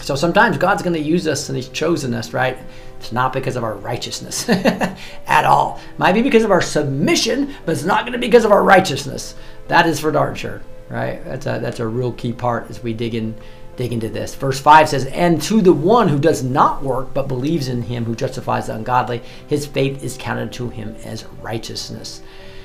[0.00, 2.58] So sometimes God's going to use us and he's chosen us, right?
[2.98, 5.80] It's not because of our righteousness at all.
[5.98, 8.62] Might be because of our submission, but it's not going to be because of our
[8.62, 9.34] righteousness.
[9.68, 11.24] That is for darn sure, right?
[11.24, 13.34] That's a that's a real key part as we dig in
[13.78, 14.34] dig into this.
[14.34, 18.04] Verse 5 says, And to the one who does not work but believes in him
[18.04, 22.20] who justifies the ungodly, his faith is counted to him as righteousness.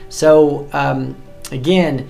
[0.10, 1.16] So um,
[1.52, 2.10] again,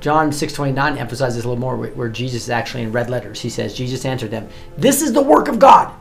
[0.00, 3.40] John 6:29 emphasizes a little more where Jesus is actually in red letters.
[3.40, 5.92] He says, Jesus answered them, This is the work of God,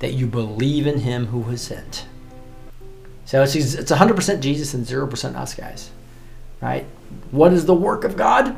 [0.00, 2.06] that you believe in him who was sent.
[3.24, 5.90] So it's, it's 100% Jesus and 0% us, guys.
[6.60, 6.86] Right?
[7.30, 8.56] What is the work of God?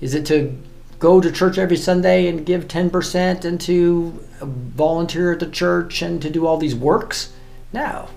[0.00, 0.56] Is it to
[0.98, 6.20] go to church every Sunday and give 10% and to volunteer at the church and
[6.22, 7.32] to do all these works?
[7.72, 8.08] No.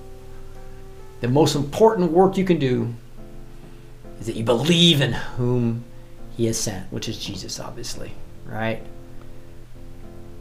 [1.21, 2.93] The most important work you can do
[4.19, 5.83] is that you believe in whom
[6.35, 8.11] he has sent, which is Jesus, obviously,
[8.45, 8.81] right?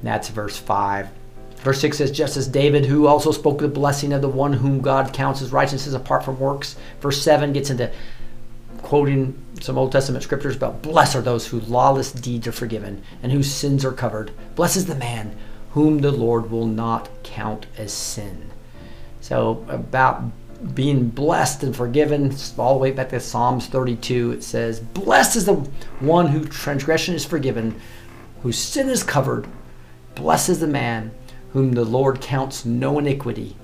[0.02, 1.08] That's verse 5.
[1.56, 4.80] Verse 6 says, Just as David, who also spoke the blessing of the one whom
[4.80, 6.76] God counts as righteousness apart from works.
[7.00, 7.90] Verse 7 gets into
[8.86, 13.32] quoting some Old Testament scriptures about blessed are those whose lawless deeds are forgiven and
[13.32, 14.30] whose sins are covered.
[14.54, 15.36] Blessed is the man
[15.72, 18.52] whom the Lord will not count as sin.
[19.20, 20.22] So, about
[20.72, 22.32] being blessed and forgiven.
[22.56, 25.54] All the way back to Psalms 32, it says, Blessed is the
[25.98, 27.80] one whose transgression is forgiven,
[28.42, 29.48] whose sin is covered.
[30.14, 31.10] Blessed is the man
[31.52, 33.56] whom the Lord counts no iniquity,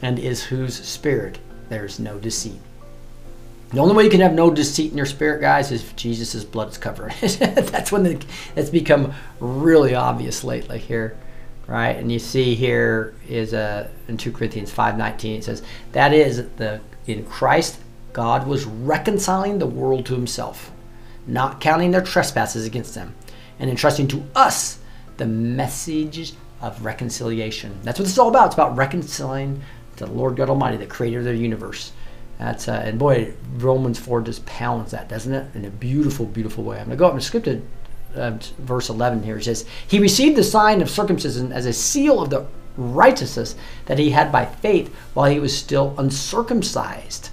[0.00, 1.38] and is whose spirit
[1.68, 2.60] there is no deceit.
[3.70, 6.44] The only way you can have no deceit in your spirit, guys, is if Jesus'
[6.44, 7.38] blood is covering it.
[7.40, 8.20] That's when
[8.54, 11.16] it's become really obvious lately here
[11.66, 11.96] right?
[11.96, 15.62] And you see here is uh, in 2 Corinthians 5:19 it says
[15.92, 17.78] that is the in Christ
[18.12, 20.72] God was reconciling the world to himself,
[21.26, 23.14] not counting their trespasses against them,
[23.58, 24.78] and entrusting to us
[25.18, 26.32] the message
[26.62, 27.78] of reconciliation.
[27.82, 28.46] That's what is all about.
[28.46, 29.62] It's about reconciling
[29.96, 31.92] to the Lord God Almighty, the creator of the universe.
[32.38, 35.54] That's uh, and boy, Romans 4 just pounds that, doesn't it?
[35.54, 36.78] In a beautiful, beautiful way.
[36.78, 37.62] I'm gonna go up and skip to
[38.14, 39.38] uh, verse 11 here.
[39.38, 42.46] It says, He received the sign of circumcision as a seal of the
[42.76, 43.56] righteousness
[43.86, 47.30] that he had by faith while he was still uncircumcised.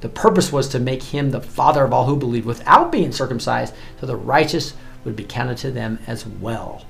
[0.00, 3.74] The purpose was to make him the father of all who believe without being circumcised,
[4.00, 4.74] so the righteous
[5.04, 6.84] would be counted to them as well.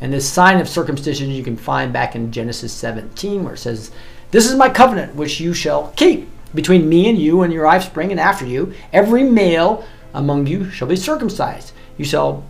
[0.00, 3.90] And this sign of circumcision you can find back in Genesis 17, where it says,
[4.30, 8.10] This is my covenant which you shall keep between me and you and your offspring
[8.10, 8.74] and after you.
[8.92, 11.72] Every male among you shall be circumcised.
[11.96, 12.44] You shall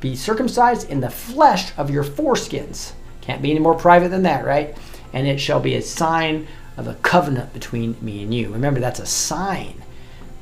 [0.00, 2.92] be circumcised in the flesh of your foreskins.
[3.20, 4.76] Can't be any more private than that, right?
[5.12, 6.46] And it shall be a sign
[6.76, 8.52] of a covenant between me and you.
[8.52, 9.82] Remember, that's a sign,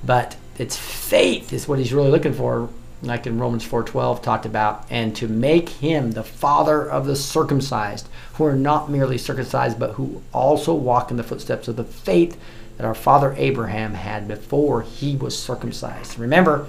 [0.05, 2.69] but it's faith is what he's really looking for,
[3.03, 8.09] like in Romans 4:12 talked about, and to make him the father of the circumcised,
[8.35, 12.37] who are not merely circumcised, but who also walk in the footsteps of the faith
[12.83, 16.19] that our father Abraham had before he was circumcised.
[16.19, 16.67] Remember,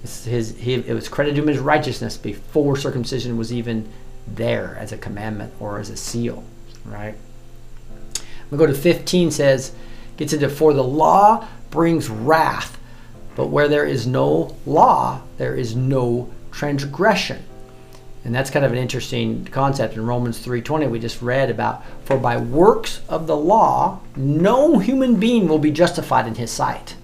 [0.00, 3.86] his, he, it was credited to him as righteousness before circumcision was even
[4.26, 6.42] there as a commandment or as a seal,
[6.86, 7.16] right?
[8.50, 9.72] We go to 15 says,
[10.16, 12.78] gets into for the law brings wrath,
[13.36, 17.44] but where there is no law, there is no transgression.
[18.24, 22.16] And that's kind of an interesting concept in Romans 3:20 we just read about for
[22.16, 26.94] by works of the law no human being will be justified in his sight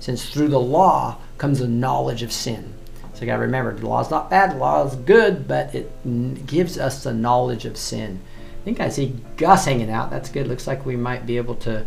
[0.00, 2.72] since through the law comes the knowledge of sin.
[3.14, 5.74] So you got to remember, the law is not bad, the law is good, but
[5.74, 8.20] it gives us the knowledge of sin.
[8.60, 10.10] I think I see Gus hanging out.
[10.10, 10.46] That's good.
[10.46, 11.86] Looks like we might be able to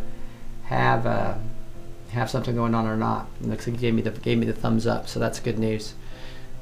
[0.63, 1.35] have uh,
[2.11, 3.27] have something going on or not.
[3.41, 5.59] It looks like he gave me the gave me the thumbs up, so that's good
[5.59, 5.93] news.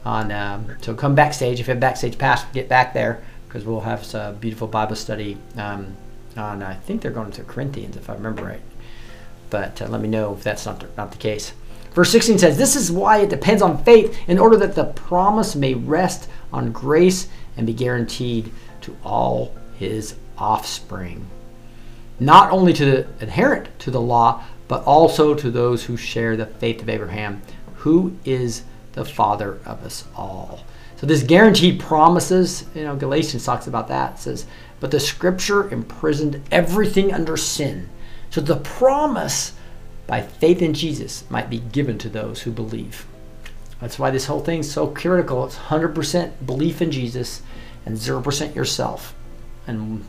[0.08, 3.82] On um, so come backstage if you have backstage pass, get back there because we'll
[3.82, 5.98] have a beautiful Bible study um,
[6.38, 6.64] on.
[6.64, 8.62] I think they're going to Corinthians if I remember right,
[9.50, 11.52] but uh, let me know if that's not not the case.
[11.92, 15.58] Verse 16 says, This is why it depends on faith, in order that the promise
[15.58, 17.28] may rest on grace
[17.58, 18.50] and be guaranteed
[18.82, 21.28] to all his offspring.
[22.18, 26.46] Not only to the adherent to the law, but also to those who share the
[26.46, 27.42] faith of Abraham,
[27.76, 28.64] who is
[28.98, 30.60] the father of us all.
[30.98, 34.16] So this guaranteed promises, you know, Galatians talks about that.
[34.16, 34.48] It says,
[34.80, 37.90] but the scripture imprisoned everything under sin.
[38.32, 39.54] So the promise
[40.08, 43.06] by faith in Jesus might be given to those who believe.
[43.80, 45.46] That's why this whole thing is so critical.
[45.46, 47.44] It's 100% belief in Jesus
[47.86, 49.14] and 0% yourself
[49.68, 50.04] and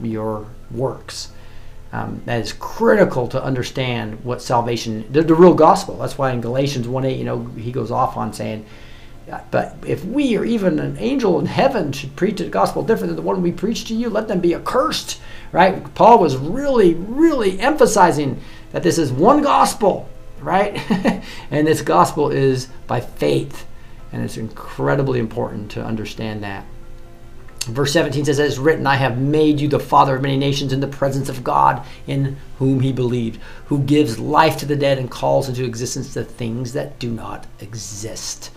[0.00, 1.32] your works.
[1.92, 5.96] Um, that is critical to understand what salvation, the, the real gospel.
[5.98, 8.64] That's why in Galatians 1:8, you know, he goes off on saying,
[9.50, 13.16] but if we or even an angel in heaven should preach a gospel different than
[13.16, 15.20] the one we preach to you, let them be accursed.
[15.52, 15.94] Right?
[15.94, 18.40] Paul was really, really emphasizing
[18.72, 20.08] that this is one gospel,
[20.40, 20.80] right?
[21.50, 23.66] and this gospel is by faith.
[24.12, 26.64] And it's incredibly important to understand that.
[27.66, 30.80] Verse 17 says, As written, I have made you the father of many nations in
[30.80, 35.10] the presence of God, in whom he believed, who gives life to the dead and
[35.10, 38.50] calls into existence the things that do not exist.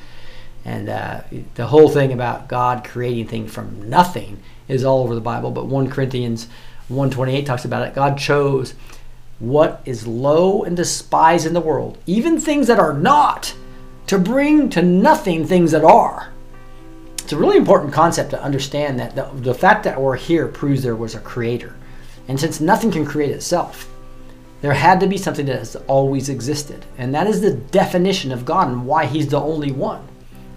[0.66, 1.22] And uh,
[1.56, 5.52] the whole thing about God creating things from nothing is all over the Bible.
[5.52, 6.48] But 1 Corinthians
[6.88, 7.94] 128 talks about it.
[7.94, 8.74] God chose
[9.40, 13.54] what is low and despised in the world, even things that are not,
[14.08, 16.33] to bring to nothing things that are.
[17.24, 20.84] It's a really important concept to understand that the, the fact that we're here proves
[20.84, 21.74] there was a creator.
[22.28, 23.90] And since nothing can create itself,
[24.62, 26.86] there had to be something that has always existed.
[26.98, 30.06] And that is the definition of God and why He's the only one,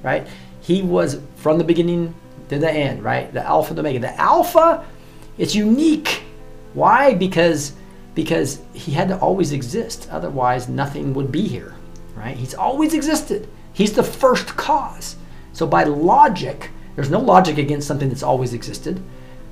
[0.02, 0.26] right?
[0.60, 2.14] He was from the beginning
[2.48, 3.32] to the end, right?
[3.32, 4.00] The Alpha, the Omega.
[4.00, 4.84] The Alpha,
[5.38, 6.22] it's unique.
[6.74, 7.14] Why?
[7.14, 7.74] Because
[8.16, 10.08] because he had to always exist.
[10.10, 11.74] Otherwise, nothing would be here,
[12.16, 12.36] right?
[12.36, 13.46] He's always existed.
[13.72, 15.16] He's the first cause.
[15.56, 19.00] So, by logic, there's no logic against something that's always existed,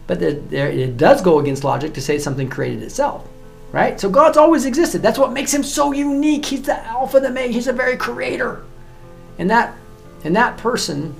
[0.07, 3.27] but there, it does go against logic to say something created itself,
[3.73, 3.99] right?
[3.99, 5.01] So God's always existed.
[5.01, 6.45] That's what makes him so unique.
[6.45, 7.55] He's the Alpha, the Omega.
[7.55, 8.65] He's a very creator.
[9.39, 9.75] And that,
[10.25, 11.15] and that person,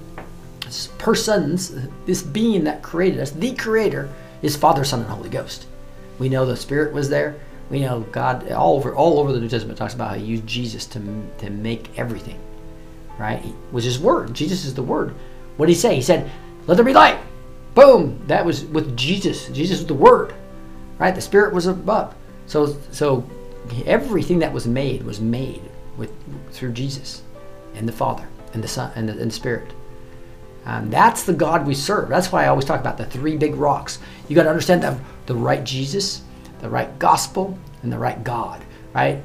[0.99, 1.75] persons,
[2.05, 4.11] this being that created us, the creator,
[4.43, 5.67] is Father, Son, and Holy Ghost.
[6.19, 7.41] We know the Spirit was there.
[7.71, 10.47] We know God all over all over the New Testament talks about how He used
[10.47, 11.01] Jesus to
[11.39, 12.39] to make everything,
[13.19, 13.41] right?
[13.41, 14.35] He was His Word.
[14.35, 15.15] Jesus is the Word.
[15.57, 15.95] What did He say?
[15.95, 16.31] He said,
[16.67, 17.19] "Let there be light."
[17.75, 18.23] Boom.
[18.27, 19.49] That was with Jesus.
[19.49, 20.35] Jesus was the Word,
[20.99, 21.15] right?
[21.15, 22.15] The Spirit was above.
[22.47, 23.29] So so
[23.87, 25.63] everything that was made was made
[25.97, 26.11] with
[26.53, 27.23] through Jesus
[27.75, 29.73] and the Father and the Son and the, and the Spirit.
[30.67, 32.09] Um, that's the God we serve.
[32.09, 33.99] That's why I always talk about the three big rocks.
[34.29, 36.23] You got to understand the, the right Jesus,
[36.61, 38.65] the right gospel, and the right God,
[38.95, 39.23] right?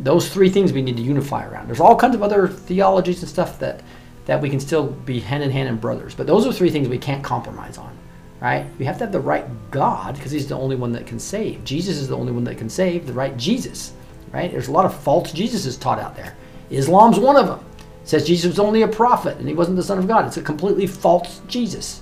[0.00, 1.66] Those three things we need to unify around.
[1.66, 3.82] There's all kinds of other theologies and stuff that,
[4.26, 6.88] that we can still be hand in hand and brothers, but those are three things
[6.88, 7.96] we can't compromise on,
[8.40, 8.66] right?
[8.78, 11.64] We have to have the right God because he's the only one that can save.
[11.64, 13.92] Jesus is the only one that can save, the right Jesus,
[14.32, 14.50] right?
[14.50, 16.36] There's a lot of false Jesuses taught out there.
[16.70, 17.64] Islam's one of them
[18.04, 20.26] says Jesus was only a prophet and he wasn't the Son of God.
[20.26, 22.00] It's a completely false Jesus.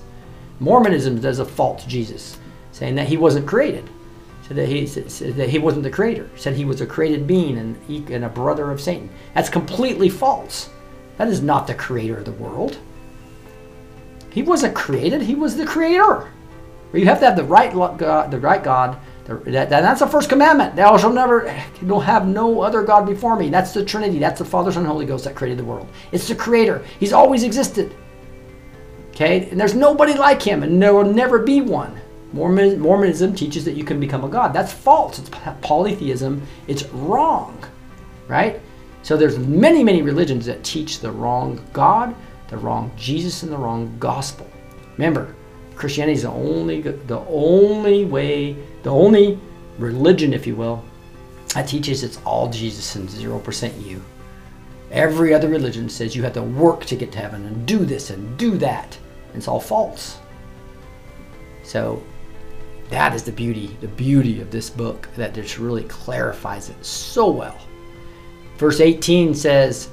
[0.61, 2.39] Mormonism does a false Jesus,
[2.73, 3.89] saying that he wasn't created,
[4.47, 7.59] said that he said that he wasn't the creator, said he was a created being
[7.59, 9.11] and, and a brother of Satan.
[9.35, 10.71] That's completely false.
[11.19, 12.79] That is not the creator of the world.
[14.31, 15.23] He wasn't created.
[15.23, 16.31] He was the creator.
[16.93, 20.77] You have to have the right God, the right God that, that's the first commandment.
[20.77, 21.53] Thou shalt never
[21.85, 23.49] don't have no other God before me.
[23.49, 24.19] That's the Trinity.
[24.19, 25.89] That's the Father, Son, and Holy Ghost that created the world.
[26.13, 26.85] It's the Creator.
[27.01, 27.95] He's always existed.
[29.11, 32.01] Okay, and there's nobody like Him, and there will never be one.
[32.37, 34.53] Mormon, Mormonism teaches that you can become a God.
[34.53, 35.19] That's false.
[35.19, 35.31] It's
[35.63, 36.47] polytheism.
[36.69, 37.59] It's wrong,
[38.29, 38.61] right?
[39.03, 42.15] So there's many, many religions that teach the wrong God,
[42.49, 44.47] the wrong Jesus, and the wrong gospel.
[44.97, 45.35] Remember,
[45.77, 49.39] Christianity is the only the only way, the only
[49.79, 50.85] religion, if you will,
[51.55, 54.03] that teaches it's all Jesus and zero percent you.
[54.91, 58.11] Every other religion says you have to work to get to heaven and do this
[58.11, 58.99] and do that.
[59.35, 60.19] It's all false.
[61.63, 62.03] So
[62.91, 67.29] that is the beauty, the beauty of this book that just really clarifies it so
[67.31, 67.59] well.
[68.59, 69.89] Verse 18 says,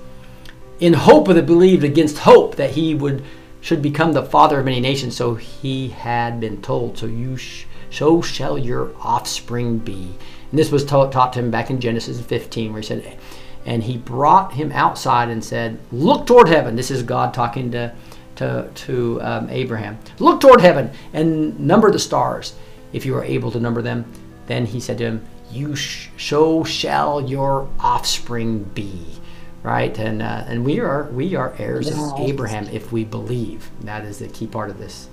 [0.79, 3.23] In hope of the believed against hope that he would
[3.61, 5.15] should become the father of many nations.
[5.15, 10.15] So he had been told, so you sh- so shall your offspring be.
[10.49, 13.17] And this was taught, taught to him back in Genesis 15, where he said,
[13.65, 17.93] and he brought him outside and said, "Look toward heaven." This is God talking to
[18.35, 19.97] to to um, Abraham.
[20.19, 22.55] Look toward heaven and number the stars,
[22.93, 24.05] if you are able to number them.
[24.47, 29.19] Then he said to him, "You sh- so shall your offspring be."
[29.63, 29.97] right?
[29.97, 33.69] And uh, and we are we are heirs of Abraham if we believe.
[33.81, 35.09] That is the key part of this.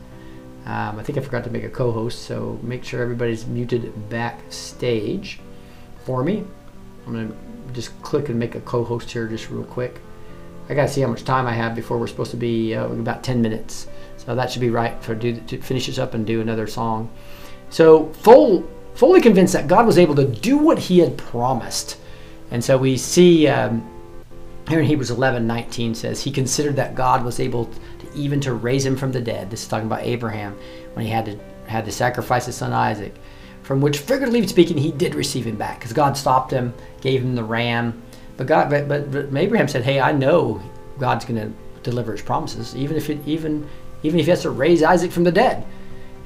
[0.67, 5.41] Um, I think I forgot to make a co-host, so make sure everybody's muted backstage
[6.05, 6.45] for me.
[7.07, 7.33] I'm gonna
[7.73, 10.01] just click and make a co-host here just real quick.
[10.69, 13.25] I gotta see how much time I have before we're supposed to be uh, about
[13.25, 13.89] 10 minutes,
[14.19, 17.11] so that should be right for do to finish this up and do another song.
[17.71, 21.99] So full fully convinced that God was able to do what He had promised,
[22.51, 23.49] and so we see.
[23.49, 23.87] Um,
[24.69, 27.81] here in Hebrews 11 19 says, He considered that God was able to
[28.15, 29.51] even to raise him from the dead.
[29.51, 30.57] This is talking about Abraham
[30.95, 33.15] when he had to had to sacrifice his son Isaac,
[33.63, 37.35] from which figuratively speaking, he did receive him back because God stopped him, gave him
[37.35, 38.01] the ram.
[38.37, 40.63] But God, but, but, Abraham said, "Hey, I know
[40.99, 41.53] God's going to
[41.83, 43.69] deliver His promises, even if it, even
[44.03, 45.67] even if He has to raise Isaac from the dead.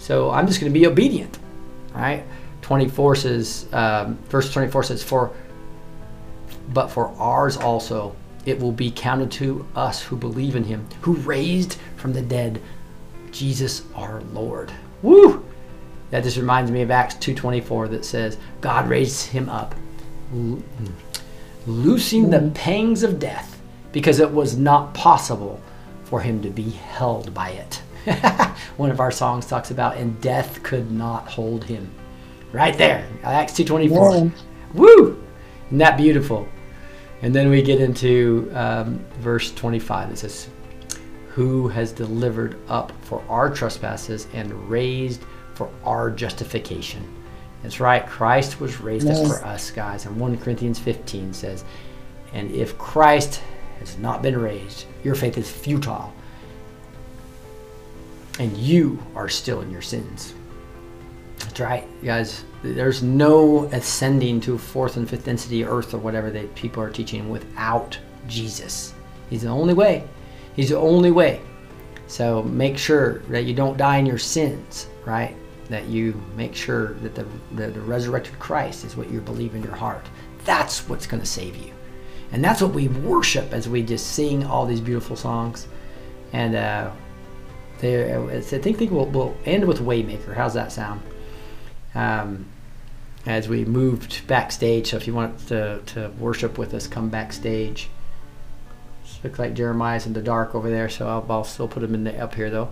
[0.05, 1.39] So I'm just going to be obedient."
[1.95, 2.25] Right?
[2.63, 5.31] 24 says, um, verse 24 says, "For
[6.73, 8.15] but for ours also
[8.47, 12.61] it will be counted to us who believe in him, who raised from the dead
[13.33, 14.73] Jesus our Lord.
[15.03, 15.45] Woo!
[16.11, 19.75] That just reminds me of Acts 2.24 that says, God raised him up,
[21.67, 23.61] loosing the pangs of death,
[23.93, 25.61] because it was not possible
[26.05, 27.83] for him to be held by it.
[28.77, 31.91] One of our songs talks about, and death could not hold him.
[32.53, 34.33] Right there, Acts 2.24.
[34.75, 35.25] Woo!
[35.67, 36.49] Isn't that beautiful?
[37.23, 40.11] And then we get into um, verse 25.
[40.11, 40.49] It says,
[41.29, 45.23] Who has delivered up for our trespasses and raised
[45.55, 47.03] for our justification.
[47.63, 48.07] That's right.
[48.07, 49.19] Christ was raised yes.
[49.19, 50.05] up for us, guys.
[50.05, 51.65] And 1 Corinthians 15 says,
[52.33, 53.41] And if Christ
[53.79, 56.13] has not been raised, your faith is futile.
[58.39, 60.35] And you are still in your sins.
[61.39, 62.45] That's right, guys.
[62.63, 67.29] There's no ascending to fourth and fifth density Earth or whatever that people are teaching
[67.29, 68.95] without Jesus.
[69.31, 70.09] He's the only way.
[70.57, 71.41] He's the only way.
[72.07, 75.37] So make sure that you don't die in your sins, right?
[75.69, 79.63] that you make sure that the, the, the resurrected Christ is what you believe in
[79.63, 80.07] your heart.
[80.45, 81.73] That's what's going to save you.
[82.33, 85.69] And that's what we worship as we just sing all these beautiful songs.
[86.33, 86.91] And uh,
[87.81, 90.35] they, I think, we'll, we'll end with Waymaker.
[90.35, 91.03] How's that sound?
[91.95, 92.47] Um,
[93.27, 97.89] as we moved backstage, so if you want to, to worship with us, come backstage.
[99.23, 102.05] Looks like Jeremiah's in the dark over there, so I'll, I'll still put him in
[102.05, 102.69] the up here though.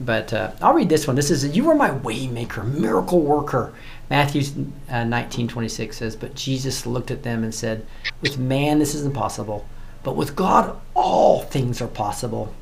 [0.00, 1.16] But uh, I'll read this one.
[1.16, 3.74] This is You are my waymaker, miracle worker.
[4.08, 4.42] Matthew
[4.88, 7.84] uh, 19 26 says, But Jesus looked at them and said,
[8.20, 9.66] With man this is impossible,
[10.04, 12.54] but with God all things are possible.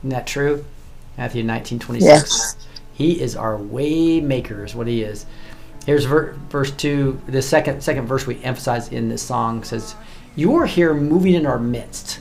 [0.00, 0.64] Isn't that true?
[1.18, 2.06] Matthew 19 26.
[2.06, 2.56] Yes.
[2.92, 5.26] He is our waymaker, is what he is.
[5.84, 7.20] Here's ver- verse 2.
[7.28, 9.94] The second, second verse we emphasize in this song says,
[10.34, 12.20] You are here moving in our midst.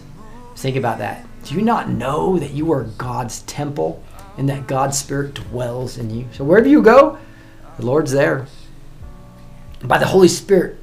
[0.56, 1.26] Think about that.
[1.46, 4.04] Do you not know that you are God's temple?
[4.38, 6.28] and that God's Spirit dwells in you.
[6.34, 7.18] So wherever you go,
[7.78, 8.48] the Lord's there.
[9.84, 10.78] by the Holy Spirit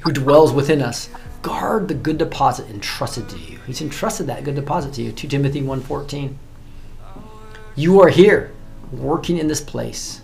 [0.00, 1.08] who dwells within us,
[1.42, 3.58] guard the good deposit entrusted to you.
[3.66, 5.12] He's entrusted that good deposit to you.
[5.12, 6.34] 2 Timothy 1.14.
[7.76, 8.52] You are here,
[8.92, 10.22] working in this place.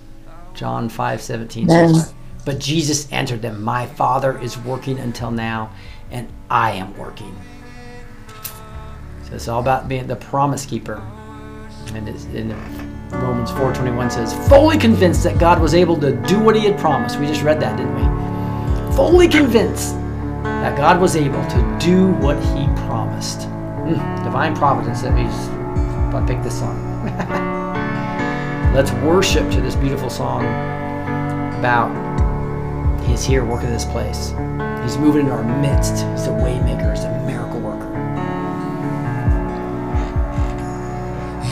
[0.54, 2.14] John 5.17 says,
[2.44, 5.70] But Jesus answered them, My Father is working until now,
[6.10, 7.36] and I am working.
[9.24, 11.02] So it's all about being the promise keeper
[11.94, 12.50] and it's in
[13.10, 17.18] Romans 4:21 says, "Fully convinced that God was able to do what He had promised."
[17.18, 18.96] We just read that, didn't we?
[18.96, 19.96] Fully convinced
[20.42, 23.40] that God was able to do what He promised.
[23.86, 25.02] Mm, divine providence.
[25.02, 25.34] That means
[26.14, 26.78] I picked this song.
[28.72, 30.46] Let's worship to this beautiful song
[31.58, 31.90] about
[33.06, 34.30] He's here working in this place.
[34.82, 35.92] He's moving in our midst.
[35.92, 36.94] He's a waymaker.
[36.96, 37.90] He's a miracle worker.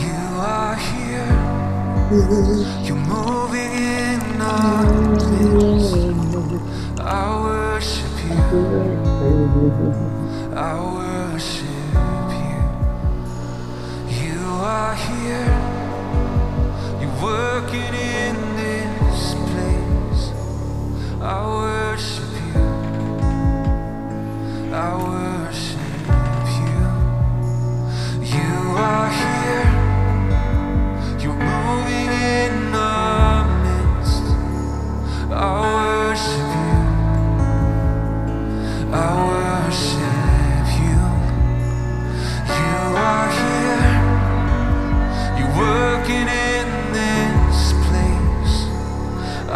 [0.01, 1.29] You are here.
[2.83, 5.93] You're moving in our midst.
[6.99, 8.35] I worship you.
[10.55, 11.67] I worship
[14.09, 14.25] you.
[14.25, 15.60] You are here.
[17.21, 20.23] You're working in this place.
[21.21, 22.65] I worship you.
[24.73, 25.79] I worship
[26.57, 26.81] you.
[28.25, 29.69] You are here.
[31.19, 31.37] I worship
[35.29, 35.31] you.
[35.31, 35.70] I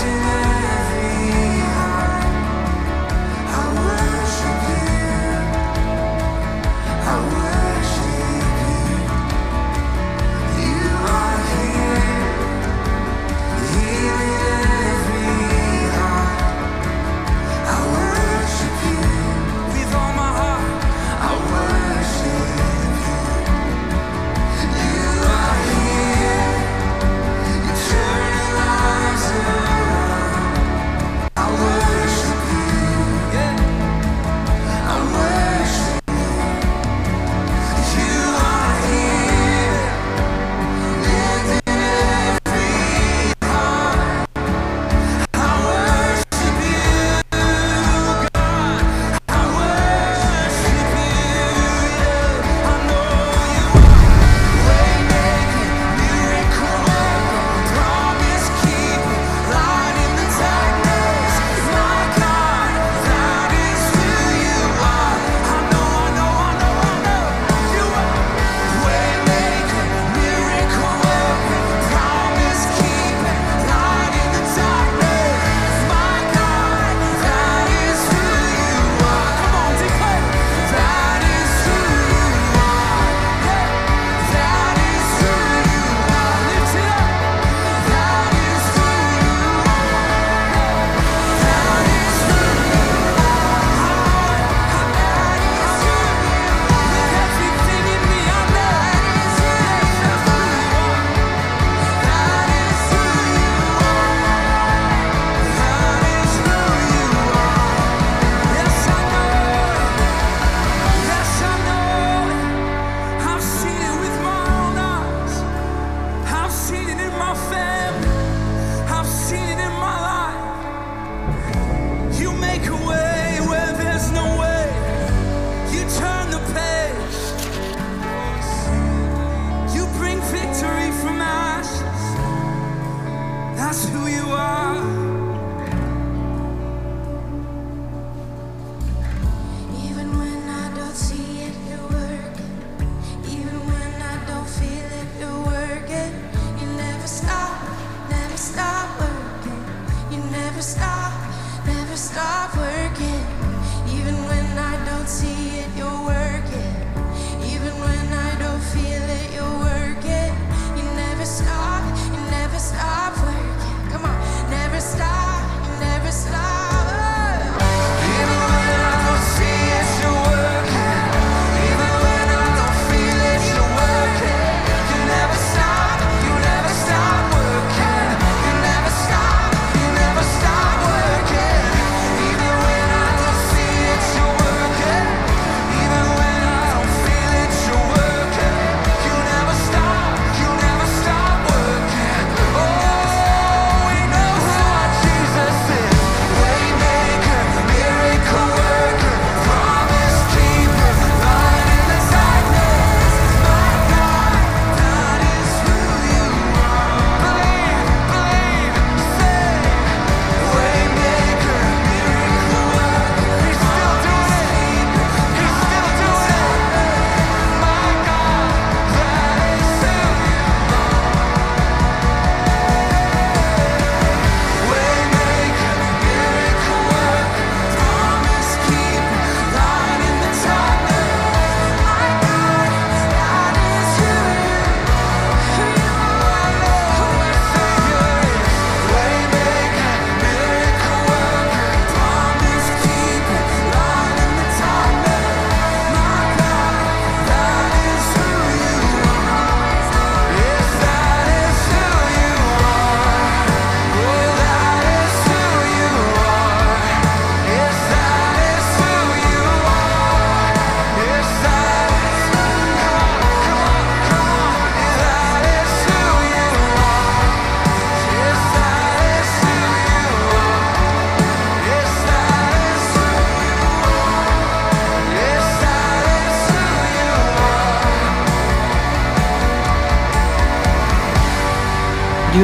[0.00, 0.47] rising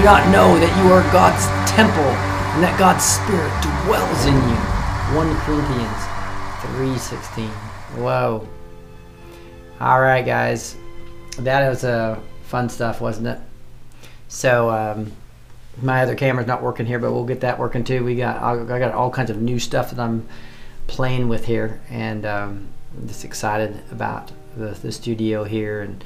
[0.05, 3.49] not know that you are God's temple and that God's Spirit
[3.89, 4.61] dwells in you.
[5.17, 6.05] 1 Corinthians
[6.77, 7.49] 3.16.
[8.03, 8.47] Whoa.
[9.81, 10.77] All right, guys.
[11.39, 13.39] That was uh, fun stuff, wasn't it?
[14.29, 15.11] So, um,
[15.81, 18.05] my other camera's not working here, but we'll get that working too.
[18.05, 20.29] We got I got all kinds of new stuff that I'm
[20.87, 26.05] playing with here, and um, I'm just excited about the, the studio here and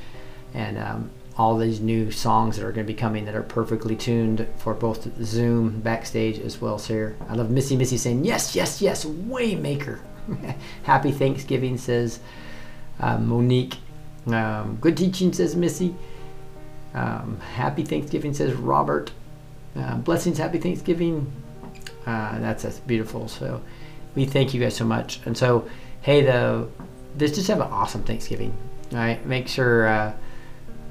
[0.55, 3.95] and um, all these new songs that are going to be coming that are perfectly
[3.95, 7.17] tuned for both Zoom backstage as well as here.
[7.29, 10.01] I love Missy Missy saying yes, yes, yes, Waymaker.
[10.83, 12.19] Happy Thanksgiving says
[12.99, 13.77] uh, Monique.
[14.27, 15.95] Um, good teaching says Missy.
[16.93, 19.13] Um, happy Thanksgiving says Robert.
[19.77, 21.31] Uh, blessings, happy Thanksgiving.
[22.05, 23.29] Uh, that's that's beautiful.
[23.29, 23.63] So
[24.15, 25.21] we thank you guys so much.
[25.25, 25.69] And so,
[26.01, 26.23] hey,
[27.17, 28.55] this just have an awesome Thanksgiving.
[28.93, 30.13] All right, make sure uh,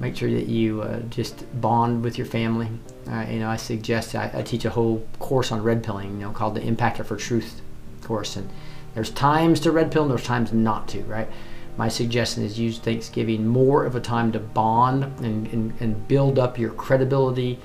[0.00, 2.68] make sure that you uh, just bond with your family.
[3.10, 6.20] Uh, you know, I suggest I, I teach a whole course on red pilling.
[6.20, 7.60] You know, called the Impactor for Truth
[8.02, 8.48] course, and
[8.94, 11.02] there's times to red pill and there's times not to.
[11.02, 11.28] Right.
[11.76, 16.36] My suggestion is use Thanksgiving more of a time to bond and, and, and build
[16.36, 17.60] up your credibility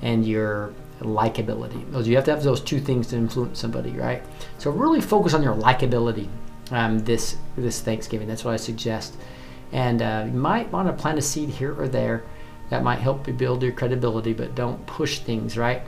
[0.00, 2.06] and your likability.
[2.06, 4.22] You have to have those two things to influence somebody, right?
[4.56, 6.28] So really focus on your likability
[6.70, 8.28] um, this this Thanksgiving.
[8.28, 9.16] That's what I suggest.
[9.72, 12.24] And uh, you might want to plant a seed here or there
[12.70, 15.82] that might help you build your credibility, but don't push things, right?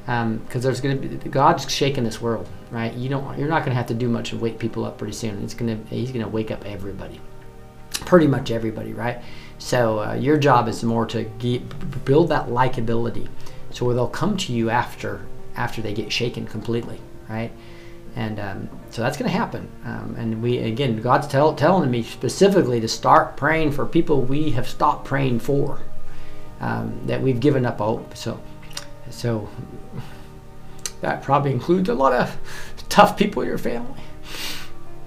[0.00, 2.92] Because um, there's going to be God's shaking this world, right?
[2.94, 5.14] You don't, you're not going to have to do much to wake people up pretty
[5.14, 5.42] soon.
[5.42, 7.20] It's going to, He's going to wake up everybody,
[7.90, 9.22] pretty much everybody, right?
[9.58, 13.28] So uh, your job is more to get, build that likability,
[13.70, 16.98] so they'll come to you after after they get shaken completely,
[17.28, 17.52] right?
[18.16, 19.68] And um, so that's going to happen.
[19.84, 24.50] Um, and we again, God's tell, telling me specifically to start praying for people we
[24.52, 25.80] have stopped praying for,
[26.60, 28.16] um, that we've given up hope.
[28.16, 28.40] So,
[29.10, 29.48] so
[31.00, 32.36] that probably includes a lot of
[32.88, 34.00] tough people in your family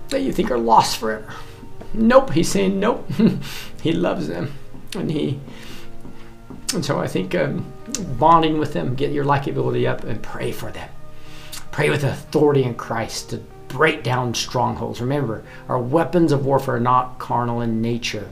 [0.09, 1.34] that you think are lost forever.
[1.93, 3.09] Nope, he's saying nope.
[3.81, 4.53] he loves them,
[4.95, 5.39] and he.
[6.73, 7.71] And so I think um,
[8.19, 10.89] bonding with them, get your likability up, and pray for them.
[11.77, 13.37] Pray with authority in Christ to
[13.67, 14.99] break down strongholds.
[14.99, 18.27] Remember, our weapons of warfare are not carnal in nature.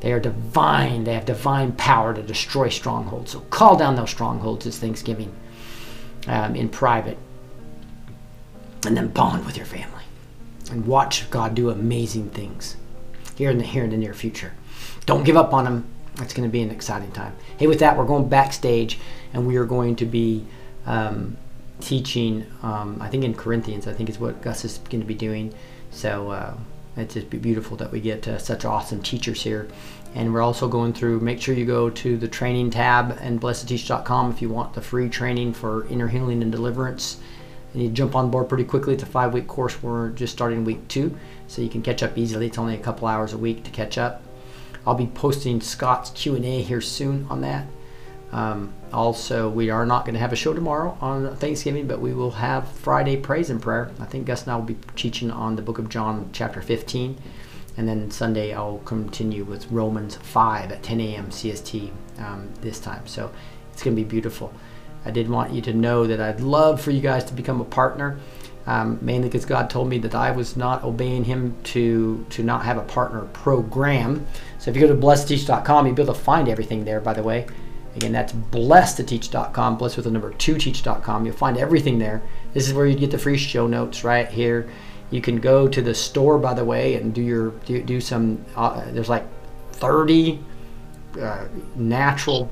[0.00, 1.04] They are divine.
[1.04, 3.32] They have divine power to destroy strongholds.
[3.32, 5.30] So call down those strongholds this Thanksgiving.
[6.26, 7.18] um, in private,
[8.86, 10.04] and then bond with your family
[10.70, 12.76] and watch God do amazing things
[13.36, 14.52] here in the here in the near future.
[15.06, 15.84] Don't give up on Him.
[16.20, 17.34] It's going to be an exciting time.
[17.58, 18.98] Hey, with that, we're going backstage,
[19.32, 20.46] and we are going to be
[20.86, 21.36] um,
[21.84, 22.46] teaching.
[22.62, 25.54] Um, I think in Corinthians, I think is what Gus is going to be doing.
[25.90, 26.54] So uh,
[26.96, 29.68] it's just beautiful that we get uh, such awesome teachers here.
[30.14, 31.20] And we're also going through.
[31.20, 35.08] Make sure you go to the training tab and blessed2teach.com if you want the free
[35.08, 37.18] training for inner healing and deliverance
[37.74, 38.94] and you jump on board pretty quickly.
[38.94, 39.82] It's a five week course.
[39.82, 41.16] We're just starting week two,
[41.48, 42.46] so you can catch up easily.
[42.46, 44.22] It's only a couple hours a week to catch up.
[44.86, 47.66] I'll be posting Scott's Q and A here soon on that.
[48.32, 52.14] Um, also, we are not going to have a show tomorrow on Thanksgiving, but we
[52.14, 53.90] will have Friday praise and prayer.
[53.98, 57.18] I think Gus and I will be teaching on the book of John, chapter 15.
[57.76, 61.26] And then Sunday, I'll continue with Romans 5 at 10 a.m.
[61.30, 63.06] CST um, this time.
[63.06, 63.32] So
[63.72, 64.54] it's going to be beautiful.
[65.04, 67.64] I did want you to know that I'd love for you guys to become a
[67.64, 68.18] partner,
[68.66, 72.64] um, mainly because God told me that I was not obeying Him to to not
[72.64, 74.26] have a partner program.
[74.58, 77.00] So if you go to blessed2teach.com, you'll be able to find everything there.
[77.00, 77.46] By the way,
[77.96, 81.26] again, that's blessed2teach.com, blessed with the number two teach.com.
[81.26, 82.22] You'll find everything there.
[82.52, 84.68] This is where you get the free show notes right here.
[85.10, 88.44] You can go to the store, by the way, and do your do, do some.
[88.56, 89.24] Uh, there's like
[89.72, 90.40] 30
[91.20, 91.46] uh,
[91.76, 92.50] natural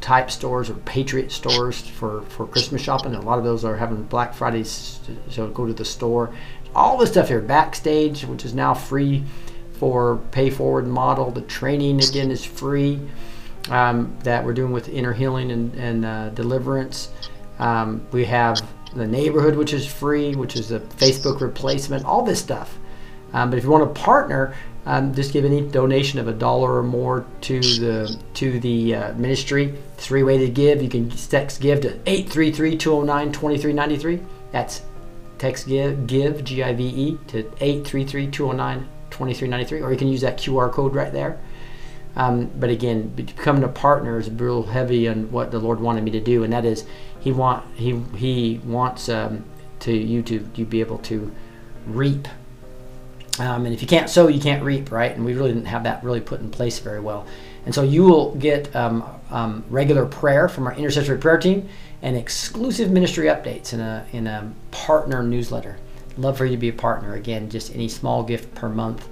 [0.00, 4.02] type stores or patriot stores for for christmas shopping a lot of those are having
[4.04, 4.98] black fridays
[5.30, 6.34] so go to the store
[6.74, 9.24] all the stuff here backstage which is now free
[9.74, 13.00] for pay forward model the training again is free
[13.70, 17.10] um, that we're doing with inner healing and, and uh, deliverance
[17.58, 18.60] um, we have
[18.94, 22.78] the neighborhood which is free which is a facebook replacement all this stuff
[23.32, 26.78] um, but if you want to partner um, just give any donation of a dollar
[26.78, 29.72] or more to the to the uh, ministry.
[29.96, 30.82] Three way to give.
[30.82, 34.24] You can text give to 833-209-2393.
[34.50, 34.82] That's
[35.38, 39.82] text give give G I V E to 833-209-2393.
[39.82, 41.38] Or you can use that QR code right there.
[42.14, 46.10] Um, but again, becoming a partner is real heavy on what the Lord wanted me
[46.10, 46.84] to do, and that is
[47.20, 49.44] He want He He wants um,
[49.80, 51.34] to you to you be able to
[51.86, 52.28] reap
[53.38, 55.10] um, and if you can't sow, you can't reap, right?
[55.14, 57.26] And we really didn't have that really put in place very well.
[57.64, 61.68] And so you will get um, um, regular prayer from our intercessory prayer team
[62.02, 65.78] and exclusive ministry updates in a in a partner newsletter.
[66.18, 67.14] Love for you to be a partner.
[67.14, 69.08] Again, just any small gift per month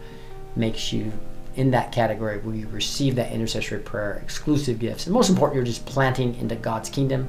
[0.55, 1.13] makes you
[1.57, 5.65] in that category where you receive that intercessory prayer, exclusive gifts, and most important, you're
[5.65, 7.29] just planting into God's kingdom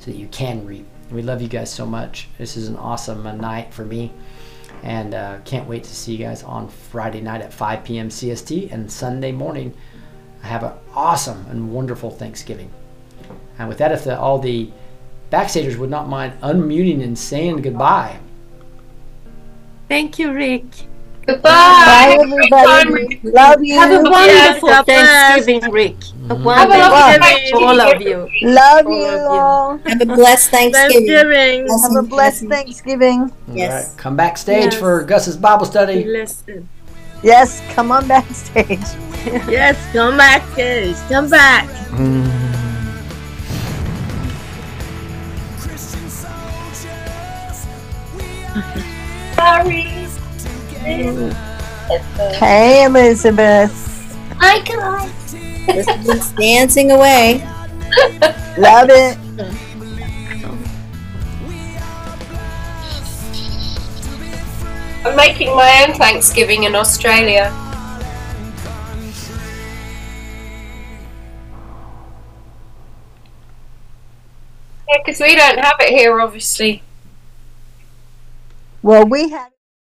[0.00, 0.86] so that you can reap.
[1.10, 2.28] We love you guys so much.
[2.38, 4.12] This is an awesome uh, night for me.
[4.82, 8.08] And uh, can't wait to see you guys on Friday night at 5 p.m.
[8.10, 9.74] CST and Sunday morning.
[10.42, 12.70] I have an awesome and wonderful Thanksgiving.
[13.58, 14.70] And with that, if the, all the
[15.32, 18.18] backstagers would not mind unmuting and saying goodbye.
[19.88, 20.64] Thank you, Rick.
[21.28, 21.42] Goodbye.
[21.42, 23.20] Bye, Have a time, everybody.
[23.22, 23.78] Love you.
[23.78, 25.08] Have a wonderful God bless.
[25.34, 25.96] Thanksgiving, Rick.
[26.00, 28.28] A Have a wonderful lovely Thanksgiving, all of you.
[28.42, 29.78] Love All you all.
[29.78, 31.06] Have a blessed Thanksgiving.
[31.06, 31.66] Thanksgiving.
[31.82, 33.32] Have a blessed Thanksgiving.
[33.52, 33.88] Yes.
[33.90, 34.74] right, come backstage Yes.
[34.76, 36.04] for Gus's Bible study.
[36.04, 36.48] Blessed.
[37.22, 38.80] Yes, come on backstage.
[39.48, 40.98] Yes, come back, guys.
[41.10, 41.68] Come back.
[50.88, 53.70] Hey, Elizabeth.
[54.38, 55.34] Hi, guys.
[55.68, 57.46] Elizabeth's dancing away.
[58.56, 59.18] Love it.
[65.04, 67.52] I'm making my own Thanksgiving in Australia.
[74.88, 76.82] Yeah, because we don't have it here, obviously.
[78.82, 79.50] Well, we had.